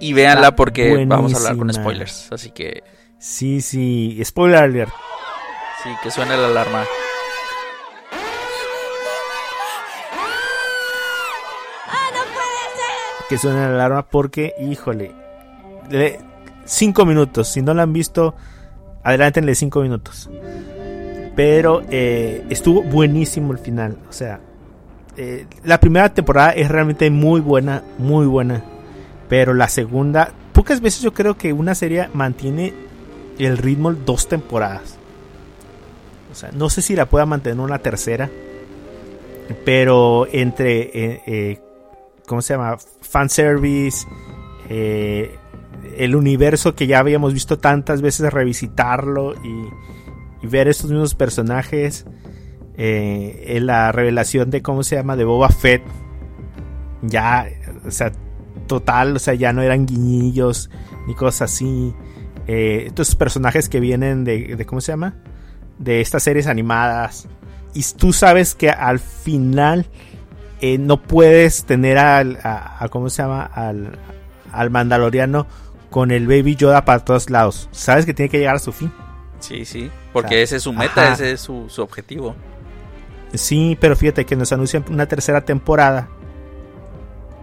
y 0.00 0.12
véanla 0.12 0.48
está 0.48 0.56
porque 0.56 1.04
vamos 1.06 1.32
a 1.34 1.36
hablar 1.38 1.56
con 1.56 1.72
spoilers. 1.72 2.32
Así 2.32 2.50
que 2.50 2.82
Sí, 3.18 3.60
sí. 3.60 4.20
Spoiler 4.24 4.62
alert. 4.62 4.92
sí, 5.82 5.90
que 6.02 6.10
suene 6.10 6.36
la 6.36 6.46
alarma. 6.48 6.84
Que 13.28 13.38
suene 13.38 13.58
la 13.60 13.74
alarma 13.74 14.02
porque, 14.08 14.54
híjole. 14.60 15.12
le- 15.90 16.20
cinco 16.64 17.04
minutos. 17.04 17.48
Si 17.48 17.62
no 17.62 17.74
la 17.74 17.82
han 17.82 17.92
visto, 17.92 18.34
adelántenle 19.02 19.54
cinco 19.54 19.80
minutos. 19.82 20.28
Pero 21.36 21.82
eh, 21.90 22.44
estuvo 22.48 22.82
buenísimo 22.82 23.52
el 23.52 23.58
final. 23.58 23.98
O 24.08 24.12
sea, 24.12 24.40
eh, 25.18 25.46
la 25.64 25.78
primera 25.78 26.12
temporada 26.12 26.52
es 26.52 26.68
realmente 26.68 27.10
muy 27.10 27.40
buena, 27.42 27.84
muy 27.98 28.26
buena. 28.26 28.64
Pero 29.28 29.52
la 29.52 29.68
segunda, 29.68 30.32
pocas 30.54 30.80
veces 30.80 31.02
yo 31.02 31.12
creo 31.12 31.36
que 31.36 31.52
una 31.52 31.74
serie 31.74 32.08
mantiene 32.14 32.72
el 33.38 33.58
ritmo 33.58 33.92
dos 33.92 34.28
temporadas. 34.28 34.96
O 36.32 36.34
sea, 36.34 36.50
no 36.52 36.70
sé 36.70 36.80
si 36.80 36.96
la 36.96 37.06
pueda 37.06 37.26
mantener 37.26 37.60
una 37.60 37.78
tercera. 37.78 38.30
Pero 39.64 40.26
entre, 40.32 40.90
eh, 41.26 41.60
¿cómo 42.26 42.40
se 42.40 42.54
llama? 42.54 42.78
Fanservice, 43.02 44.06
el 44.68 46.16
universo 46.16 46.74
que 46.74 46.86
ya 46.86 46.98
habíamos 46.98 47.34
visto 47.34 47.58
tantas 47.58 48.00
veces, 48.00 48.32
revisitarlo 48.32 49.34
y 49.34 49.68
ver 50.42 50.68
estos 50.68 50.90
mismos 50.90 51.14
personajes. 51.14 52.06
eh, 52.78 53.54
en 53.56 53.64
la 53.66 53.90
revelación 53.90 54.50
de 54.50 54.60
cómo 54.60 54.82
se 54.82 54.96
llama 54.96 55.16
de 55.16 55.24
Boba 55.24 55.48
Fett. 55.48 55.82
Ya, 57.02 57.46
o 57.86 57.90
sea, 57.90 58.12
total, 58.66 59.16
o 59.16 59.18
sea, 59.18 59.34
ya 59.34 59.52
no 59.52 59.62
eran 59.62 59.86
guiñillos 59.86 60.70
ni 61.06 61.14
cosas 61.14 61.52
así. 61.52 61.94
Eh, 62.46 62.84
estos 62.88 63.14
personajes 63.16 63.68
que 63.68 63.80
vienen 63.80 64.24
de, 64.24 64.64
¿cómo 64.66 64.80
se 64.80 64.92
llama? 64.92 65.14
De 65.78 66.00
estas 66.00 66.22
series 66.22 66.46
animadas. 66.46 67.28
Y 67.74 67.82
tú 67.96 68.12
sabes 68.12 68.54
que 68.54 68.70
al 68.70 68.98
final 68.98 69.86
eh, 70.60 70.78
no 70.78 71.02
puedes 71.02 71.64
tener 71.64 71.98
al, 71.98 72.38
a- 72.42 72.86
¿cómo 72.90 73.08
se 73.10 73.22
llama? 73.22 73.42
Al, 73.44 73.98
al 74.52 74.70
mandaloriano 74.70 75.46
con 75.90 76.10
el 76.10 76.26
Baby 76.26 76.56
Yoda 76.56 76.84
para 76.84 77.04
todos 77.04 77.30
lados. 77.30 77.68
Sabes 77.72 78.04
que 78.06 78.14
tiene 78.14 78.28
que 78.28 78.38
llegar 78.38 78.56
a 78.56 78.60
su 78.60 78.72
fin. 78.72 78.92
Sí, 79.40 79.64
sí. 79.64 79.90
Porque 80.12 80.26
O 80.26 80.30
sea, 80.30 80.40
ese 80.42 80.56
es 80.56 80.62
su 80.62 80.72
meta, 80.72 81.02
ajá. 81.02 81.12
ese 81.14 81.32
es 81.32 81.40
su, 81.40 81.66
su 81.68 81.82
objetivo. 81.82 82.34
Sí, 83.34 83.76
pero 83.80 83.94
fíjate 83.96 84.24
que 84.24 84.36
nos 84.36 84.52
anuncian 84.52 84.84
una 84.88 85.06
tercera 85.06 85.42
temporada. 85.44 86.08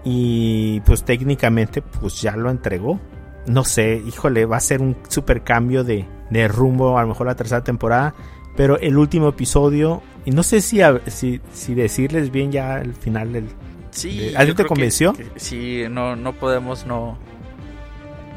Y 0.04 0.82
pues 0.82 1.04
técnicamente 1.04 1.82
pues 1.82 2.22
ya 2.22 2.36
lo 2.36 2.50
entregó. 2.50 3.00
No 3.48 3.64
sé, 3.64 4.02
híjole, 4.06 4.46
va 4.46 4.58
a 4.58 4.62
ser 4.62 4.82
un 4.82 4.98
super 5.08 5.44
cambio 5.44 5.84
de, 5.84 6.06
de 6.30 6.48
rumbo 6.48 6.98
a 6.98 7.02
lo 7.02 7.10
mejor 7.10 7.28
la 7.28 7.36
tercera 7.36 7.64
temporada. 7.64 8.14
Pero 8.56 8.78
el 8.80 8.98
último 8.98 9.30
episodio, 9.30 10.02
y 10.26 10.32
no 10.32 10.44
sé 10.44 10.62
si, 10.62 10.82
a- 10.82 11.02
si, 11.08 11.41
si 11.54 11.74
decirles 11.74 12.32
bien 12.32 12.52
ya 12.52 12.80
el 12.80 12.94
final 12.94 13.34
del... 13.34 13.46
Sí. 13.91 14.18
¿De- 14.18 14.32
yo 14.32 14.38
¿Alguien 14.39 14.56
te 14.58 14.64
que- 14.64 14.70
convenció? 14.70 15.14
que 15.14 15.28
sí, 15.38 15.84
no, 15.89 16.16
no 16.16 16.34
podemos 16.34 16.86
no. 16.86 17.18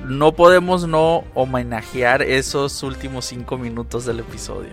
No 0.04 0.32
podemos 0.32 0.86
no 0.86 1.24
homenajear 1.34 2.22
esos 2.22 2.82
últimos 2.82 3.24
cinco 3.24 3.58
minutos 3.58 4.04
del 4.04 4.20
episodio. 4.20 4.70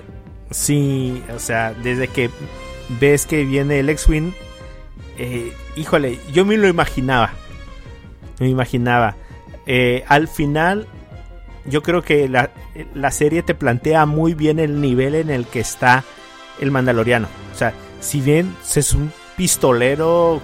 Sí, 0.51 1.23
o 1.33 1.39
sea, 1.39 1.73
desde 1.73 2.07
que 2.07 2.29
ves 2.99 3.25
que 3.25 3.43
viene 3.43 3.79
el 3.79 3.89
X-Wing, 3.89 4.33
eh, 5.17 5.53
híjole, 5.75 6.19
yo 6.31 6.45
me 6.45 6.57
lo 6.57 6.67
imaginaba. 6.67 7.31
Me 8.39 8.49
imaginaba. 8.49 9.15
Eh, 9.65 10.03
al 10.07 10.27
final, 10.27 10.87
yo 11.65 11.81
creo 11.81 12.01
que 12.01 12.27
la, 12.29 12.51
la 12.93 13.11
serie 13.11 13.41
te 13.41 13.55
plantea 13.55 14.05
muy 14.05 14.33
bien 14.33 14.59
el 14.59 14.81
nivel 14.81 15.15
en 15.15 15.29
el 15.29 15.45
que 15.45 15.59
está 15.59 16.03
el 16.59 16.71
Mandaloriano. 16.71 17.27
O 17.53 17.57
sea, 17.57 17.73
si 17.99 18.21
bien 18.21 18.55
es 18.75 18.93
un 18.93 19.11
pistolero 19.35 20.41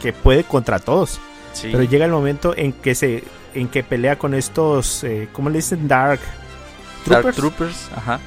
que 0.00 0.12
puede 0.12 0.44
contra 0.44 0.78
todos. 0.78 1.20
Sí. 1.52 1.70
Pero 1.72 1.82
llega 1.82 2.04
el 2.04 2.12
momento 2.12 2.54
en 2.56 2.72
que 2.72 2.94
se 2.94 3.24
en 3.58 3.68
que 3.68 3.82
pelea 3.82 4.16
con 4.18 4.34
estos, 4.34 5.04
eh, 5.04 5.28
¿cómo 5.32 5.50
le 5.50 5.56
dicen? 5.58 5.88
Dark 5.88 6.20
Dark 7.06 7.22
Troopers. 7.22 7.36
Troopers, 7.36 7.90
ajá. 7.96 8.20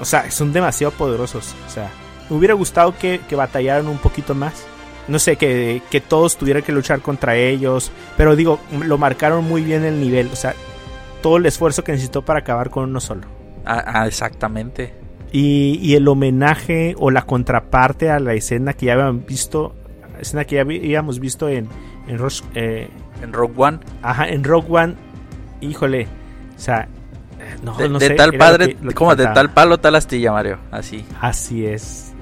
O 0.00 0.04
sea, 0.04 0.30
son 0.30 0.52
demasiado 0.52 0.92
poderosos. 0.92 1.54
O 1.66 1.70
sea, 1.70 1.90
me 2.28 2.36
hubiera 2.36 2.54
gustado 2.54 2.96
que, 2.98 3.20
que 3.28 3.36
batallaran 3.36 3.86
un 3.86 3.98
poquito 3.98 4.34
más. 4.34 4.64
No 5.06 5.18
sé, 5.18 5.36
que, 5.36 5.82
que 5.90 6.00
todos 6.00 6.36
tuvieran 6.36 6.62
que 6.62 6.72
luchar 6.72 7.00
contra 7.00 7.36
ellos. 7.36 7.92
Pero 8.16 8.36
digo, 8.36 8.58
lo 8.84 8.98
marcaron 8.98 9.44
muy 9.44 9.62
bien 9.62 9.84
el 9.84 10.00
nivel. 10.00 10.28
O 10.32 10.36
sea, 10.36 10.54
todo 11.22 11.36
el 11.36 11.46
esfuerzo 11.46 11.84
que 11.84 11.92
necesitó 11.92 12.22
para 12.22 12.40
acabar 12.40 12.70
con 12.70 12.84
uno 12.84 13.00
solo. 13.00 13.22
Ah, 13.66 13.84
ah, 13.86 14.06
exactamente. 14.06 14.94
Y, 15.32 15.78
y 15.82 15.94
el 15.94 16.06
homenaje 16.08 16.94
o 16.98 17.10
la 17.10 17.22
contraparte 17.22 18.10
a 18.10 18.20
la 18.20 18.34
escena 18.34 18.72
que 18.72 18.86
ya 18.86 18.94
habíamos 18.94 19.26
visto. 19.26 19.74
Escena 20.20 20.44
que 20.44 20.56
ya 20.56 20.62
habíamos 20.62 21.18
visto 21.20 21.48
en, 21.48 21.68
en, 22.06 22.18
Rush- 22.18 22.44
eh, 22.54 22.88
En 23.24 23.32
Rogue 23.32 23.54
One. 23.56 23.78
ajá, 24.02 24.28
en 24.28 24.44
Rogue 24.44 24.66
One. 24.70 24.94
Híjole. 25.60 26.06
O 26.56 26.58
sea, 26.58 26.88
no, 27.62 27.74
de 27.76 27.88
no 27.88 27.98
de 27.98 28.08
sé, 28.08 28.14
tal 28.14 28.32
padre, 28.34 28.76
como 28.94 29.16
de 29.16 29.26
tal 29.26 29.50
palo, 29.50 29.78
tal 29.78 29.94
astilla, 29.96 30.32
Mario. 30.32 30.58
Así. 30.70 31.04
Así 31.20 31.66
es. 31.66 32.12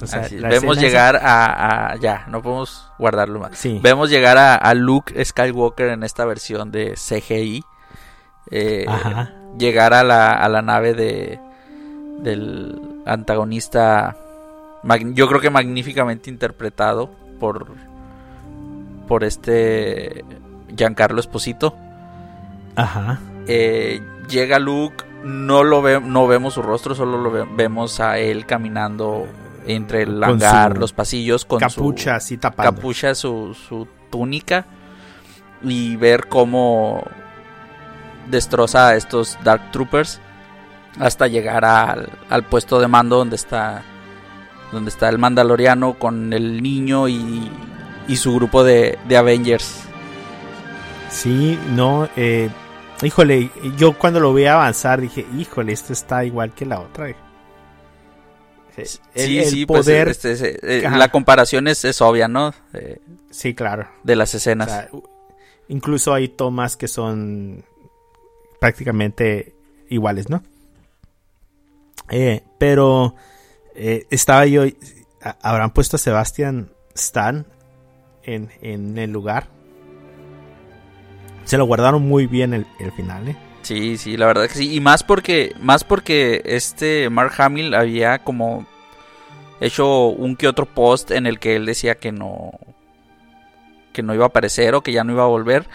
O 0.00 0.06
sea, 0.06 0.20
así. 0.22 0.38
la 0.38 0.48
Vemos 0.48 0.78
llegar 0.78 1.16
a, 1.16 1.92
a- 1.92 1.96
Ya, 1.96 2.24
no 2.28 2.42
podemos 2.42 2.90
guardarlo 2.98 3.40
más. 3.40 3.56
Sí. 3.58 3.80
Vemos 3.82 4.10
llegar 4.10 4.36
a, 4.38 4.54
a 4.56 4.74
Luke 4.74 5.22
Skywalker 5.24 5.88
en 5.90 6.02
esta 6.02 6.24
versión 6.24 6.70
de 6.70 6.94
CGI. 6.94 7.62
Eh, 8.50 8.84
Ajá. 8.88 9.32
llegar 9.58 9.94
a 9.94 10.02
la, 10.04 10.32
a 10.32 10.48
la 10.48 10.60
nave 10.62 10.94
de 10.94 11.40
del 12.20 12.80
antagonista 13.06 14.16
yo 15.14 15.26
creo 15.28 15.40
que 15.40 15.50
magníficamente 15.50 16.28
interpretado 16.30 17.10
por 17.40 17.66
por 19.08 19.24
este 19.24 20.24
Giancarlo 20.76 21.20
Esposito 21.20 21.74
Ajá. 22.76 23.20
Eh, 23.46 24.00
llega 24.28 24.58
Luke 24.58 25.04
no 25.22 25.64
lo 25.64 25.80
ve, 25.82 26.00
no 26.00 26.26
vemos 26.26 26.54
su 26.54 26.62
rostro 26.62 26.94
solo 26.94 27.16
lo 27.18 27.30
ve- 27.30 27.46
vemos 27.56 28.00
a 28.00 28.18
él 28.18 28.44
caminando 28.46 29.26
entre 29.66 30.02
el 30.02 30.22
hangar 30.22 30.76
los 30.78 30.92
pasillos 30.92 31.44
con 31.44 31.60
Capucha 31.60 32.10
su 32.12 32.16
así 32.16 32.36
tapando. 32.36 32.74
capucha 32.74 33.14
su, 33.14 33.54
su 33.68 33.86
túnica 34.10 34.66
y 35.62 35.96
ver 35.96 36.26
cómo 36.28 37.02
destroza 38.28 38.88
a 38.88 38.96
estos 38.96 39.38
Dark 39.44 39.70
Troopers 39.70 40.20
hasta 40.98 41.26
llegar 41.26 41.64
al, 41.64 42.08
al 42.30 42.42
puesto 42.44 42.80
de 42.80 42.88
mando 42.88 43.16
donde 43.16 43.36
está 43.36 43.82
donde 44.72 44.90
está 44.90 45.08
el 45.08 45.18
Mandaloriano 45.18 45.94
con 45.94 46.32
el 46.32 46.62
niño 46.62 47.06
y, 47.08 47.48
y 48.08 48.16
su 48.16 48.34
grupo 48.34 48.64
de, 48.64 48.98
de 49.06 49.16
Avengers. 49.16 49.82
Sí, 51.14 51.56
no, 51.70 52.08
eh, 52.16 52.50
híjole, 53.02 53.48
yo 53.76 53.96
cuando 53.96 54.18
lo 54.18 54.34
vi 54.34 54.46
avanzar 54.46 55.00
dije, 55.00 55.24
híjole, 55.38 55.72
esto 55.72 55.92
está 55.92 56.24
igual 56.24 56.52
que 56.52 56.66
la 56.66 56.80
otra. 56.80 57.10
eh. 57.10 57.16
El, 58.76 58.86
sí, 58.88 59.38
el 59.38 59.44
sí, 59.46 59.66
pues, 59.66 59.86
este, 59.86 60.32
este, 60.32 60.78
eh, 60.84 60.90
la 60.90 61.08
comparación 61.12 61.68
es, 61.68 61.84
es 61.84 62.00
obvia, 62.00 62.26
¿no? 62.26 62.52
Eh, 62.72 63.00
sí, 63.30 63.54
claro. 63.54 63.88
de 64.02 64.16
las 64.16 64.34
O 64.34 64.38
escenas. 64.38 64.68
sea, 64.68 64.88
incluso 65.68 66.12
hay 66.12 66.26
tomas 66.28 66.76
que 66.76 66.88
son 66.88 67.64
prácticamente 68.60 69.54
iguales, 69.88 70.28
¿no? 70.28 70.42
Eh, 72.10 72.42
pero 72.58 73.14
eh, 73.76 74.06
estaba 74.10 74.46
yo, 74.46 74.64
habrán 75.40 75.70
puesto 75.72 75.94
a 75.94 76.00
Sebastian 76.00 76.70
Stan 76.96 77.46
en, 78.24 78.50
en 78.60 78.98
el 78.98 79.12
lugar. 79.12 79.53
Se 81.44 81.58
lo 81.58 81.66
guardaron 81.66 82.06
muy 82.06 82.26
bien 82.26 82.54
el, 82.54 82.66
el 82.78 82.92
final, 82.92 83.28
¿eh? 83.28 83.36
Sí, 83.62 83.96
sí, 83.96 84.16
la 84.16 84.26
verdad 84.26 84.46
que 84.46 84.54
sí. 84.54 84.74
Y 84.74 84.80
más 84.80 85.02
porque, 85.02 85.54
más 85.60 85.84
porque 85.84 86.42
este 86.44 87.08
Mark 87.08 87.32
Hamill 87.38 87.74
había 87.74 88.18
como 88.18 88.66
hecho 89.60 90.08
un 90.08 90.36
que 90.36 90.48
otro 90.48 90.66
post 90.66 91.10
en 91.10 91.26
el 91.26 91.38
que 91.38 91.56
él 91.56 91.64
decía 91.64 91.94
que 91.94 92.12
no, 92.12 92.52
que 93.92 94.02
no 94.02 94.14
iba 94.14 94.24
a 94.24 94.28
aparecer 94.28 94.74
o 94.74 94.82
que 94.82 94.92
ya 94.92 95.04
no 95.04 95.12
iba 95.12 95.22
a 95.22 95.28
volver. 95.28 95.66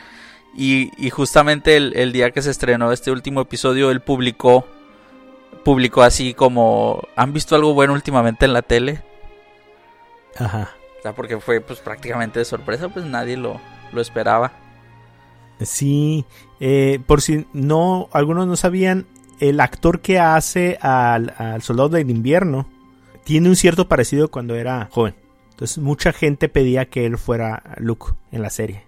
Y, 0.56 0.92
y 1.04 1.10
justamente 1.10 1.78
el, 1.78 1.96
el 1.96 2.12
día 2.12 2.32
que 2.32 2.42
se 2.42 2.52
estrenó 2.52 2.92
este 2.92 3.12
último 3.12 3.42
episodio, 3.42 3.92
él 3.92 4.02
publicó, 4.02 4.68
publicó 5.64 6.04
así 6.04 6.34
como, 6.34 7.02
¿han 7.16 7.34
visto 7.34 7.56
algo 7.56 7.74
bueno 7.74 7.94
últimamente 7.94 8.46
en 8.46 8.54
la 8.54 8.62
tele? 8.62 9.02
Ajá. 10.38 10.72
O 11.00 11.02
sea, 11.02 11.14
porque 11.14 11.40
fue 11.40 11.62
pues 11.62 11.80
prácticamente 11.80 12.40
de 12.40 12.46
sorpresa, 12.46 12.90
pues 12.90 13.06
nadie 13.06 13.38
lo, 13.38 13.60
lo 13.92 14.02
esperaba. 14.02 14.52
Sí, 15.62 16.26
eh, 16.60 17.00
por 17.06 17.22
si 17.22 17.46
no, 17.54 18.10
algunos 18.14 18.48
no 18.48 18.56
sabían, 18.56 19.06
el 19.40 19.60
actor 19.60 20.02
que 20.02 20.20
hace 20.20 20.78
al, 20.82 21.34
al 21.38 21.62
soldado 21.62 21.90
del 21.90 22.10
invierno 22.10 22.68
tiene 23.24 23.50
un 23.50 23.56
cierto 23.56 23.88
parecido 23.88 24.30
cuando 24.30 24.56
era 24.56 24.90
joven. 24.92 25.16
Entonces 25.52 25.78
mucha 25.80 26.14
gente 26.14 26.50
pedía 26.50 26.86
que 26.86 27.06
él 27.06 27.18
fuera 27.18 27.76
Luke 27.78 28.14
en 28.32 28.42
la 28.42 28.50
serie. 28.50 28.84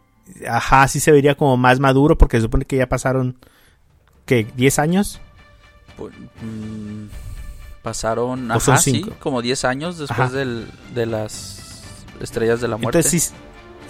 Ajá, 0.47 0.87
sí 0.87 0.99
se 0.99 1.11
vería 1.11 1.35
como 1.35 1.57
más 1.57 1.79
maduro 1.79 2.17
porque 2.17 2.37
se 2.37 2.43
supone 2.43 2.65
que 2.65 2.77
ya 2.77 2.87
pasaron, 2.87 3.37
¿qué? 4.25 4.47
¿10 4.55 4.79
años? 4.79 5.19
Pues, 5.97 6.13
mm, 6.41 7.07
pasaron, 7.81 8.49
¿O 8.51 8.59
son 8.61 8.75
ajá, 8.75 8.83
sí, 8.83 9.05
como 9.19 9.41
10 9.41 9.65
años 9.65 9.97
después 9.97 10.31
del, 10.31 10.67
de 10.93 11.05
las 11.05 11.83
estrellas 12.21 12.61
de 12.61 12.69
la 12.69 12.77
muerte. 12.77 12.99
Entonces 12.99 13.23
sí 13.23 13.35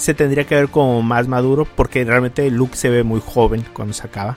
se 0.01 0.13
tendría 0.13 0.45
que 0.45 0.55
ver 0.55 0.69
como 0.69 1.01
más 1.01 1.27
maduro 1.27 1.65
porque 1.75 2.03
realmente 2.03 2.49
Luke 2.49 2.75
se 2.75 2.89
ve 2.89 3.03
muy 3.03 3.21
joven 3.23 3.63
cuando 3.73 3.93
se 3.93 4.05
acaba. 4.07 4.35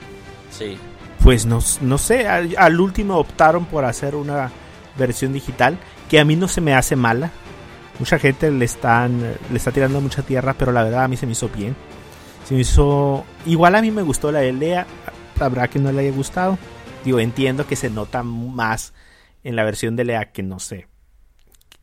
Sí. 0.51 0.77
Pues 1.23 1.45
no, 1.45 1.59
no 1.81 1.97
sé, 1.97 2.27
al, 2.27 2.53
al 2.57 2.79
último 2.79 3.17
optaron 3.17 3.65
por 3.65 3.83
hacer 3.85 4.15
una 4.15 4.51
versión 4.97 5.33
digital 5.33 5.77
que 6.09 6.19
a 6.19 6.25
mí 6.25 6.35
no 6.35 6.47
se 6.47 6.61
me 6.61 6.75
hace 6.75 6.95
mala. 6.95 7.31
Mucha 7.97 8.19
gente 8.19 8.51
le 8.51 8.65
están 8.65 9.21
le 9.49 9.57
está 9.57 9.71
tirando 9.71 9.99
mucha 10.01 10.21
tierra, 10.21 10.53
pero 10.53 10.71
la 10.71 10.83
verdad 10.83 11.05
a 11.05 11.07
mí 11.07 11.17
se 11.17 11.25
me 11.25 11.31
hizo 11.31 11.49
bien. 11.49 11.75
Se 12.47 12.53
me 12.53 12.59
hizo 12.61 13.25
igual 13.45 13.73
a 13.75 13.81
mí 13.81 13.89
me 13.89 14.03
gustó 14.03 14.31
la 14.31 14.39
de 14.39 14.53
Lea, 14.53 14.85
habrá 15.39 15.67
que 15.67 15.79
no 15.79 15.91
le 15.91 16.01
haya 16.01 16.11
gustado. 16.15 16.59
Digo, 17.03 17.19
entiendo 17.19 17.65
que 17.65 17.75
se 17.75 17.89
nota 17.89 18.21
más 18.21 18.93
en 19.43 19.55
la 19.55 19.63
versión 19.63 19.95
de 19.95 20.03
Lea 20.05 20.31
que 20.31 20.43
no 20.43 20.59
sé, 20.59 20.87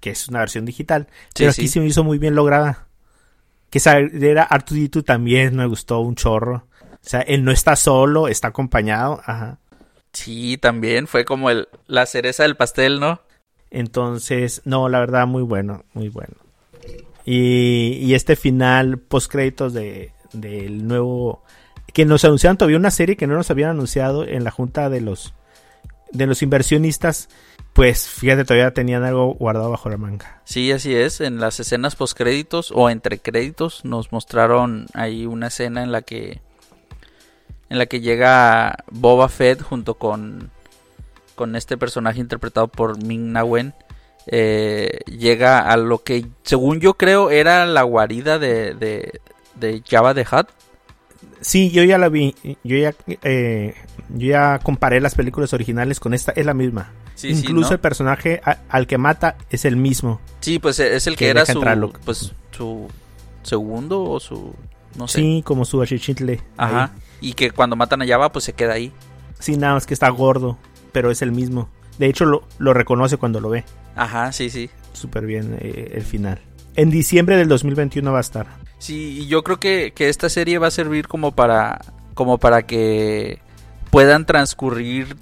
que 0.01 0.11
es 0.11 0.29
una 0.29 0.39
versión 0.41 0.65
digital, 0.67 1.09
Sí, 1.29 1.31
pero 1.39 1.51
aquí 1.51 1.63
sí. 1.63 1.69
se 1.69 1.81
me 1.81 1.87
hizo 1.87 2.05
muy 2.05 2.19
bien 2.19 2.35
lograda. 2.37 2.87
Que 3.73 3.79
esa 3.79 3.99
era 3.99 4.49
R2D2 4.49 5.05
también 5.05 5.57
me 5.57 5.67
gustó 5.67 5.99
un 6.01 6.15
chorro. 6.15 6.67
O 6.93 7.09
sea, 7.09 7.23
él 7.23 7.43
no 7.43 7.51
está 7.51 7.75
solo, 7.75 8.29
está 8.29 8.49
acompañado, 8.49 9.21
ajá. 9.25 9.59
Sí, 10.13 10.59
también 10.59 11.09
fue 11.09 11.25
como 11.25 11.51
el, 11.51 11.67
la 11.89 12.07
cereza 12.07 12.45
del 12.45 12.55
pastel, 12.55 13.01
¿no? 13.01 13.23
Entonces, 13.71 14.63
no, 14.65 14.89
la 14.89 15.01
verdad, 15.01 15.27
muy 15.27 15.43
bueno, 15.43 15.85
muy 15.95 16.11
bueno. 16.11 16.35
Y, 17.25 17.99
y 18.01 18.15
este 18.15 18.37
final 18.37 18.99
post 18.99 19.33
créditos 19.33 19.73
de 19.73 20.13
del 20.33 20.87
nuevo 20.87 21.43
que 21.93 22.05
nos 22.05 22.25
anunciaron 22.25 22.57
todavía 22.57 22.79
una 22.79 22.91
serie 22.91 23.17
que 23.17 23.27
no 23.27 23.35
nos 23.35 23.51
habían 23.51 23.71
anunciado 23.71 24.25
en 24.25 24.45
la 24.45 24.51
junta 24.51 24.89
de 24.89 25.01
los 25.01 25.35
de 26.13 26.27
los 26.27 26.43
inversionistas, 26.43 27.29
pues 27.73 28.09
fíjate, 28.09 28.45
todavía 28.45 28.73
tenían 28.75 29.03
algo 29.03 29.35
guardado 29.35 29.71
bajo 29.71 29.89
la 29.89 29.97
manga. 29.97 30.43
Sí, 30.45 30.71
así 30.73 30.95
es. 30.95 31.21
En 31.21 31.41
las 31.41 31.59
escenas 31.59 31.97
postcréditos 31.97 32.71
o 32.75 32.91
entre 32.91 33.19
créditos 33.19 33.85
nos 33.85 34.13
mostraron 34.13 34.87
ahí 34.95 35.27
una 35.27 35.47
escena 35.49 35.83
en 35.83 35.91
la 35.93 36.03
que 36.03 36.41
en 37.71 37.79
la 37.79 37.87
que 37.87 38.01
llega 38.01 38.77
Boba 38.91 39.29
Fett 39.31 39.63
junto 39.63 39.95
con 39.95 40.51
con 41.35 41.57
este 41.57 41.79
personaje 41.79 42.21
interpretado 42.21 42.69
por 42.69 43.03
Ming 43.03 43.33
Na 43.33 43.43
Wen. 43.43 43.73
eh, 44.27 45.01
llega 45.07 45.61
a 45.61 45.77
lo 45.79 46.03
que 46.05 46.27
según 46.43 46.79
yo 46.81 46.95
creo 46.95 47.31
era 47.31 47.65
la 47.67 47.83
guarida 47.83 48.39
de, 48.39 48.75
de, 48.75 49.21
de 49.55 49.83
Java 49.89 50.15
the 50.15 50.27
Hutt. 50.31 50.49
Sí, 51.41 51.71
yo 51.71 51.83
ya 51.83 51.99
la 51.99 52.09
vi, 52.09 52.35
yo 52.63 52.77
ya 52.77 52.95
eh, 53.23 53.75
yo 54.11 54.29
ya 54.29 54.59
comparé 54.61 55.01
las 55.01 55.15
películas 55.15 55.53
originales 55.53 56.01
con 56.01 56.15
esta, 56.15 56.33
es 56.33 56.47
la 56.47 56.55
misma. 56.55 56.91
Sí, 57.15 57.35
sí, 57.35 57.41
Incluso 57.41 57.71
¿no? 57.71 57.75
el 57.75 57.81
personaje 57.81 58.41
a- 58.45 58.59
al 58.69 58.87
que 58.87 58.99
mata 58.99 59.37
es 59.51 59.65
el 59.65 59.77
mismo. 59.77 60.21
Sí, 60.41 60.59
pues 60.59 60.79
es 60.81 61.07
el 61.07 61.15
que, 61.15 61.27
que 61.27 61.31
era 61.31 61.47
su, 61.47 61.61
pues, 62.05 62.33
su 62.51 62.89
segundo 63.43 64.03
o 64.05 64.21
su 64.21 64.55
no 64.97 65.09
sé. 65.09 65.21
Sí, 65.21 65.43
como 65.45 65.65
su 65.65 65.81
achichitle. 65.83 66.41
Ajá. 66.57 66.85
ahí. 66.95 67.01
Y 67.21 67.33
que 67.35 67.51
cuando 67.51 67.77
matan 67.77 68.03
a 68.03 68.07
Java 68.07 68.33
pues 68.33 68.45
se 68.45 68.53
queda 68.53 68.75
ahí. 68.75 68.93
Sí, 69.39 69.57
nada 69.57 69.75
más 69.75 69.87
que 69.87 69.95
está 69.95 70.09
gordo, 70.11 70.59
pero 70.93 71.11
es 71.11 71.23
el 71.23 71.33
mismo. 71.33 71.69
De 71.99 72.07
hecho, 72.07 72.25
lo, 72.25 72.43
lo 72.59 72.75
reconoce 72.75 73.17
cuando 73.17 73.41
lo 73.41 73.49
ve. 73.51 73.65
Ajá, 73.97 74.33
sí, 74.33 74.51
sí. 74.51 74.71
Súper 74.93 75.27
bien 75.27 75.57
eh, 75.61 75.93
el 75.95 76.03
final. 76.03 76.41
En 76.75 76.91
diciembre 76.91 77.37
del 77.37 77.49
2021 77.49 78.11
va 78.13 78.19
a 78.19 78.23
estar. 78.23 78.47
Sí, 78.79 79.21
y 79.23 79.27
yo 79.27 79.43
creo 79.45 79.61
que, 79.61 79.93
que 79.95 80.09
esta 80.09 80.29
serie 80.29 80.59
va 80.59 80.69
a 80.69 80.71
servir 80.73 81.07
como 81.07 81.33
para 81.33 81.81
como 82.15 82.39
para 82.39 82.63
que 82.67 83.41
puedan 83.93 84.27
transcurrir 84.27 85.17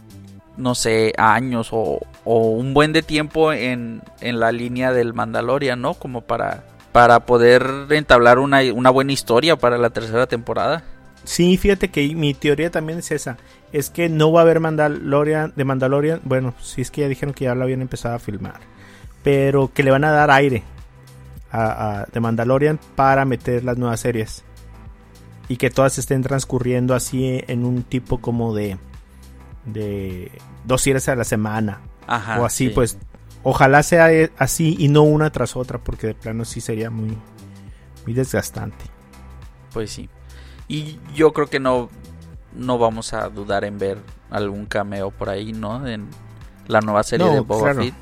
no 0.57 0.75
sé, 0.75 1.13
años 1.19 1.71
o, 1.73 2.01
o 2.25 2.51
un 2.51 2.73
buen 2.75 2.93
de 2.93 3.03
tiempo 3.03 3.53
en, 3.53 4.03
en 4.21 4.41
la 4.41 4.53
línea 4.53 4.93
del 4.93 5.15
Mandalorian, 5.15 5.81
¿no? 5.81 5.95
Como 5.95 6.21
para 6.21 6.65
para 6.93 7.21
poder 7.21 7.87
entablar 7.91 8.39
una, 8.39 8.61
una 8.75 8.91
buena 8.91 9.13
historia 9.13 9.57
para 9.57 9.79
la 9.79 9.91
tercera 9.91 10.27
temporada. 10.27 10.83
Sí, 11.25 11.57
fíjate 11.57 11.91
que 11.91 12.15
mi 12.15 12.35
teoría 12.35 12.71
también 12.71 12.99
es 12.99 13.11
esa. 13.11 13.37
Es 13.73 13.91
que 13.91 14.09
no 14.09 14.33
va 14.33 14.41
a 14.41 14.43
haber 14.43 14.61
Mandalorian 14.61 15.53
de 15.55 15.65
Mandalorian. 15.65 16.21
Bueno, 16.25 16.55
si 16.61 16.81
es 16.81 16.91
que 16.91 17.03
ya 17.03 17.09
dijeron 17.09 17.35
que 17.35 17.45
ya 17.45 17.55
lo 17.55 17.63
habían 17.63 17.83
empezado 17.83 18.17
a 18.17 18.19
filmar. 18.19 18.61
Pero 19.23 19.71
que 19.73 19.83
le 19.83 19.91
van 19.91 20.05
a 20.05 20.11
dar 20.11 20.31
aire 20.31 20.65
a, 21.53 22.07
de 22.13 22.21
Mandalorian 22.21 22.81
para 22.97 23.25
meter 23.25 23.65
las 23.65 23.77
nuevas 23.77 24.01
series. 24.01 24.45
Y 25.51 25.57
que 25.57 25.69
todas 25.69 25.99
estén 25.99 26.23
transcurriendo 26.23 26.95
así 26.95 27.43
en 27.49 27.65
un 27.65 27.83
tipo 27.83 28.21
como 28.21 28.55
de. 28.55 28.79
de 29.65 30.31
dos 30.65 30.81
series 30.81 31.09
a 31.09 31.17
la 31.17 31.25
semana. 31.25 31.81
Ajá, 32.07 32.41
o 32.41 32.45
así, 32.45 32.69
pues. 32.69 32.99
Ojalá 33.43 33.83
sea 33.83 34.11
así 34.39 34.77
y 34.79 34.87
no 34.87 35.03
una 35.03 35.31
tras 35.31 35.57
otra. 35.57 35.79
Porque 35.79 36.07
de 36.07 36.15
plano 36.15 36.45
sí 36.45 36.61
sería 36.61 36.89
muy. 36.89 37.19
muy 38.05 38.15
desgastante. 38.15 38.85
Pues 39.73 39.91
sí. 39.91 40.09
Y 40.69 41.01
yo 41.17 41.33
creo 41.33 41.49
que 41.49 41.59
no, 41.59 41.91
no 42.55 42.79
vamos 42.79 43.13
a 43.13 43.29
dudar 43.29 43.65
en 43.65 43.77
ver 43.77 43.99
algún 44.31 44.67
cameo 44.67 45.11
por 45.11 45.31
ahí, 45.31 45.53
¿no? 45.53 45.85
En 45.85 46.07
la 46.69 46.81
nueva 46.81 47.03
serie 47.03 47.27
de 47.29 47.41
Boba 47.41 47.75
Fett. 47.75 47.95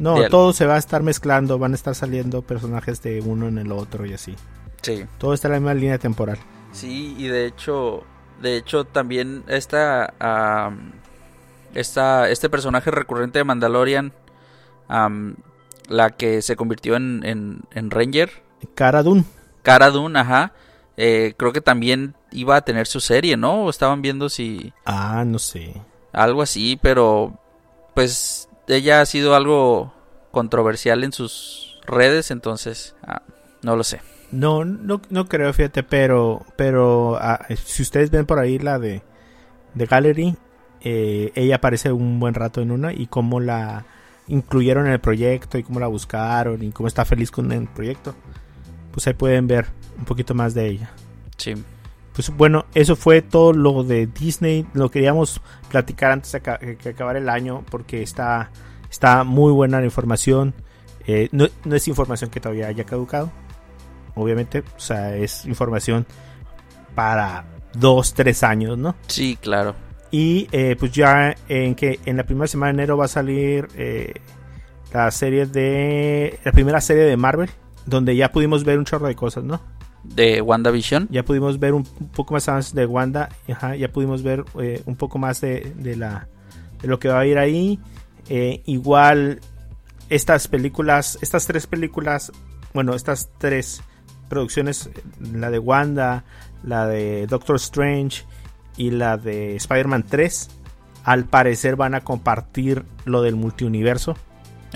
No, 0.00 0.28
todo 0.28 0.52
se 0.52 0.66
va 0.66 0.74
a 0.74 0.78
estar 0.78 1.04
mezclando, 1.04 1.60
van 1.60 1.72
a 1.72 1.74
estar 1.76 1.94
saliendo 1.94 2.42
personajes 2.42 3.02
de 3.02 3.20
uno 3.20 3.46
en 3.46 3.58
el 3.58 3.70
otro 3.70 4.04
y 4.04 4.14
así. 4.14 4.34
Sí. 4.82 5.04
Todo 5.18 5.34
está 5.34 5.48
en 5.48 5.52
la 5.52 5.60
misma 5.60 5.74
línea 5.74 5.98
temporal. 5.98 6.38
Sí, 6.72 7.14
y 7.18 7.28
de 7.28 7.46
hecho, 7.46 8.04
de 8.40 8.56
hecho 8.56 8.84
también 8.84 9.44
esta, 9.48 10.14
esta 11.74 12.28
este 12.28 12.48
personaje 12.48 12.90
recurrente 12.90 13.38
de 13.38 13.44
Mandalorian, 13.44 14.12
la 15.88 16.10
que 16.10 16.42
se 16.42 16.56
convirtió 16.56 16.96
en, 16.96 17.22
en, 17.24 17.60
en 17.72 17.90
Ranger. 17.90 18.30
Cara 18.74 19.02
Dune. 19.02 19.24
Cara 19.62 19.90
Dune, 19.90 20.18
ajá. 20.18 20.52
Eh, 20.96 21.34
creo 21.36 21.52
que 21.52 21.60
también 21.60 22.14
iba 22.32 22.56
a 22.56 22.62
tener 22.62 22.86
su 22.86 23.00
serie, 23.00 23.36
¿no? 23.36 23.64
O 23.64 23.70
estaban 23.70 24.02
viendo 24.02 24.28
si... 24.28 24.72
Ah, 24.84 25.24
no 25.24 25.38
sé. 25.38 25.80
Algo 26.12 26.42
así, 26.42 26.78
pero 26.82 27.38
pues 27.94 28.48
ella 28.66 29.00
ha 29.00 29.06
sido 29.06 29.34
algo 29.34 29.92
controversial 30.30 31.04
en 31.04 31.12
sus 31.12 31.80
redes, 31.86 32.30
entonces 32.30 32.96
ah, 33.02 33.22
no 33.62 33.76
lo 33.76 33.84
sé. 33.84 34.00
No, 34.30 34.64
no, 34.64 35.00
no 35.08 35.26
creo, 35.26 35.52
fíjate, 35.52 35.82
pero, 35.82 36.44
pero 36.56 37.16
ah, 37.20 37.46
si 37.64 37.82
ustedes 37.82 38.10
ven 38.10 38.26
por 38.26 38.38
ahí 38.38 38.58
la 38.58 38.78
de, 38.78 39.02
de 39.74 39.86
Gallery, 39.86 40.36
eh, 40.80 41.32
ella 41.34 41.56
aparece 41.56 41.92
un 41.92 42.20
buen 42.20 42.34
rato 42.34 42.60
en 42.60 42.70
una 42.70 42.92
y 42.92 43.06
cómo 43.06 43.40
la 43.40 43.84
incluyeron 44.28 44.86
en 44.86 44.92
el 44.92 45.00
proyecto 45.00 45.58
y 45.58 45.62
cómo 45.62 45.80
la 45.80 45.86
buscaron 45.86 46.62
y 46.62 46.70
cómo 46.70 46.86
está 46.86 47.04
feliz 47.04 47.30
con 47.30 47.50
el 47.52 47.66
proyecto. 47.68 48.14
Pues 48.92 49.06
ahí 49.06 49.14
pueden 49.14 49.46
ver 49.46 49.66
un 49.98 50.04
poquito 50.04 50.34
más 50.34 50.54
de 50.54 50.68
ella. 50.68 50.90
Sí. 51.36 51.54
Pues 52.12 52.30
bueno, 52.30 52.66
eso 52.74 52.96
fue 52.96 53.22
todo 53.22 53.52
lo 53.52 53.84
de 53.84 54.06
Disney. 54.06 54.66
Lo 54.74 54.90
queríamos 54.90 55.40
platicar 55.70 56.12
antes 56.12 56.32
de 56.32 56.76
que 56.76 56.88
acabara 56.88 57.18
el 57.18 57.28
año 57.28 57.64
porque 57.70 58.02
está, 58.02 58.50
está 58.90 59.24
muy 59.24 59.52
buena 59.52 59.78
la 59.78 59.84
información. 59.84 60.54
Eh, 61.06 61.28
no, 61.32 61.46
es 61.74 61.88
información 61.88 62.28
que 62.28 62.40
todavía 62.40 62.66
haya 62.68 62.84
caducado, 62.84 63.30
obviamente. 64.18 64.64
O 64.76 64.80
sea, 64.80 65.16
es 65.16 65.44
información 65.46 66.06
para 66.94 67.44
dos, 67.74 68.14
tres 68.14 68.42
años, 68.42 68.78
¿no? 68.78 68.94
Sí, 69.06 69.38
claro. 69.40 69.74
Y 70.10 70.48
eh, 70.52 70.76
pues 70.78 70.92
ya 70.92 71.34
en 71.48 71.74
que 71.74 72.00
en 72.06 72.16
la 72.16 72.24
primera 72.24 72.46
semana 72.46 72.72
de 72.72 72.82
enero 72.82 72.96
va 72.96 73.04
a 73.04 73.08
salir 73.08 73.68
eh, 73.76 74.14
la 74.92 75.10
serie 75.10 75.46
de. 75.46 76.38
La 76.44 76.52
primera 76.52 76.80
serie 76.80 77.04
de 77.04 77.16
Marvel. 77.16 77.50
Donde 77.86 78.14
ya 78.16 78.30
pudimos 78.30 78.64
ver 78.64 78.78
un 78.78 78.84
chorro 78.84 79.06
de 79.06 79.14
cosas, 79.14 79.44
¿no? 79.44 79.60
de 80.04 80.40
WandaVision. 80.40 81.08
Ya 81.10 81.24
pudimos 81.24 81.58
ver 81.58 81.74
un, 81.74 81.84
poco 81.84 82.34
más 82.34 82.74
de 82.74 82.86
Wanda, 82.86 83.30
ya 83.46 83.88
pudimos 83.92 84.22
ver 84.22 84.44
eh, 84.60 84.82
un 84.86 84.96
poco 84.96 85.18
más 85.18 85.40
de, 85.40 85.74
la, 85.96 86.28
de 86.80 86.88
lo 86.88 86.98
que 86.98 87.08
va 87.08 87.20
a 87.20 87.26
ir 87.26 87.38
ahí. 87.38 87.78
Igual 88.28 89.40
estas 90.08 90.48
películas, 90.48 91.18
estas 91.20 91.46
tres 91.46 91.66
películas, 91.66 92.32
bueno, 92.74 92.94
estas 92.94 93.30
tres 93.38 93.82
producciones, 94.28 94.90
la 95.32 95.50
de 95.50 95.58
Wanda, 95.58 96.24
la 96.62 96.86
de 96.86 97.26
Doctor 97.26 97.56
Strange 97.56 98.24
y 98.76 98.90
la 98.90 99.16
de 99.16 99.56
Spider-Man 99.56 100.04
3, 100.08 100.48
al 101.04 101.24
parecer 101.24 101.76
van 101.76 101.94
a 101.94 102.00
compartir 102.00 102.84
lo 103.04 103.22
del 103.22 103.36
multiuniverso. 103.36 104.16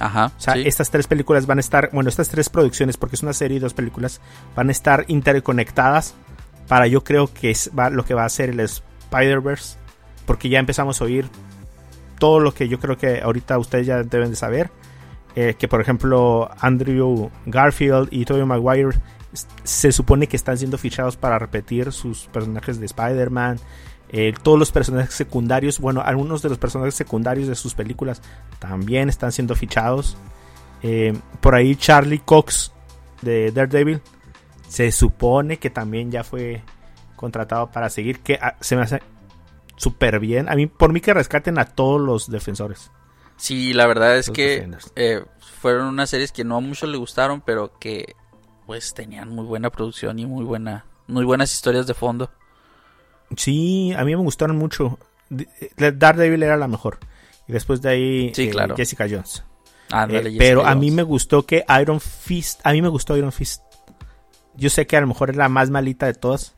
Ajá. 0.00 0.32
O 0.36 0.40
sea, 0.40 0.55
estas 0.55 0.90
tres 0.90 1.07
películas 1.07 1.46
van 1.46 1.59
a 1.59 1.61
estar, 1.61 1.90
bueno, 1.92 2.09
estas 2.09 2.28
tres 2.28 2.48
producciones, 2.48 2.96
porque 2.96 3.16
es 3.16 3.22
una 3.22 3.34
serie 3.34 3.59
y 3.59 3.61
dos 3.61 3.74
películas, 3.74 4.20
van 4.57 4.68
a 4.68 4.72
estar 4.72 5.05
interconectadas 5.09 6.14
para 6.66 6.86
yo 6.86 7.05
creo 7.05 7.32
que 7.32 7.50
es 7.50 7.70
lo 7.90 8.05
que 8.05 8.14
va 8.14 8.24
a 8.24 8.28
ser 8.28 8.50
el 8.50 8.61
Spider-Verse, 8.61 9.76
porque 10.24 10.48
ya 10.48 10.59
empezamos 10.59 11.00
a 11.00 11.05
oír 11.05 11.28
todo 12.18 12.40
lo 12.40 12.55
que 12.55 12.68
yo 12.68 12.78
creo 12.78 12.96
que 12.96 13.20
ahorita 13.20 13.59
ustedes 13.59 13.86
ya 13.86 14.03
deben 14.03 14.30
de 14.30 14.36
saber. 14.36 14.70
Eh, 15.34 15.55
que 15.59 15.66
por 15.66 15.80
ejemplo 15.80 16.50
Andrew 16.61 17.30
Garfield 17.46 18.09
y 18.11 18.26
Tobey 18.26 18.44
Maguire 18.44 18.98
se 19.33 19.93
supone 19.93 20.26
que 20.26 20.37
están 20.37 20.59
siendo 20.59 20.78
fichados 20.78 21.16
para 21.16 21.39
repetir 21.39 21.93
sus 21.93 22.26
personajes 22.26 22.78
de 22.78 22.87
Spider-Man. 22.87 23.59
Eh, 24.11 24.35
todos 24.43 24.59
los 24.59 24.70
personajes 24.70 25.14
secundarios, 25.14 25.78
bueno, 25.78 26.03
algunos 26.03 26.43
de 26.43 26.51
los 26.51 26.59
personajes 26.59 26.95
secundarios 26.95 27.49
de 27.49 27.55
sus 27.55 27.74
películas 27.74 28.20
también 28.59 29.09
están 29.09 29.33
siendo 29.33 29.55
fichados. 29.55 30.16
Eh, 30.83 31.14
por 31.41 31.55
ahí 31.55 31.76
Charlie 31.76 32.18
Cox 32.18 32.72
de 33.22 33.53
Daredevil 33.53 34.03
se 34.68 34.93
supone 34.93 35.59
que 35.59 35.70
también 35.70 36.11
ya 36.11 36.24
fue 36.24 36.62
contratado 37.16 37.70
para 37.70 37.89
seguir, 37.89 38.20
que 38.20 38.39
ah, 38.41 38.57
se 38.61 38.76
me 38.76 38.83
hace 38.83 39.01
súper 39.76 40.20
bien. 40.20 40.49
A 40.49 40.57
mí, 40.57 40.66
por 40.66 40.93
mí 40.93 41.01
que 41.01 41.14
rescaten 41.14 41.59
a 41.59 41.64
todos 41.66 42.01
los 42.01 42.30
defensores. 42.30 42.91
Sí, 43.37 43.72
la 43.72 43.87
verdad 43.87 44.18
es 44.18 44.30
que 44.30 44.68
eh, 44.95 45.24
fueron 45.61 45.87
unas 45.87 46.11
series 46.11 46.33
que 46.33 46.45
no 46.45 46.57
a 46.57 46.61
muchos 46.61 46.89
le 46.89 46.99
gustaron, 46.99 47.41
pero 47.41 47.78
que 47.78 48.14
pues 48.67 48.95
tenían 48.95 49.29
muy 49.31 49.45
buena 49.45 49.71
producción 49.71 50.19
y 50.19 50.27
muy 50.27 50.45
buena, 50.45 50.85
muy 51.07 51.25
buenas 51.25 51.53
historias 51.53 51.87
de 51.87 51.95
fondo. 51.95 52.31
Sí, 53.37 53.93
a 53.97 54.05
mí 54.05 54.15
me 54.15 54.23
gustaron 54.23 54.57
mucho. 54.57 54.99
Eh, 55.31 55.93
Daredevil 55.95 56.43
era 56.43 56.57
la 56.57 56.69
mejor. 56.69 56.99
Y 57.49 57.53
después 57.53 57.83
de 57.83 57.89
ahí 57.89 58.33
sí, 58.35 58.51
claro. 58.51 58.77
Jessica 58.77 59.07
Jones. 59.09 59.45
Eh, 60.09 60.37
pero 60.39 60.65
a 60.65 60.75
mí 60.75 60.91
me 60.91 61.03
gustó 61.03 61.45
que 61.45 61.65
Iron 61.81 62.01
Fist, 62.01 62.61
a 62.65 62.73
mí 62.73 62.81
me 62.81 62.89
gustó 62.89 63.17
Iron 63.17 63.33
Fist. 63.33 63.63
Yo 64.55 64.71
sé 64.71 64.87
que 64.87 64.97
a 64.97 65.01
lo 65.01 65.07
mejor 65.07 65.31
es 65.31 65.37
la 65.37 65.49
más 65.49 65.71
malita 65.71 66.07
de 66.07 66.15
todas, 66.15 66.55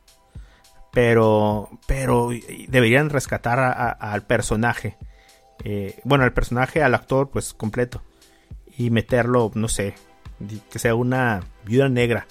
pero 0.91 1.69
pero 1.85 2.29
deberían 2.67 3.09
rescatar 3.09 3.59
al 3.99 4.23
personaje. 4.23 4.97
Eh, 5.63 5.99
bueno, 6.03 6.23
al 6.23 6.33
personaje, 6.33 6.83
al 6.83 6.93
actor, 6.93 7.29
pues 7.29 7.53
completo. 7.53 8.01
Y 8.77 8.89
meterlo, 8.89 9.51
no 9.55 9.67
sé, 9.67 9.95
que 10.69 10.79
sea 10.79 10.95
una 10.95 11.41
viuda 11.65 11.89
negra, 11.89 12.27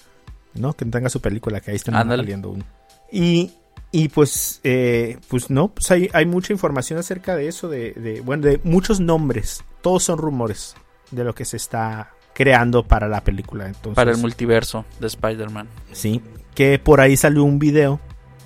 ¿no? 0.54 0.74
Que 0.74 0.84
tenga 0.84 1.08
su 1.08 1.20
película, 1.20 1.60
que 1.60 1.70
ahí 1.70 1.76
están 1.76 2.08
saliendo 2.08 2.50
uno. 2.50 2.64
Y 3.10 3.50
y 3.96 4.08
pues, 4.08 4.60
eh, 4.64 5.18
pues 5.28 5.50
no, 5.50 5.68
pues 5.68 5.88
hay, 5.92 6.10
hay, 6.12 6.26
mucha 6.26 6.52
información 6.52 6.98
acerca 6.98 7.36
de 7.36 7.46
eso, 7.46 7.68
de, 7.68 8.20
bueno, 8.24 8.44
de 8.44 8.60
muchos 8.64 8.98
nombres. 8.98 9.62
Todos 9.82 10.02
son 10.02 10.18
rumores 10.18 10.74
de 11.12 11.22
lo 11.22 11.32
que 11.32 11.44
se 11.44 11.56
está 11.56 12.10
creando 12.32 12.82
para 12.82 13.06
la 13.06 13.22
película. 13.22 13.68
Entonces, 13.68 13.94
para 13.94 14.10
el 14.10 14.18
multiverso 14.18 14.84
de 14.98 15.06
Spider-Man. 15.06 15.68
Sí, 15.92 16.20
que 16.56 16.80
por 16.80 17.00
ahí 17.00 17.16
salió 17.16 17.44
un 17.44 17.60
video 17.60 18.00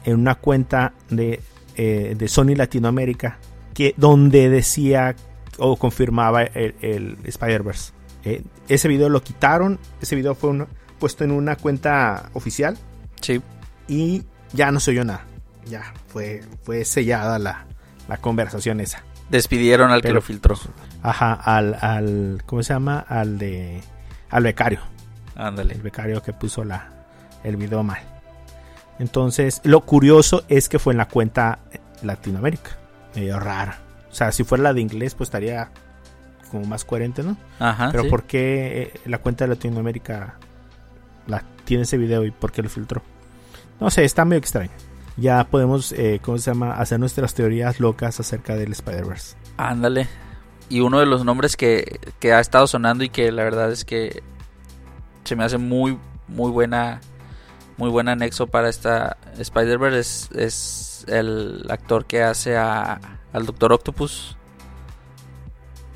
en 0.04 0.20
una 0.20 0.34
cuenta 0.34 0.92
de, 1.08 1.40
eh, 1.76 2.14
de 2.14 2.28
Sony 2.28 2.54
Latinoamérica 2.54 3.38
que, 3.72 3.94
donde 3.96 4.50
decía 4.50 5.16
o 5.56 5.76
confirmaba 5.76 6.42
el, 6.42 7.16
Spider-Verse. 7.24 7.92
Eh, 8.28 8.42
ese 8.68 8.88
video 8.88 9.08
lo 9.08 9.22
quitaron, 9.22 9.78
ese 10.00 10.16
video 10.16 10.34
fue 10.34 10.66
puesto 10.98 11.24
en 11.24 11.30
una 11.30 11.56
cuenta 11.56 12.30
oficial. 12.34 12.76
Sí. 13.20 13.40
Y 13.86 14.24
ya 14.52 14.70
no 14.70 14.80
se 14.80 14.90
oyó 14.90 15.04
nada 15.04 15.24
ya 15.68 15.92
fue, 16.08 16.42
fue 16.62 16.84
sellada 16.84 17.38
la, 17.38 17.66
conversación 18.20 18.80
esa. 18.80 19.02
Despidieron 19.30 19.90
al 19.90 20.00
que 20.00 20.12
lo 20.12 20.22
filtró. 20.22 20.58
Ajá, 21.02 21.34
al, 21.34 21.76
al, 21.80 22.42
¿cómo 22.46 22.62
se 22.62 22.72
llama? 22.72 23.04
Al 23.06 23.38
de, 23.38 23.82
al 24.30 24.42
becario. 24.42 24.80
Ándale. 25.36 25.74
El 25.74 25.82
becario 25.82 26.22
que 26.22 26.32
puso 26.32 26.64
la, 26.64 26.88
el 27.44 27.56
video 27.56 27.82
mal. 27.82 28.00
Entonces, 28.98 29.60
lo 29.64 29.82
curioso 29.82 30.44
es 30.48 30.68
que 30.68 30.78
fue 30.78 30.94
en 30.94 30.98
la 30.98 31.08
cuenta 31.08 31.60
Latinoamérica. 32.02 32.78
Medio 33.14 33.38
rara. 33.38 33.78
O 34.10 34.14
sea, 34.14 34.32
si 34.32 34.42
fuera 34.42 34.64
la 34.64 34.72
de 34.72 34.80
inglés, 34.80 35.14
pues 35.14 35.28
estaría 35.28 35.70
como 36.48 36.64
más 36.64 36.84
coherente, 36.84 37.22
¿no? 37.22 37.36
Ajá. 37.58 37.90
Pero 37.90 38.08
¿por 38.08 38.24
qué 38.24 38.92
eh, 38.94 39.00
la 39.06 39.18
cuenta 39.18 39.44
de 39.44 39.54
Latinoamérica 39.54 40.34
la, 41.26 41.42
tiene 41.64 41.84
ese 41.84 41.96
video 41.96 42.24
y 42.24 42.30
por 42.30 42.52
qué 42.52 42.62
lo 42.62 42.68
filtró? 42.68 43.02
No 43.80 43.90
sé, 43.90 44.04
está 44.04 44.24
medio 44.24 44.40
extraño 44.40 44.72
ya 45.18 45.44
podemos, 45.44 45.92
eh, 45.92 46.20
¿cómo 46.22 46.38
se 46.38 46.50
llama?, 46.50 46.74
hacer 46.74 47.00
nuestras 47.00 47.34
teorías 47.34 47.80
locas 47.80 48.20
acerca 48.20 48.54
del 48.54 48.72
Spider-Verse. 48.72 49.36
Ándale. 49.56 50.08
Y 50.68 50.80
uno 50.80 51.00
de 51.00 51.06
los 51.06 51.24
nombres 51.24 51.56
que, 51.56 51.98
que 52.20 52.32
ha 52.32 52.40
estado 52.40 52.66
sonando 52.66 53.04
y 53.04 53.08
que 53.08 53.32
la 53.32 53.42
verdad 53.42 53.72
es 53.72 53.84
que 53.84 54.22
se 55.24 55.34
me 55.34 55.44
hace 55.44 55.58
muy, 55.58 55.98
muy 56.28 56.50
buena, 56.50 57.00
muy 57.76 57.90
buen 57.90 58.08
anexo 58.08 58.46
para 58.46 58.68
esta 58.68 59.16
Spider-Verse. 59.36 59.98
Es, 59.98 60.30
es 60.32 61.04
el 61.08 61.66
actor 61.68 62.06
que 62.06 62.22
hace 62.22 62.56
a, 62.56 63.00
al 63.32 63.46
Doctor 63.46 63.72
Octopus. 63.72 64.36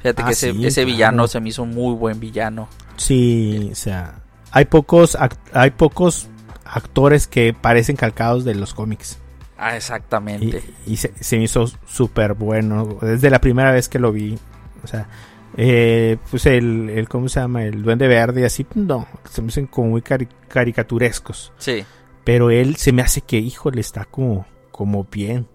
Fíjate 0.03 0.23
Ah, 0.23 0.27
que 0.27 0.33
ese, 0.33 0.53
sí, 0.53 0.67
ese 0.67 0.83
claro. 0.83 0.93
villano 0.95 1.29
se 1.29 1.41
me 1.41 1.49
hizo 1.49 1.65
muy 1.65 1.95
buen 1.95 2.19
villano. 2.21 2.69
Sí, 2.97 3.69
o 3.73 3.75
sea, 3.75 4.23
hay 4.51 4.65
pocos, 4.67 5.17
hay 5.53 5.71
pocos 5.71 6.29
actores 6.65 7.27
que 7.27 7.55
parecen 7.55 7.97
calcados 7.97 8.45
de 8.45 8.55
los 8.55 8.75
cómics. 8.75 9.19
Ah, 9.57 9.77
exactamente. 9.77 10.63
y 10.87 10.97
se, 10.97 11.13
se 11.21 11.37
me 11.39 11.45
hizo 11.45 11.67
súper 11.87 12.35
bueno. 12.35 12.99
Desde 13.01 13.31
la 13.31 13.41
primera 13.41 13.71
vez 13.71 13.89
que 13.89 13.99
lo 14.01 14.11
vi. 14.11 14.37
O 14.83 14.87
sea, 14.89 15.09
eh, 15.57 16.17
pues 16.31 16.47
el, 16.47 16.91
el, 16.91 17.09
¿cómo 17.09 17.29
se 17.29 17.39
llama? 17.39 17.63
El 17.65 17.83
Duende 17.83 18.09
Verde 18.09 18.41
y 18.41 18.45
así, 18.45 18.67
no, 18.75 19.07
se 19.31 19.41
me 19.43 19.49
hacen 19.49 19.67
como 19.69 19.91
muy 19.91 20.01
cari- 20.01 20.29
caricaturescos. 20.49 21.53
Sí, 21.59 21.85
Pero 22.25 22.51
él 22.51 22.75
se 22.77 22.91
me 22.93 23.03
hace 23.03 23.21
que, 23.21 23.39
híjole, 23.39 23.81
está 23.81 24.05
como, 24.05 24.47
como 24.73 25.05
bien. 25.05 25.47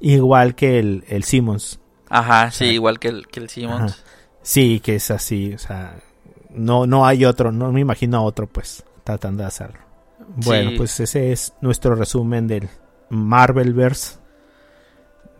Igual 0.00 0.54
que 0.54 0.78
el, 0.78 1.04
el 1.08 1.24
Simmons. 1.24 1.80
Ajá, 2.08 2.50
sí, 2.50 2.66
igual 2.66 2.98
que 2.98 3.08
el, 3.08 3.26
que 3.28 3.40
el 3.40 3.48
Simmons. 3.48 3.92
Ajá. 3.92 4.02
Sí, 4.42 4.80
que 4.80 4.96
es 4.96 5.10
así, 5.10 5.54
o 5.54 5.58
sea, 5.58 5.96
no, 6.50 6.86
no 6.86 7.04
hay 7.06 7.24
otro, 7.24 7.50
no 7.52 7.72
me 7.72 7.80
imagino 7.80 8.18
a 8.18 8.22
otro, 8.22 8.46
pues, 8.46 8.84
tratando 9.04 9.42
de 9.42 9.48
hacerlo. 9.48 9.80
Bueno, 10.36 10.70
Sí. 10.70 10.76
pues 10.78 11.00
ese 11.00 11.32
es 11.32 11.52
nuestro 11.60 11.94
resumen 11.94 12.46
del 12.46 12.68
Marvelverse. 13.10 14.18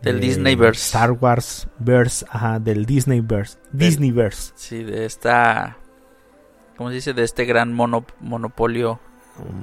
Del 0.01 0.19
de 0.19 0.27
Disneyverse. 0.27 0.81
Star 0.81 1.11
Wars 1.11 1.67
Verse, 1.79 2.25
ajá, 2.29 2.59
del 2.59 2.85
Disneyverse. 2.85 3.57
Disneyverse. 3.71 4.53
Sí, 4.55 4.83
de 4.83 5.05
esta. 5.05 5.77
¿Cómo 6.77 6.89
se 6.89 6.95
dice? 6.95 7.13
De 7.13 7.23
este 7.23 7.45
gran 7.45 7.73
mono- 7.73 8.05
monopolio 8.19 8.99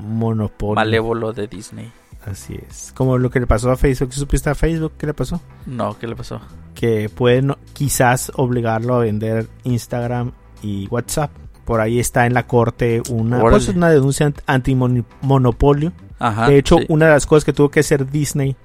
Monopolio. 0.00 0.74
malévolo 0.74 1.32
de 1.32 1.46
Disney. 1.46 1.92
Así 2.24 2.58
es. 2.68 2.92
Como 2.96 3.18
lo 3.18 3.30
que 3.30 3.38
le 3.40 3.46
pasó 3.46 3.70
a 3.70 3.76
Facebook. 3.76 4.08
¿Qué 4.10 4.16
supiste 4.16 4.48
a 4.50 4.54
Facebook? 4.54 4.92
¿Qué 4.98 5.06
le 5.06 5.14
pasó? 5.14 5.40
No, 5.66 5.98
¿qué 5.98 6.06
le 6.06 6.16
pasó? 6.16 6.40
Que 6.74 7.08
pueden 7.10 7.54
quizás 7.74 8.32
obligarlo 8.34 8.94
a 8.94 9.00
vender 9.00 9.46
Instagram 9.64 10.32
y 10.62 10.86
WhatsApp. 10.88 11.30
Por 11.64 11.80
ahí 11.80 11.98
está 12.00 12.26
en 12.26 12.34
la 12.34 12.46
corte 12.46 13.02
una, 13.10 13.40
pues, 13.40 13.68
una 13.68 13.90
denuncia 13.90 14.26
ant- 14.28 14.40
antimonopolio. 14.46 15.92
Ajá. 16.18 16.48
de 16.48 16.56
hecho, 16.58 16.78
sí. 16.78 16.86
una 16.88 17.06
de 17.06 17.12
las 17.12 17.26
cosas 17.26 17.44
que 17.44 17.52
tuvo 17.52 17.70
que 17.70 17.80
hacer 17.80 18.08
Disney 18.10 18.56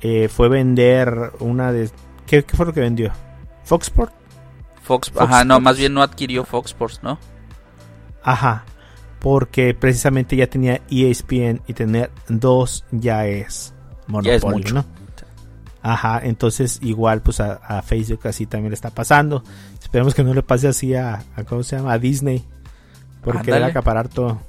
eh, 0.00 0.28
fue 0.28 0.48
vender 0.48 1.32
una 1.40 1.70
de... 1.72 1.90
¿Qué, 2.26 2.42
qué 2.44 2.56
fue 2.56 2.66
lo 2.66 2.72
que 2.72 2.80
vendió? 2.80 3.12
¿Foxport? 3.64 4.12
Fox, 4.82 5.10
Fox 5.10 5.20
ajá, 5.20 5.44
no, 5.44 5.60
más 5.60 5.76
bien 5.76 5.92
no 5.94 6.02
adquirió 6.02 6.44
Fox 6.44 6.70
Sports, 6.70 7.00
¿no? 7.02 7.18
Ajá. 8.22 8.64
Porque 9.20 9.74
precisamente 9.74 10.36
ya 10.36 10.46
tenía 10.46 10.80
ESPN 10.90 11.62
y 11.66 11.74
tener 11.74 12.10
dos 12.28 12.84
ya 12.92 13.26
es 13.26 13.74
monopolio, 14.06 14.30
Ya 14.30 14.36
es 14.36 14.44
mucho. 14.44 14.74
¿no? 14.74 14.84
Ajá, 15.82 16.20
entonces 16.22 16.78
igual 16.82 17.22
pues 17.22 17.40
a, 17.40 17.54
a 17.54 17.82
Facebook 17.82 18.20
así 18.26 18.46
también 18.46 18.70
le 18.70 18.74
está 18.74 18.90
pasando. 18.90 19.42
Esperemos 19.80 20.14
que 20.14 20.22
no 20.24 20.34
le 20.34 20.42
pase 20.42 20.68
así 20.68 20.94
a, 20.94 21.22
a 21.36 21.44
¿cómo 21.44 21.62
se 21.62 21.76
llama? 21.76 21.92
A 21.92 21.98
Disney. 21.98 22.44
Porque 23.22 23.40
Ándale. 23.40 23.58
debe 23.58 23.70
acaparar 23.70 24.08
todo. 24.08 24.40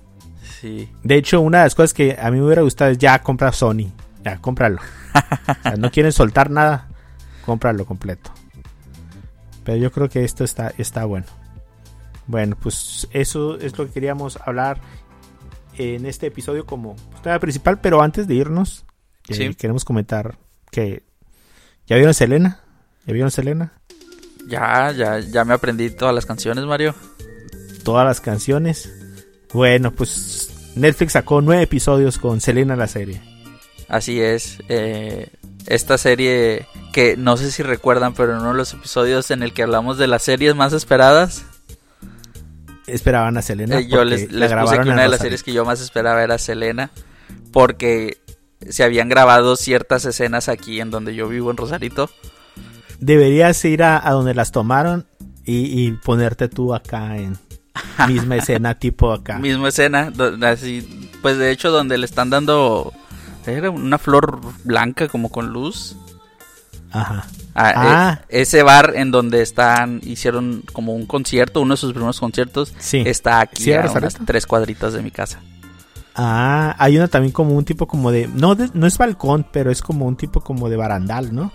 Sí. 0.59 0.89
De 1.03 1.15
hecho, 1.15 1.41
una 1.41 1.59
de 1.59 1.63
las 1.65 1.75
cosas 1.75 1.93
que 1.93 2.17
a 2.19 2.29
mí 2.31 2.39
me 2.39 2.45
hubiera 2.45 2.61
gustado 2.61 2.91
es 2.91 2.97
ya 2.97 3.19
comprar 3.21 3.53
Sony. 3.53 3.91
Ya, 4.23 4.37
cómpralo. 4.41 4.79
O 4.79 5.63
sea, 5.63 5.75
no 5.77 5.89
quieren 5.91 6.11
soltar 6.11 6.49
nada, 6.49 6.87
cómpralo 7.45 7.85
completo. 7.85 8.31
Pero 9.63 9.77
yo 9.77 9.91
creo 9.91 10.09
que 10.09 10.23
esto 10.25 10.43
está, 10.43 10.73
está 10.77 11.05
bueno. 11.05 11.27
Bueno, 12.29 12.55
pues 12.61 13.07
eso 13.09 13.57
es 13.59 13.75
lo 13.75 13.87
que 13.87 13.91
queríamos 13.91 14.37
hablar 14.45 14.79
en 15.75 16.05
este 16.05 16.27
episodio 16.27 16.63
como 16.63 16.95
pues, 16.95 17.23
tema 17.23 17.39
principal. 17.39 17.81
Pero 17.81 18.03
antes 18.03 18.27
de 18.27 18.35
irnos, 18.35 18.85
eh, 19.29 19.55
queremos 19.55 19.83
comentar 19.83 20.37
que... 20.69 21.01
¿Ya 21.87 21.95
vieron 21.95 22.13
Selena? 22.13 22.61
¿Ya 23.07 23.13
vieron 23.13 23.31
Selena? 23.31 23.73
Ya, 24.45 24.91
ya, 24.91 25.17
ya 25.17 25.43
me 25.43 25.55
aprendí 25.55 25.89
todas 25.89 26.13
las 26.13 26.27
canciones, 26.27 26.63
Mario. 26.65 26.93
Todas 27.83 28.05
las 28.05 28.21
canciones. 28.21 28.93
Bueno, 29.51 29.91
pues 29.91 30.71
Netflix 30.75 31.13
sacó 31.13 31.41
nueve 31.41 31.63
episodios 31.63 32.19
con 32.19 32.41
Selena 32.41 32.75
la 32.75 32.85
serie. 32.85 33.23
Así 33.87 34.21
es. 34.21 34.59
eh, 34.69 35.29
esta 35.65 35.97
serie 35.97 36.67
que 36.93 37.17
no 37.17 37.37
sé 37.37 37.49
si 37.49 37.63
recuerdan, 37.63 38.13
pero 38.13 38.33
en 38.33 38.41
uno 38.41 38.51
de 38.51 38.57
los 38.57 38.71
episodios 38.71 39.31
en 39.31 39.41
el 39.41 39.51
que 39.51 39.63
hablamos 39.63 39.97
de 39.97 40.05
las 40.05 40.21
series 40.21 40.53
más 40.53 40.73
esperadas, 40.73 41.43
Esperaban 42.93 43.37
a 43.37 43.41
Selena. 43.41 43.79
eh, 43.79 43.87
yo 43.87 44.03
les, 44.03 44.31
les 44.31 44.53
puse 44.53 44.79
que 44.79 44.89
una 44.89 45.03
de 45.03 45.09
las 45.09 45.19
series 45.19 45.43
que 45.43 45.53
yo 45.53 45.65
más 45.65 45.81
esperaba 45.81 46.23
era 46.23 46.37
Selena, 46.37 46.91
porque 47.51 48.17
se 48.67 48.83
habían 48.83 49.09
grabado 49.09 49.55
ciertas 49.55 50.05
escenas 50.05 50.49
aquí 50.49 50.81
en 50.81 50.91
donde 50.91 51.15
yo 51.15 51.27
vivo 51.27 51.51
en 51.51 51.57
Rosarito. 51.57 52.09
Deberías 52.99 53.63
ir 53.65 53.83
a, 53.83 54.05
a 54.05 54.11
donde 54.11 54.33
las 54.33 54.51
tomaron 54.51 55.05
y, 55.45 55.85
y 55.87 55.91
ponerte 55.93 56.49
tú 56.49 56.73
acá 56.75 57.17
en 57.17 57.37
misma 58.07 58.35
escena, 58.35 58.77
tipo 58.77 59.13
acá. 59.13 59.39
Misma 59.39 59.69
escena, 59.69 60.11
así, 60.43 61.09
pues 61.21 61.37
de 61.37 61.51
hecho 61.51 61.71
donde 61.71 61.97
le 61.97 62.05
están 62.05 62.29
dando 62.29 62.93
era 63.45 63.69
una 63.71 63.97
flor 63.97 64.39
blanca 64.63 65.07
como 65.07 65.29
con 65.29 65.47
luz. 65.47 65.95
Ajá. 66.91 67.25
Ah, 67.61 67.73
Ah. 67.75 68.21
eh, 68.29 68.41
ese 68.41 68.63
bar 68.63 68.93
en 68.95 69.11
donde 69.11 69.41
están 69.41 69.99
hicieron 70.03 70.63
como 70.73 70.93
un 70.93 71.05
concierto, 71.05 71.61
uno 71.61 71.73
de 71.73 71.77
sus 71.77 71.91
primeros 71.93 72.19
conciertos, 72.19 72.73
Sí. 72.79 73.03
está 73.05 73.41
aquí 73.41 73.63
¿Sí, 73.65 73.73
a 73.73 73.81
unas 73.93 74.15
tres 74.25 74.45
cuadritas 74.45 74.93
de 74.93 75.01
mi 75.01 75.11
casa. 75.11 75.39
Ah, 76.15 76.75
hay 76.79 76.97
una 76.97 77.07
también 77.07 77.31
como 77.31 77.55
un 77.55 77.65
tipo 77.65 77.87
como 77.87 78.11
de 78.11 78.27
no 78.27 78.55
de- 78.55 78.69
no 78.73 78.87
es 78.87 78.97
balcón, 78.97 79.45
pero 79.51 79.71
es 79.71 79.81
como 79.81 80.05
un 80.05 80.15
tipo 80.17 80.41
como 80.41 80.69
de 80.69 80.75
barandal, 80.77 81.33
¿no? 81.33 81.51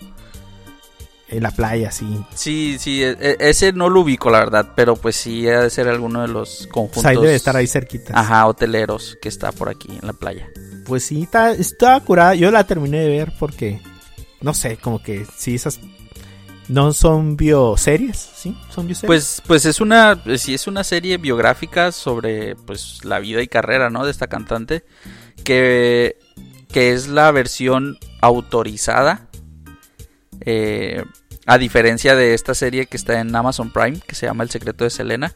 En 1.28 1.42
la 1.42 1.50
playa, 1.50 1.90
sí. 1.90 2.22
Sí, 2.34 2.76
sí, 2.78 3.02
e- 3.02 3.16
e- 3.18 3.36
ese 3.40 3.72
no 3.72 3.88
lo 3.88 4.00
ubico 4.02 4.30
la 4.30 4.38
verdad, 4.40 4.68
pero 4.76 4.94
pues 4.94 5.16
sí 5.16 5.48
ha 5.48 5.60
de 5.60 5.70
ser 5.70 5.88
alguno 5.88 6.20
de 6.22 6.28
los 6.28 6.68
conjuntos. 6.70 7.02
Pues 7.02 7.06
ahí 7.06 7.16
debe 7.16 7.34
estar 7.34 7.56
ahí 7.56 7.66
cerquita. 7.66 8.12
Ajá, 8.18 8.46
hoteleros 8.46 9.16
que 9.20 9.28
está 9.30 9.50
por 9.50 9.68
aquí 9.68 9.88
en 10.00 10.06
la 10.06 10.12
playa. 10.12 10.46
Pues 10.86 11.04
sí, 11.04 11.22
está, 11.22 11.50
está 11.52 11.98
curada. 12.00 12.34
Yo 12.34 12.50
la 12.50 12.64
terminé 12.64 13.00
de 13.00 13.08
ver 13.08 13.32
porque 13.38 13.80
no 14.42 14.52
sé, 14.54 14.76
como 14.76 15.02
que 15.02 15.26
sí 15.36 15.54
esas 15.54 15.80
no 16.68 16.92
son 16.92 17.36
bioseries, 17.36 18.16
¿sí? 18.16 18.56
Son 18.70 18.86
bioseries. 18.86 19.06
Pues, 19.06 19.42
pues 19.46 19.66
es 19.66 19.80
una, 19.80 20.20
pues 20.22 20.42
sí 20.42 20.54
es 20.54 20.66
una 20.66 20.84
serie 20.84 21.18
biográfica 21.18 21.92
sobre 21.92 22.56
pues 22.56 23.04
la 23.04 23.18
vida 23.18 23.42
y 23.42 23.48
carrera, 23.48 23.90
¿no? 23.90 24.04
De 24.04 24.10
esta 24.10 24.28
cantante 24.28 24.84
que, 25.44 26.16
que 26.72 26.92
es 26.92 27.08
la 27.08 27.30
versión 27.32 27.98
autorizada, 28.20 29.28
eh, 30.40 31.04
a 31.46 31.58
diferencia 31.58 32.16
de 32.16 32.34
esta 32.34 32.54
serie 32.54 32.86
que 32.86 32.96
está 32.96 33.20
en 33.20 33.34
Amazon 33.34 33.70
Prime 33.70 34.00
que 34.06 34.14
se 34.14 34.26
llama 34.26 34.44
El 34.44 34.50
secreto 34.50 34.84
de 34.84 34.90
Selena. 34.90 35.34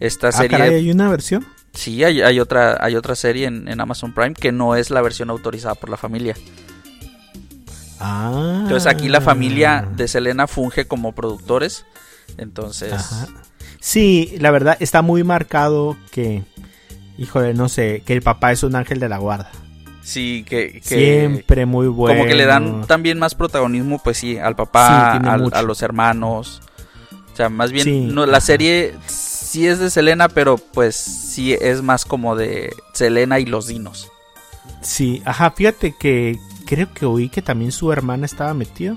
Esta 0.00 0.28
ah, 0.28 0.32
serie, 0.32 0.56
caray, 0.56 0.74
hay 0.76 0.90
una 0.90 1.10
versión. 1.10 1.44
sí, 1.74 2.04
hay, 2.04 2.22
hay 2.22 2.40
otra, 2.40 2.78
hay 2.80 2.94
otra 2.96 3.16
serie 3.16 3.46
en, 3.46 3.68
en 3.68 3.80
Amazon 3.80 4.14
Prime 4.14 4.32
que 4.32 4.52
no 4.52 4.76
es 4.76 4.90
la 4.90 5.02
versión 5.02 5.28
autorizada 5.28 5.74
por 5.74 5.90
la 5.90 5.96
familia. 5.96 6.34
Ah. 8.00 8.60
Entonces 8.62 8.86
aquí 8.86 9.08
la 9.08 9.20
familia 9.20 9.88
de 9.96 10.08
Selena 10.08 10.46
funge 10.46 10.86
como 10.86 11.12
productores. 11.12 11.84
Entonces, 12.36 12.92
Ajá. 12.92 13.26
Sí, 13.80 14.34
la 14.40 14.50
verdad 14.50 14.76
está 14.80 15.02
muy 15.02 15.22
marcado 15.24 15.96
que, 16.10 16.42
híjole, 17.16 17.54
no 17.54 17.68
sé, 17.68 18.02
que 18.04 18.12
el 18.12 18.22
papá 18.22 18.52
es 18.52 18.62
un 18.62 18.74
ángel 18.76 18.98
de 19.00 19.08
la 19.08 19.18
guarda. 19.18 19.50
sí, 20.02 20.44
que, 20.48 20.80
que 20.80 20.80
Siempre 20.80 21.64
muy 21.66 21.86
bueno. 21.86 22.16
como 22.18 22.28
que 22.28 22.34
le 22.34 22.44
dan 22.46 22.86
también 22.86 23.18
más 23.18 23.34
protagonismo, 23.34 24.00
pues 24.02 24.16
sí, 24.18 24.36
al 24.38 24.56
papá, 24.56 25.18
Sí, 25.22 25.28
al- 25.28 25.50
a 25.54 25.62
los 25.62 25.82
hermanos. 25.82 26.60
O 27.32 27.36
sea, 27.36 27.48
más 27.48 27.70
bien, 27.70 27.84
Sí, 27.84 28.00
no, 28.12 28.26
la 28.26 28.40
serie 28.40 28.94
sí 29.06 29.66
es 29.68 29.78
de 29.78 29.90
Selena, 29.90 30.28
pero 30.28 30.58
pues 30.58 30.96
sí 30.96 31.52
es 31.54 31.80
más 31.82 32.04
como 32.04 32.34
de 32.36 32.70
Selena 32.94 33.38
y 33.38 33.46
los 33.46 33.68
dinos. 33.68 34.10
Sí, 34.82 35.22
ajá, 35.24 35.52
fíjate 35.52 35.94
que 35.98 36.36
creo 36.68 36.92
que 36.92 37.06
oí 37.06 37.28
que 37.30 37.40
también 37.40 37.72
su 37.72 37.90
hermana 37.92 38.26
estaba 38.26 38.52
metido. 38.52 38.96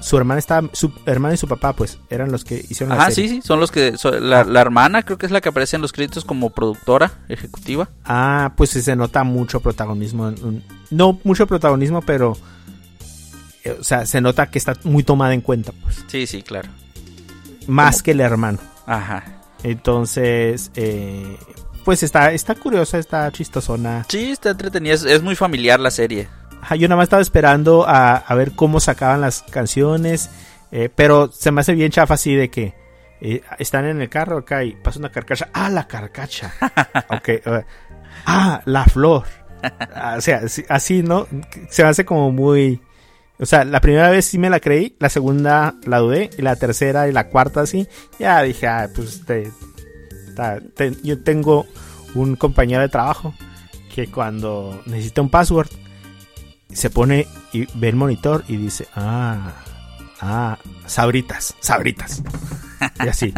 Su 0.00 0.16
hermana 0.16 0.38
estaba, 0.38 0.66
su 0.72 0.90
hermana 1.04 1.34
y 1.34 1.36
su 1.36 1.46
papá, 1.46 1.74
pues, 1.74 1.98
eran 2.08 2.32
los 2.32 2.42
que 2.42 2.64
hicieron 2.70 2.96
la 2.96 3.10
serie. 3.10 3.28
sí, 3.28 3.34
sí, 3.36 3.42
son 3.46 3.60
los 3.60 3.70
que... 3.70 3.98
so- 3.98 4.18
la, 4.18 4.44
la 4.44 4.60
hermana 4.62 5.02
creo 5.02 5.18
que 5.18 5.26
es 5.26 5.32
la 5.32 5.42
que 5.42 5.50
aparece 5.50 5.76
en 5.76 5.82
los 5.82 5.92
créditos 5.92 6.24
como 6.24 6.48
productora 6.48 7.12
ejecutiva. 7.28 7.90
Ah, 8.06 8.54
pues 8.56 8.70
sí 8.70 8.80
se 8.80 8.96
nota 8.96 9.24
mucho 9.24 9.60
protagonismo. 9.60 10.32
No 10.90 11.20
mucho 11.22 11.46
protagonismo, 11.46 12.00
pero. 12.00 12.34
eh, 13.64 13.76
O 13.78 13.84
sea, 13.84 14.06
se 14.06 14.22
nota 14.22 14.50
que 14.50 14.58
está 14.58 14.74
muy 14.84 15.02
tomada 15.02 15.34
en 15.34 15.42
cuenta, 15.42 15.72
pues. 15.82 16.02
Sí, 16.06 16.26
sí, 16.26 16.42
claro. 16.42 16.70
Más 17.66 18.02
que 18.02 18.12
el 18.12 18.20
hermano. 18.20 18.58
Ajá. 18.86 19.42
Entonces, 19.62 20.70
eh, 20.76 21.36
pues 21.84 22.02
está, 22.02 22.32
está 22.32 22.54
curiosa, 22.54 22.96
está 22.98 23.30
chistosona. 23.32 24.06
Sí, 24.08 24.30
está 24.30 24.48
entretenida, 24.50 24.94
es, 24.94 25.04
es 25.04 25.22
muy 25.22 25.36
familiar 25.36 25.78
la 25.78 25.90
serie. 25.90 26.28
Ajá, 26.60 26.76
yo 26.76 26.88
nada 26.88 26.96
más 26.98 27.04
estaba 27.04 27.22
esperando 27.22 27.86
a, 27.88 28.16
a 28.16 28.34
ver 28.34 28.52
cómo 28.52 28.80
sacaban 28.80 29.20
las 29.20 29.42
canciones. 29.42 30.30
eh, 30.72 30.88
pero 30.94 31.30
se 31.32 31.50
me 31.50 31.60
hace 31.62 31.74
bien 31.74 31.90
chafa 31.90 32.14
así 32.14 32.34
de 32.34 32.50
que 32.50 32.74
eh, 33.20 33.42
están 33.58 33.86
en 33.86 34.00
el 34.00 34.08
carro 34.08 34.38
acá 34.38 34.62
y 34.64 34.72
pasa 34.74 34.98
una 34.98 35.10
carcacha. 35.10 35.48
Ah, 35.52 35.68
la 35.70 35.86
carcacha. 35.88 36.52
ok. 37.10 37.28
uh, 37.46 37.50
ah, 38.26 38.62
la 38.66 38.84
flor. 38.84 39.24
Ah, 39.94 40.14
o 40.18 40.20
sea, 40.20 40.38
así- 40.44 40.64
así, 40.68 41.02
¿no? 41.02 41.26
Se 41.70 41.82
me 41.82 41.88
hace 41.90 42.04
como 42.04 42.30
muy... 42.32 42.80
O 43.38 43.46
sea, 43.46 43.64
la 43.64 43.80
primera 43.80 44.10
vez 44.10 44.26
sí 44.26 44.38
me 44.38 44.50
la 44.50 44.60
creí, 44.60 44.94
la 44.98 45.08
segunda 45.08 45.74
la 45.86 45.98
dudé, 45.98 46.28
y 46.36 46.42
la 46.42 46.56
tercera 46.56 47.08
y 47.08 47.12
la 47.12 47.28
cuarta 47.28 47.64
sí. 47.66 47.88
Ya 48.18 48.42
dije, 48.42 48.66
ah, 48.66 48.88
pues 48.94 49.24
te- 49.24 49.50
ta- 50.36 50.60
te- 50.76 50.94
yo 51.02 51.22
tengo 51.22 51.66
un 52.14 52.36
compañero 52.36 52.82
de 52.82 52.88
trabajo 52.90 53.34
que 53.94 54.10
cuando 54.10 54.82
necesita 54.86 55.22
un 55.22 55.30
password 55.30 55.68
se 56.72 56.90
pone 56.90 57.26
y 57.52 57.66
ve 57.78 57.88
el 57.88 57.96
monitor 57.96 58.44
y 58.48 58.56
dice, 58.56 58.86
ah, 58.94 59.52
ah, 60.20 60.58
sabritas, 60.86 61.54
sabritas. 61.60 62.22
Y 63.04 63.08
así. 63.08 63.34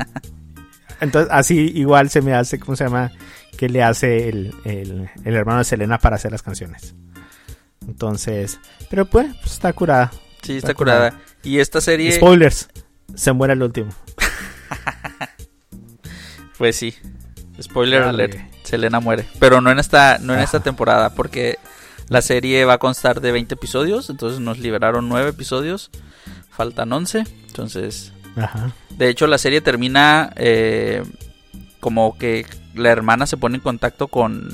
Entonces, 1.00 1.32
así 1.32 1.72
igual 1.74 2.10
se 2.10 2.22
me 2.22 2.34
hace, 2.34 2.60
¿cómo 2.60 2.76
se 2.76 2.84
llama? 2.84 3.12
Que 3.56 3.68
le 3.68 3.82
hace 3.82 4.28
el, 4.28 4.54
el, 4.64 5.10
el 5.24 5.34
hermano 5.34 5.58
de 5.58 5.64
Selena 5.64 5.98
para 5.98 6.16
hacer 6.16 6.32
las 6.32 6.42
canciones. 6.42 6.94
Entonces, 7.86 8.60
pero 8.88 9.06
pues, 9.06 9.34
pues 9.40 9.52
está 9.52 9.72
curada. 9.72 10.10
Sí, 10.42 10.56
Está 10.56 10.68
está 10.68 10.74
curada. 10.74 11.14
Y 11.42 11.58
esta 11.58 11.80
serie, 11.80 12.12
Spoilers, 12.12 12.68
se 13.14 13.32
muere 13.32 13.54
el 13.54 13.62
último. 13.62 13.90
pues 16.58 16.76
sí. 16.76 16.94
Spoiler 17.60 18.02
alert. 18.02 18.36
Selena 18.62 19.00
muere. 19.00 19.26
Pero 19.38 19.60
no 19.60 19.70
en 19.70 19.78
esta, 19.78 20.18
no 20.18 20.34
en 20.34 20.40
esta 20.40 20.58
Ajá. 20.58 20.64
temporada, 20.64 21.14
porque 21.14 21.58
la 22.12 22.22
serie 22.22 22.64
va 22.64 22.74
a 22.74 22.78
constar 22.78 23.20
de 23.20 23.32
20 23.32 23.54
episodios. 23.54 24.10
Entonces 24.10 24.40
nos 24.40 24.58
liberaron 24.58 25.08
9 25.08 25.30
episodios. 25.30 25.90
Faltan 26.50 26.92
11. 26.92 27.24
Entonces, 27.48 28.12
Ajá. 28.36 28.72
de 28.90 29.08
hecho, 29.08 29.26
la 29.26 29.38
serie 29.38 29.60
termina 29.60 30.32
eh, 30.36 31.02
como 31.80 32.16
que 32.18 32.46
la 32.74 32.90
hermana 32.90 33.26
se 33.26 33.36
pone 33.36 33.56
en 33.56 33.62
contacto 33.62 34.08
con 34.08 34.48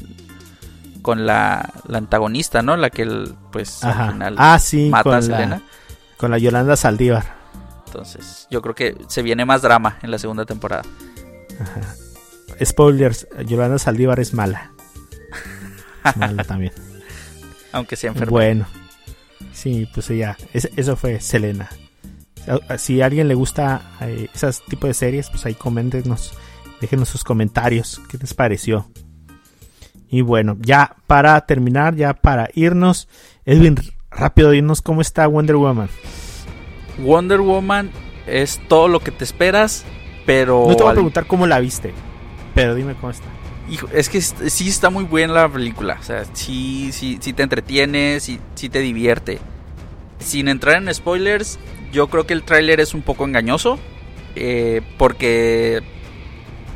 con 1.02 1.26
la, 1.26 1.72
la 1.86 1.98
antagonista, 1.98 2.60
¿no? 2.60 2.76
La 2.76 2.90
que 2.90 3.02
el, 3.02 3.34
pues 3.52 3.82
Ajá. 3.84 4.06
al 4.08 4.12
final 4.12 4.34
Ah, 4.38 4.58
sí, 4.58 4.88
mata 4.90 5.16
a 5.16 5.22
Selena. 5.22 5.46
la, 5.56 5.62
con 6.18 6.30
la 6.30 6.38
Yolanda 6.38 6.76
Saldívar. 6.76 7.36
Entonces, 7.86 8.46
yo 8.50 8.60
creo 8.60 8.74
que 8.74 8.96
se 9.06 9.22
viene 9.22 9.44
más 9.46 9.62
drama 9.62 9.98
en 10.02 10.10
la 10.10 10.18
segunda 10.18 10.44
temporada. 10.44 10.82
Ajá. 11.60 11.80
Spoilers, 12.64 13.26
Yolanda 13.46 13.78
Saldívar 13.78 14.20
es 14.20 14.34
mala. 14.34 14.72
Es 16.04 16.16
mala 16.16 16.44
también. 16.44 16.72
Aunque 17.72 17.96
sea 17.96 18.10
enferma. 18.10 18.30
Bueno, 18.30 18.66
sí, 19.52 19.88
pues 19.92 20.08
ya, 20.08 20.36
es- 20.52 20.70
eso 20.76 20.96
fue 20.96 21.20
Selena. 21.20 21.68
Si- 22.78 23.02
a 23.02 23.06
alguien 23.06 23.28
le 23.28 23.34
gusta 23.34 23.82
eh, 24.00 24.28
esas 24.34 24.62
tipos 24.64 24.88
de 24.88 24.94
series, 24.94 25.28
pues 25.28 25.44
ahí 25.44 25.54
coméntenos, 25.54 26.32
déjenos 26.80 27.08
sus 27.08 27.24
comentarios, 27.24 28.00
qué 28.10 28.16
les 28.18 28.32
pareció. 28.34 28.88
Y 30.10 30.22
bueno, 30.22 30.56
ya 30.60 30.96
para 31.06 31.38
terminar, 31.42 31.94
ya 31.94 32.14
para 32.14 32.48
irnos, 32.54 33.06
Edwin, 33.44 33.76
rápido 34.10 34.50
dinos 34.50 34.80
cómo 34.80 35.02
está 35.02 35.26
Wonder 35.26 35.56
Woman. 35.56 35.90
Wonder 36.98 37.40
Woman 37.42 37.90
es 38.26 38.58
todo 38.68 38.88
lo 38.88 39.00
que 39.00 39.10
te 39.10 39.24
esperas, 39.24 39.84
pero 40.24 40.64
No 40.68 40.74
te 40.76 40.82
voy 40.82 40.90
a 40.92 40.94
preguntar 40.94 41.26
cómo 41.26 41.46
la 41.46 41.60
viste, 41.60 41.92
pero 42.54 42.74
dime 42.74 42.94
cómo 42.94 43.10
está. 43.10 43.26
Hijo, 43.68 43.88
es 43.92 44.08
que 44.08 44.20
sí 44.20 44.68
está 44.68 44.90
muy 44.90 45.04
buena 45.04 45.34
la 45.34 45.48
película, 45.48 45.98
o 46.00 46.02
sea, 46.02 46.24
sí, 46.32 46.90
sí, 46.92 47.18
sí 47.20 47.32
te 47.32 47.42
entretiene, 47.42 48.20
sí, 48.20 48.40
sí 48.54 48.68
te 48.68 48.80
divierte. 48.80 49.38
Sin 50.18 50.48
entrar 50.48 50.82
en 50.82 50.92
spoilers, 50.92 51.58
yo 51.92 52.08
creo 52.08 52.26
que 52.26 52.34
el 52.34 52.42
tráiler 52.42 52.80
es 52.80 52.94
un 52.94 53.02
poco 53.02 53.24
engañoso, 53.24 53.78
eh, 54.34 54.82
porque 54.98 55.82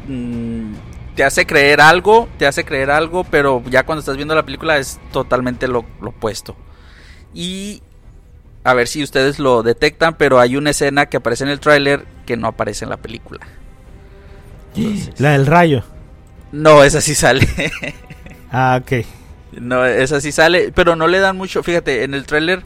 mm, 0.08 0.72
te 1.16 1.24
hace 1.24 1.46
creer 1.46 1.80
algo, 1.80 2.28
te 2.38 2.46
hace 2.46 2.64
creer 2.64 2.90
algo, 2.90 3.24
pero 3.24 3.62
ya 3.68 3.84
cuando 3.84 4.00
estás 4.00 4.16
viendo 4.16 4.34
la 4.34 4.44
película 4.44 4.78
es 4.78 5.00
totalmente 5.12 5.68
lo, 5.68 5.84
lo 6.00 6.10
opuesto. 6.10 6.56
Y 7.34 7.82
a 8.64 8.74
ver 8.74 8.86
si 8.86 9.02
ustedes 9.02 9.38
lo 9.38 9.62
detectan, 9.62 10.16
pero 10.16 10.38
hay 10.38 10.56
una 10.56 10.70
escena 10.70 11.06
que 11.06 11.16
aparece 11.16 11.44
en 11.44 11.50
el 11.50 11.60
tráiler 11.60 12.06
que 12.26 12.36
no 12.36 12.46
aparece 12.46 12.84
en 12.84 12.90
la 12.90 12.96
película. 12.98 13.40
Entonces- 14.76 15.20
La 15.20 15.32
del 15.32 15.46
rayo. 15.46 15.82
No, 16.52 16.84
esa 16.84 17.00
sí 17.00 17.14
sale. 17.14 17.48
Ah, 18.54 18.78
ok. 18.82 19.06
no, 19.52 19.82
esa 19.86 20.20
sí 20.20 20.30
sale, 20.30 20.72
pero 20.74 20.94
no 20.94 21.06
le 21.06 21.20
dan 21.20 21.38
mucho. 21.38 21.62
Fíjate, 21.62 22.04
en 22.04 22.12
el 22.12 22.26
tráiler 22.26 22.62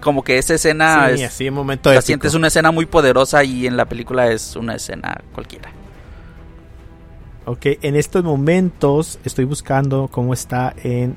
como 0.00 0.22
que 0.22 0.36
esa 0.36 0.52
escena 0.52 1.08
sí, 1.08 1.22
es, 1.22 1.30
así 1.30 1.46
en 1.46 1.54
momento 1.54 1.90
la 1.92 2.02
sientes 2.02 2.34
una 2.34 2.48
escena 2.48 2.70
muy 2.72 2.84
poderosa 2.84 3.42
y 3.42 3.66
en 3.66 3.78
la 3.78 3.86
película 3.86 4.30
es 4.30 4.54
una 4.54 4.74
escena 4.74 5.22
cualquiera. 5.32 5.72
Ok, 7.46 7.66
en 7.80 7.96
estos 7.96 8.22
momentos 8.22 9.18
estoy 9.24 9.44
buscando 9.44 10.08
cómo 10.08 10.34
está 10.34 10.74
en... 10.82 11.16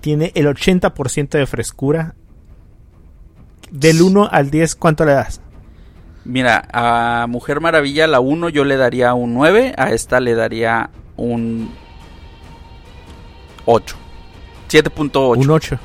Tiene 0.00 0.32
el 0.34 0.46
80% 0.46 1.30
de 1.30 1.46
frescura. 1.46 2.14
Del 3.70 4.02
1 4.02 4.28
al 4.30 4.50
10, 4.50 4.76
¿cuánto 4.76 5.04
le 5.04 5.12
das? 5.12 5.40
Mira, 6.28 6.68
a 6.72 7.26
Mujer 7.26 7.60
Maravilla 7.60 8.06
la 8.06 8.20
1 8.20 8.50
yo 8.50 8.64
le 8.64 8.76
daría 8.76 9.14
un 9.14 9.32
9, 9.34 9.74
a 9.78 9.92
esta 9.92 10.20
le 10.20 10.34
daría 10.34 10.90
un 11.16 11.70
8. 13.64 13.96
7.8. 14.68 15.36
Un 15.38 15.50
8. 15.50 15.78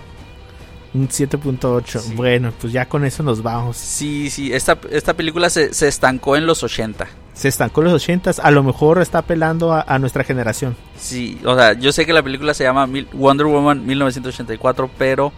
Un 0.95 1.07
7.8. 1.07 1.99
Sí. 1.99 2.13
Bueno, 2.15 2.51
pues 2.59 2.71
ya 2.73 2.87
con 2.87 3.05
eso 3.05 3.23
nos 3.23 3.41
vamos. 3.41 3.77
Sí, 3.77 4.29
sí, 4.29 4.53
esta, 4.53 4.77
esta 4.91 5.13
película 5.15 5.49
se, 5.49 5.73
se 5.73 5.87
estancó 5.87 6.35
en 6.35 6.45
los 6.45 6.61
80. 6.63 7.07
Se 7.33 7.47
estancó 7.47 7.81
en 7.81 7.85
los 7.85 7.93
80 8.03 8.31
A 8.43 8.51
lo 8.51 8.61
mejor 8.61 9.01
está 9.01 9.19
apelando 9.19 9.73
a, 9.73 9.81
a 9.87 9.97
nuestra 9.97 10.23
generación. 10.23 10.75
Sí, 10.97 11.39
o 11.45 11.55
sea, 11.55 11.73
yo 11.73 11.91
sé 11.91 12.05
que 12.05 12.13
la 12.13 12.21
película 12.21 12.53
se 12.53 12.63
llama 12.63 12.85
Mil- 12.85 13.07
Wonder 13.13 13.47
Woman 13.47 13.85
1984, 13.85 14.89
pero 14.97 15.31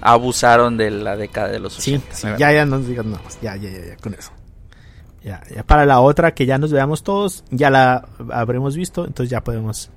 abusaron 0.00 0.76
de 0.76 0.90
la 0.90 1.16
década 1.16 1.48
de 1.48 1.60
los 1.60 1.74
Sí, 1.74 1.94
80. 1.96 2.14
sí, 2.16 2.28
ya, 2.38 2.52
ya 2.52 2.64
no 2.64 2.78
nos 2.78 2.88
digas 2.88 3.04
nada 3.06 3.22
más. 3.22 3.38
Ya, 3.40 3.54
ya, 3.56 3.70
ya, 3.70 3.78
ya, 3.90 3.96
con 3.98 4.14
eso. 4.14 4.30
Ya, 5.22 5.42
ya 5.54 5.62
para 5.64 5.84
la 5.84 6.00
otra 6.00 6.32
que 6.32 6.46
ya 6.46 6.58
nos 6.58 6.72
veamos 6.72 7.02
todos, 7.02 7.44
ya 7.50 7.70
la 7.70 8.08
habremos 8.32 8.76
visto, 8.76 9.04
entonces 9.04 9.30
ya 9.30 9.42
podemos 9.42 9.90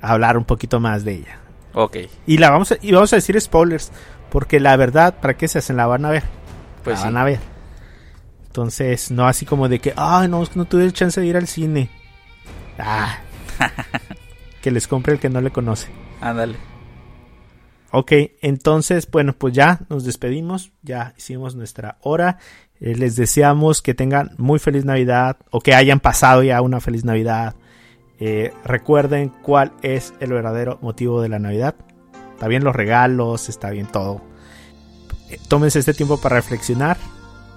hablar 0.00 0.36
un 0.36 0.44
poquito 0.44 0.80
más 0.80 1.04
de 1.04 1.14
ella. 1.14 1.38
Ok, 1.72 1.98
Y 2.26 2.38
la 2.38 2.50
vamos 2.50 2.72
a, 2.72 2.76
y 2.82 2.92
vamos 2.92 3.12
a 3.12 3.16
decir 3.16 3.40
spoilers, 3.40 3.92
porque 4.28 4.58
la 4.58 4.76
verdad, 4.76 5.14
¿para 5.20 5.36
qué 5.36 5.46
se 5.46 5.58
hacen? 5.58 5.76
La 5.76 5.86
van 5.86 6.04
a 6.04 6.10
ver. 6.10 6.24
pues 6.82 6.96
la 6.96 7.02
sí. 7.02 7.04
van 7.06 7.16
a 7.16 7.24
ver. 7.24 7.38
Entonces, 8.46 9.12
no 9.12 9.28
así 9.28 9.46
como 9.46 9.68
de 9.68 9.78
que, 9.78 9.94
ay, 9.96 10.26
no, 10.26 10.42
no 10.56 10.64
tuve 10.64 10.90
chance 10.92 11.20
de 11.20 11.26
ir 11.26 11.36
al 11.36 11.46
cine. 11.46 11.88
Ah. 12.78 13.20
que 14.60 14.72
les 14.72 14.88
compre 14.88 15.12
el 15.12 15.20
que 15.20 15.28
no 15.28 15.40
le 15.40 15.52
conoce. 15.52 15.88
Ándale. 16.20 16.56
Ok, 17.92 18.12
entonces, 18.40 19.08
bueno, 19.10 19.32
pues 19.32 19.54
ya 19.54 19.80
nos 19.88 20.04
despedimos, 20.04 20.72
ya 20.82 21.14
hicimos 21.16 21.54
nuestra 21.54 21.98
hora. 22.02 22.38
Eh, 22.80 22.94
les 22.94 23.14
deseamos 23.14 23.82
que 23.82 23.94
tengan 23.94 24.30
muy 24.38 24.58
feliz 24.58 24.84
Navidad 24.84 25.36
o 25.50 25.60
que 25.60 25.74
hayan 25.74 26.00
pasado 26.00 26.42
ya 26.42 26.62
una 26.62 26.80
feliz 26.80 27.04
Navidad. 27.04 27.54
Eh, 28.18 28.52
recuerden 28.64 29.30
cuál 29.42 29.72
es 29.82 30.14
el 30.20 30.32
verdadero 30.32 30.78
motivo 30.80 31.20
de 31.20 31.28
la 31.28 31.38
Navidad. 31.38 31.74
Está 32.32 32.48
bien 32.48 32.64
los 32.64 32.74
regalos, 32.74 33.48
está 33.48 33.70
bien 33.70 33.86
todo. 33.86 34.22
Eh, 35.28 35.38
tómense 35.48 35.78
este 35.78 35.94
tiempo 35.94 36.18
para 36.18 36.36
reflexionar. 36.36 36.96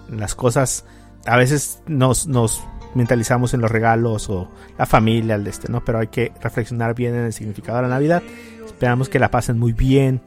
Las 0.10 0.36
cosas, 0.36 0.86
a 1.26 1.38
veces 1.38 1.82
nos, 1.88 2.28
nos 2.28 2.62
mentalizamos 2.94 3.54
en 3.54 3.62
los 3.62 3.72
regalos 3.72 4.30
o 4.30 4.50
la 4.78 4.86
familia, 4.86 5.36
este, 5.46 5.72
¿no? 5.72 5.84
Pero 5.86 6.00
hay 6.00 6.08
que 6.08 6.34
reflexionar 6.42 6.96
bien 6.96 7.16
en 7.16 7.24
el 7.26 7.34
significado 7.34 7.78
de 7.78 7.84
la 7.84 7.90
Navidad. 7.90 8.22
Esperamos 8.66 9.08
que 9.08 9.20
la 9.20 9.32
pasen 9.32 9.58
muy 9.58 9.72
bien. 9.72 10.22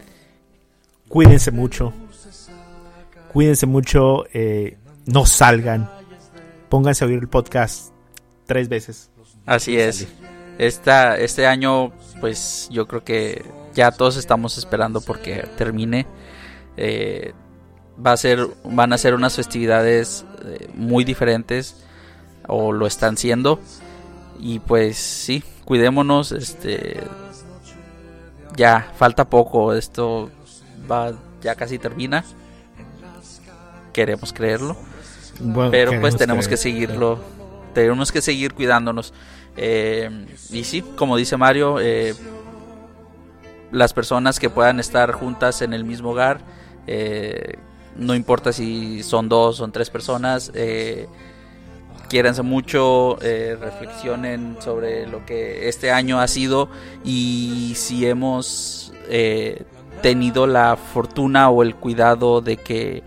Cuídense 1.09 1.51
mucho. 1.51 1.93
Cuídense 3.33 3.67
mucho. 3.67 4.25
No 5.07 5.25
salgan. 5.25 5.91
Pónganse 6.69 7.05
a 7.05 7.09
oír 7.09 7.19
el 7.19 7.29
podcast 7.29 7.93
tres 8.45 8.69
veces. 8.69 9.11
Así 9.47 9.79
es. 9.79 10.07
Esta, 10.59 11.17
este 11.17 11.47
año, 11.47 11.93
pues 12.21 12.69
yo 12.71 12.87
creo 12.89 13.05
que 13.05 13.45
ya 13.75 13.93
todos 13.93 14.17
estamos 14.17 14.59
esperando 14.59 15.01
porque 15.01 15.49
termine. 15.57 16.07
Eh, 16.77 17.33
va 18.05 18.13
a 18.13 18.17
ser, 18.17 18.49
van 18.65 18.93
a 18.93 18.99
ser 18.99 19.15
unas 19.15 19.37
festividades 19.37 20.25
eh, 20.45 20.69
muy 20.75 21.05
diferentes 21.05 21.85
o 22.49 22.73
lo 22.73 22.87
están 22.87 23.17
siendo. 23.17 23.61
Y 24.41 24.59
pues 24.59 24.97
sí, 24.99 25.43
cuidémonos. 25.65 26.33
Este, 26.33 27.01
ya 28.57 28.93
falta 28.97 29.29
poco. 29.29 29.73
Esto 29.73 30.31
va, 30.91 31.13
ya 31.43 31.55
casi 31.55 31.79
termina. 31.79 32.25
Queremos 33.93 34.33
creerlo. 34.33 34.77
Bueno, 35.41 35.71
Pero 35.71 36.01
pues 36.01 36.17
tenemos 36.17 36.49
que 36.49 36.57
seguirlo. 36.57 37.19
Tenemos 37.75 38.11
que 38.11 38.23
seguir 38.23 38.55
cuidándonos. 38.55 39.13
Eh, 39.57 40.27
y 40.51 40.65
sí, 40.65 40.83
como 40.97 41.17
dice 41.17 41.37
Mario, 41.37 41.79
eh, 41.81 42.15
las 43.73 43.93
personas 43.93 44.39
que 44.39 44.51
puedan 44.51 44.81
estar 44.81 45.13
juntas 45.13 45.63
en 45.63 45.73
el 45.75 45.85
mismo 45.85 46.11
hogar, 46.11 46.41
eh, 46.87 47.55
no 47.97 48.15
importa 48.15 48.53
si 48.53 49.03
son 49.03 49.29
dos, 49.29 49.57
son 49.57 49.73
tres 49.73 49.91
personas, 49.91 50.53
eh, 50.55 51.07
quiéranse 52.09 52.43
mucho, 52.43 53.19
eh, 53.23 53.57
reflexionen 53.61 54.57
sobre 54.61 55.07
lo 55.07 55.25
que 55.27 55.69
este 55.69 55.91
año 55.91 56.21
ha 56.21 56.29
sido 56.29 56.69
y 57.05 57.73
si 57.77 58.07
hemos 58.07 58.93
eh, 59.09 59.65
tenido 60.03 60.47
la 60.47 60.77
fortuna 60.77 61.51
o 61.51 61.63
el 61.63 61.75
cuidado 61.75 62.41
de 62.41 62.57
que, 62.57 63.03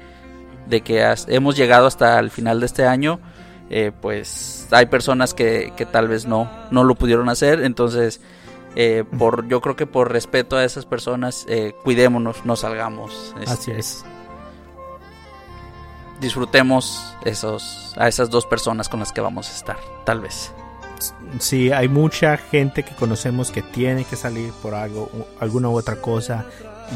de 0.70 0.82
que 0.82 1.14
hemos 1.28 1.58
llegado 1.58 1.88
hasta 1.88 2.20
el 2.20 2.30
final 2.30 2.60
de 2.60 2.66
este 2.66 2.86
año, 2.86 3.20
eh, 3.70 3.92
pues 4.02 4.68
hay 4.72 4.86
personas 4.86 5.34
que, 5.34 5.74
que, 5.76 5.86
tal 5.86 6.08
vez 6.08 6.26
no, 6.26 6.50
no 6.72 6.84
lo 6.84 6.96
pudieron 6.96 7.30
hacer, 7.30 7.62
entonces 7.62 8.22
por, 9.18 9.48
yo 9.48 9.60
creo 9.60 9.76
que 9.76 9.86
por 9.86 10.12
respeto 10.12 10.56
a 10.56 10.64
esas 10.64 10.86
personas, 10.86 11.46
cuidémonos, 11.84 12.46
no 12.46 12.56
salgamos. 12.56 13.36
Así 13.46 13.72
este, 13.72 13.80
es 13.80 14.06
disfrutemos 16.20 17.16
esos, 17.24 17.94
a 17.98 18.08
esas 18.08 18.30
dos 18.30 18.46
personas 18.46 18.90
con 18.90 19.00
las 19.00 19.12
que 19.12 19.22
vamos 19.22 19.50
a 19.50 19.56
estar, 19.56 19.78
tal 20.06 20.22
vez. 20.22 20.52
Sí, 21.40 21.72
hay 21.72 21.88
mucha 21.88 22.38
gente 22.38 22.84
que 22.84 22.96
conocemos 22.96 23.52
que 23.52 23.62
tiene 23.62 24.04
que 24.04 24.16
salir 24.16 24.52
por 24.62 24.74
algo, 24.74 25.10
alguna 25.40 25.70
u 25.70 25.78
otra 25.78 25.98
cosa. 26.02 26.46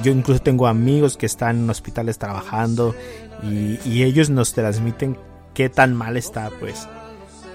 Yo 0.04 0.12
incluso 0.12 0.42
tengo 0.42 0.68
amigos 0.68 1.18
que 1.18 1.26
están 1.26 1.58
en 1.58 1.70
hospitales 1.70 2.18
trabajando 2.18 2.96
y, 3.44 4.04
ellos 4.04 4.30
nos 4.30 4.54
transmiten 4.54 5.18
qué 5.54 5.70
tan 5.70 5.96
mal 5.96 6.18
está, 6.18 6.50
pues. 6.60 6.88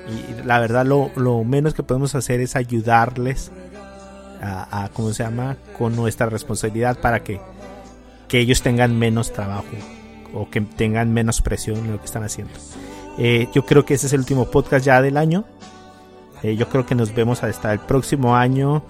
Y 0.09 0.47
la 0.47 0.59
verdad 0.61 0.87
lo, 0.87 1.11
lo 1.17 1.45
menos 1.45 1.75
que 1.75 1.83
podemos 1.83 2.15
hacer 2.15 2.41
es 2.41 2.57
ayudarles 2.57 3.51
a, 4.41 4.85
a, 4.85 4.89
¿cómo 4.91 5.13
se 5.13 5.25
llama? 5.25 5.57
Con 5.77 5.97
nuestra 5.97 6.27
responsabilidad 6.27 6.99
para 7.01 7.23
que, 7.23 7.41
que 8.29 8.39
ellos 8.39 8.63
tengan 8.63 8.99
menos 8.99 9.33
trabajo 9.33 9.67
o 10.33 10.49
que 10.49 10.61
tengan 10.61 11.13
menos 11.13 11.41
presión 11.41 11.79
en 11.79 11.93
lo 11.93 11.99
que 11.99 12.07
están 12.07 12.23
haciendo. 12.23 12.55
Eh, 13.19 13.49
yo 13.53 13.67
creo 13.67 13.85
que 13.85 13.95
ese 13.95 14.07
es 14.07 14.13
el 14.13 14.21
último 14.21 14.51
podcast 14.51 14.85
ya 14.85 15.03
del 15.03 15.17
año. 15.17 15.45
Eh, 16.43 16.57
yo 16.57 16.69
creo 16.69 16.87
que 16.87 16.95
nos 16.95 17.15
vemos 17.15 17.43
hasta 17.43 17.73
el 17.73 17.81
próximo 17.81 18.37
año 18.37 18.83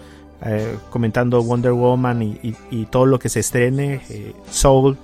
eh, 0.44 0.76
comentando 0.90 1.42
Wonder 1.42 1.72
Woman 1.72 2.22
y, 2.22 2.84
todo 2.86 3.07
lo 3.07 3.18
que 3.18 3.28
se 3.28 3.40
estrene, 3.40 4.03
Soul 4.51 4.96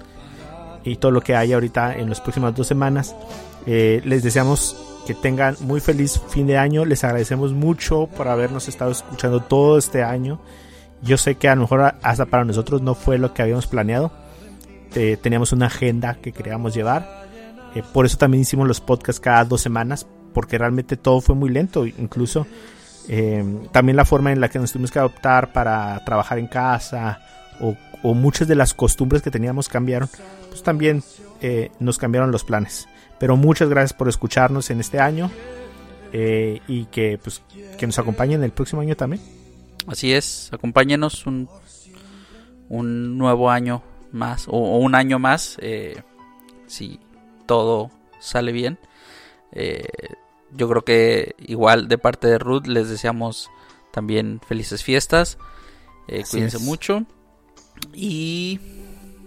y 0.85 0.97
todo 0.97 1.11
lo 1.11 1.21
que 1.21 1.35
hay 1.35 1.53
ahorita 1.53 1.97
en 1.97 2.09
las 2.09 2.21
próximas 2.21 2.55
dos 2.55 2.67
semanas. 2.67 3.15
les 3.67 4.23
deseamos 4.23 4.77
que 5.07 5.15
tengan 5.15 5.57
muy 5.61 5.81
feliz 5.81 6.21
fin 6.29 6.47
de 6.47 6.57
año. 6.57 6.85
Les 6.85 7.03
agradecemos 7.05 7.53
mucho 7.53 8.07
por 8.07 8.29
habernos 8.29 8.69
estado 8.69 8.91
escuchando 8.91 9.41
todo 9.41 9.79
este 9.79 10.03
año. 10.03 10.41
Yo 11.03 11.19
sé 11.19 11.35
que 11.35 11.49
a 11.49 11.55
lo 11.55 11.63
mejor 11.63 11.95
hasta 12.03 12.27
para 12.27 12.45
nosotros 12.45 12.81
no 12.83 12.95
fue 12.95 13.19
lo 13.19 13.35
que 13.35 13.43
habíamos 13.43 13.67
planeado 13.67 14.13
este, 14.95 15.17
teníamos 15.17 15.53
una 15.53 15.67
agenda 15.67 16.15
que 16.23 16.31
queríamos 16.31 16.73
llevar. 16.73 17.27
Eh, 17.75 17.83
por 17.93 18.07
eso 18.07 18.17
también 18.17 18.43
hicimos 18.43 18.69
los 18.69 18.81
podcasts 18.81 19.19
cada 19.19 19.45
dos 19.45 19.61
semanas, 19.61 20.07
porque 20.35 20.59
realmente 20.59 20.99
todo 20.99 21.23
fue 21.23 21.35
muy 21.35 21.49
lento. 21.49 21.87
Incluso 21.87 22.47
eh, 23.09 23.43
también 23.73 23.97
la 23.97 24.05
forma 24.05 24.33
en 24.33 24.41
la 24.41 24.51
que 24.51 24.59
nos 24.59 24.73
tuvimos 24.73 24.91
que 24.91 24.99
adoptar 24.99 25.53
para 25.53 26.05
trabajar 26.05 26.39
en 26.39 26.47
casa 26.47 27.21
o, 27.61 27.75
muchas 28.13 28.47
de 28.47 28.55
las 28.55 28.75
costumbres 28.75 29.23
que 29.23 29.31
teníamos 29.31 29.67
cambiaron, 29.71 30.11
pues 30.51 30.63
también 30.63 31.03
eh, 31.41 31.71
nos 31.81 31.97
cambiaron 31.97 32.31
los 32.31 32.45
planes. 32.45 32.87
Pero 33.19 33.37
muchas 33.39 33.71
gracias 33.71 33.95
por 33.95 34.11
escucharnos 34.11 34.69
en 34.69 34.81
este 34.81 35.01
año 35.01 35.31
y 36.13 36.85
que, 36.93 37.19
pues, 37.21 37.43
que 37.77 37.87
nos 37.87 37.99
acompañen 37.99 38.45
el 38.45 38.53
próximo 38.53 38.83
año 38.83 38.95
también. 38.95 39.23
Así 39.89 40.13
es, 40.13 40.51
acompáñenos 40.53 41.27
un, 41.27 41.49
un 42.69 43.19
nuevo 43.19 43.51
año 43.51 43.83
más 44.13 44.47
o, 44.49 44.79
un 44.79 44.95
año 44.95 45.19
más 45.19 45.59
eh, 45.61 46.03
si 46.67 47.01
todo 47.47 47.91
sale 48.21 48.53
bien. 48.53 48.79
Eh, 49.53 49.85
yo 50.57 50.69
creo 50.69 50.83
que 50.83 51.35
igual 51.39 51.89
de 51.89 51.99
parte 51.99 52.27
de 52.27 52.39
Ruth 52.39 52.67
les 52.67 52.89
deseamos 52.89 53.51
también 53.91 54.41
felices 54.47 54.83
fiestas. 54.83 55.39
Eh, 56.09 56.25
cuídense 56.31 56.59
mucho. 56.59 57.05
Y 57.93 58.61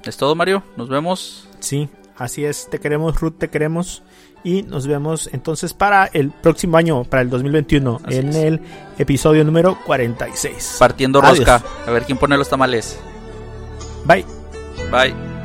es 0.04 0.18
todo, 0.18 0.36
Mario. 0.36 0.64
Nos 0.76 0.90
vemos. 0.90 1.48
Sí, 1.60 1.90
así 2.18 2.46
es. 2.46 2.70
Te 2.70 2.80
queremos, 2.80 3.20
Ruth, 3.20 3.36
te 3.38 3.50
queremos. 3.50 4.04
Y 4.44 4.64
nos 4.64 4.88
vemos 4.88 5.30
entonces 5.34 5.74
para 5.74 6.06
el 6.06 6.32
próximo 6.32 6.78
año, 6.78 7.04
para 7.04 7.22
el 7.22 7.30
2021, 7.30 8.02
en 8.08 8.34
el 8.34 8.62
episodio 8.98 9.44
número 9.44 9.78
46. 9.86 10.78
Partiendo 10.80 11.20
rosca. 11.20 11.62
A 11.86 11.92
ver 11.92 12.04
quién 12.04 12.18
pone 12.18 12.38
los 12.38 12.48
tamales. 12.48 13.00
Bye. 14.06 14.26
Bye. 14.92 15.37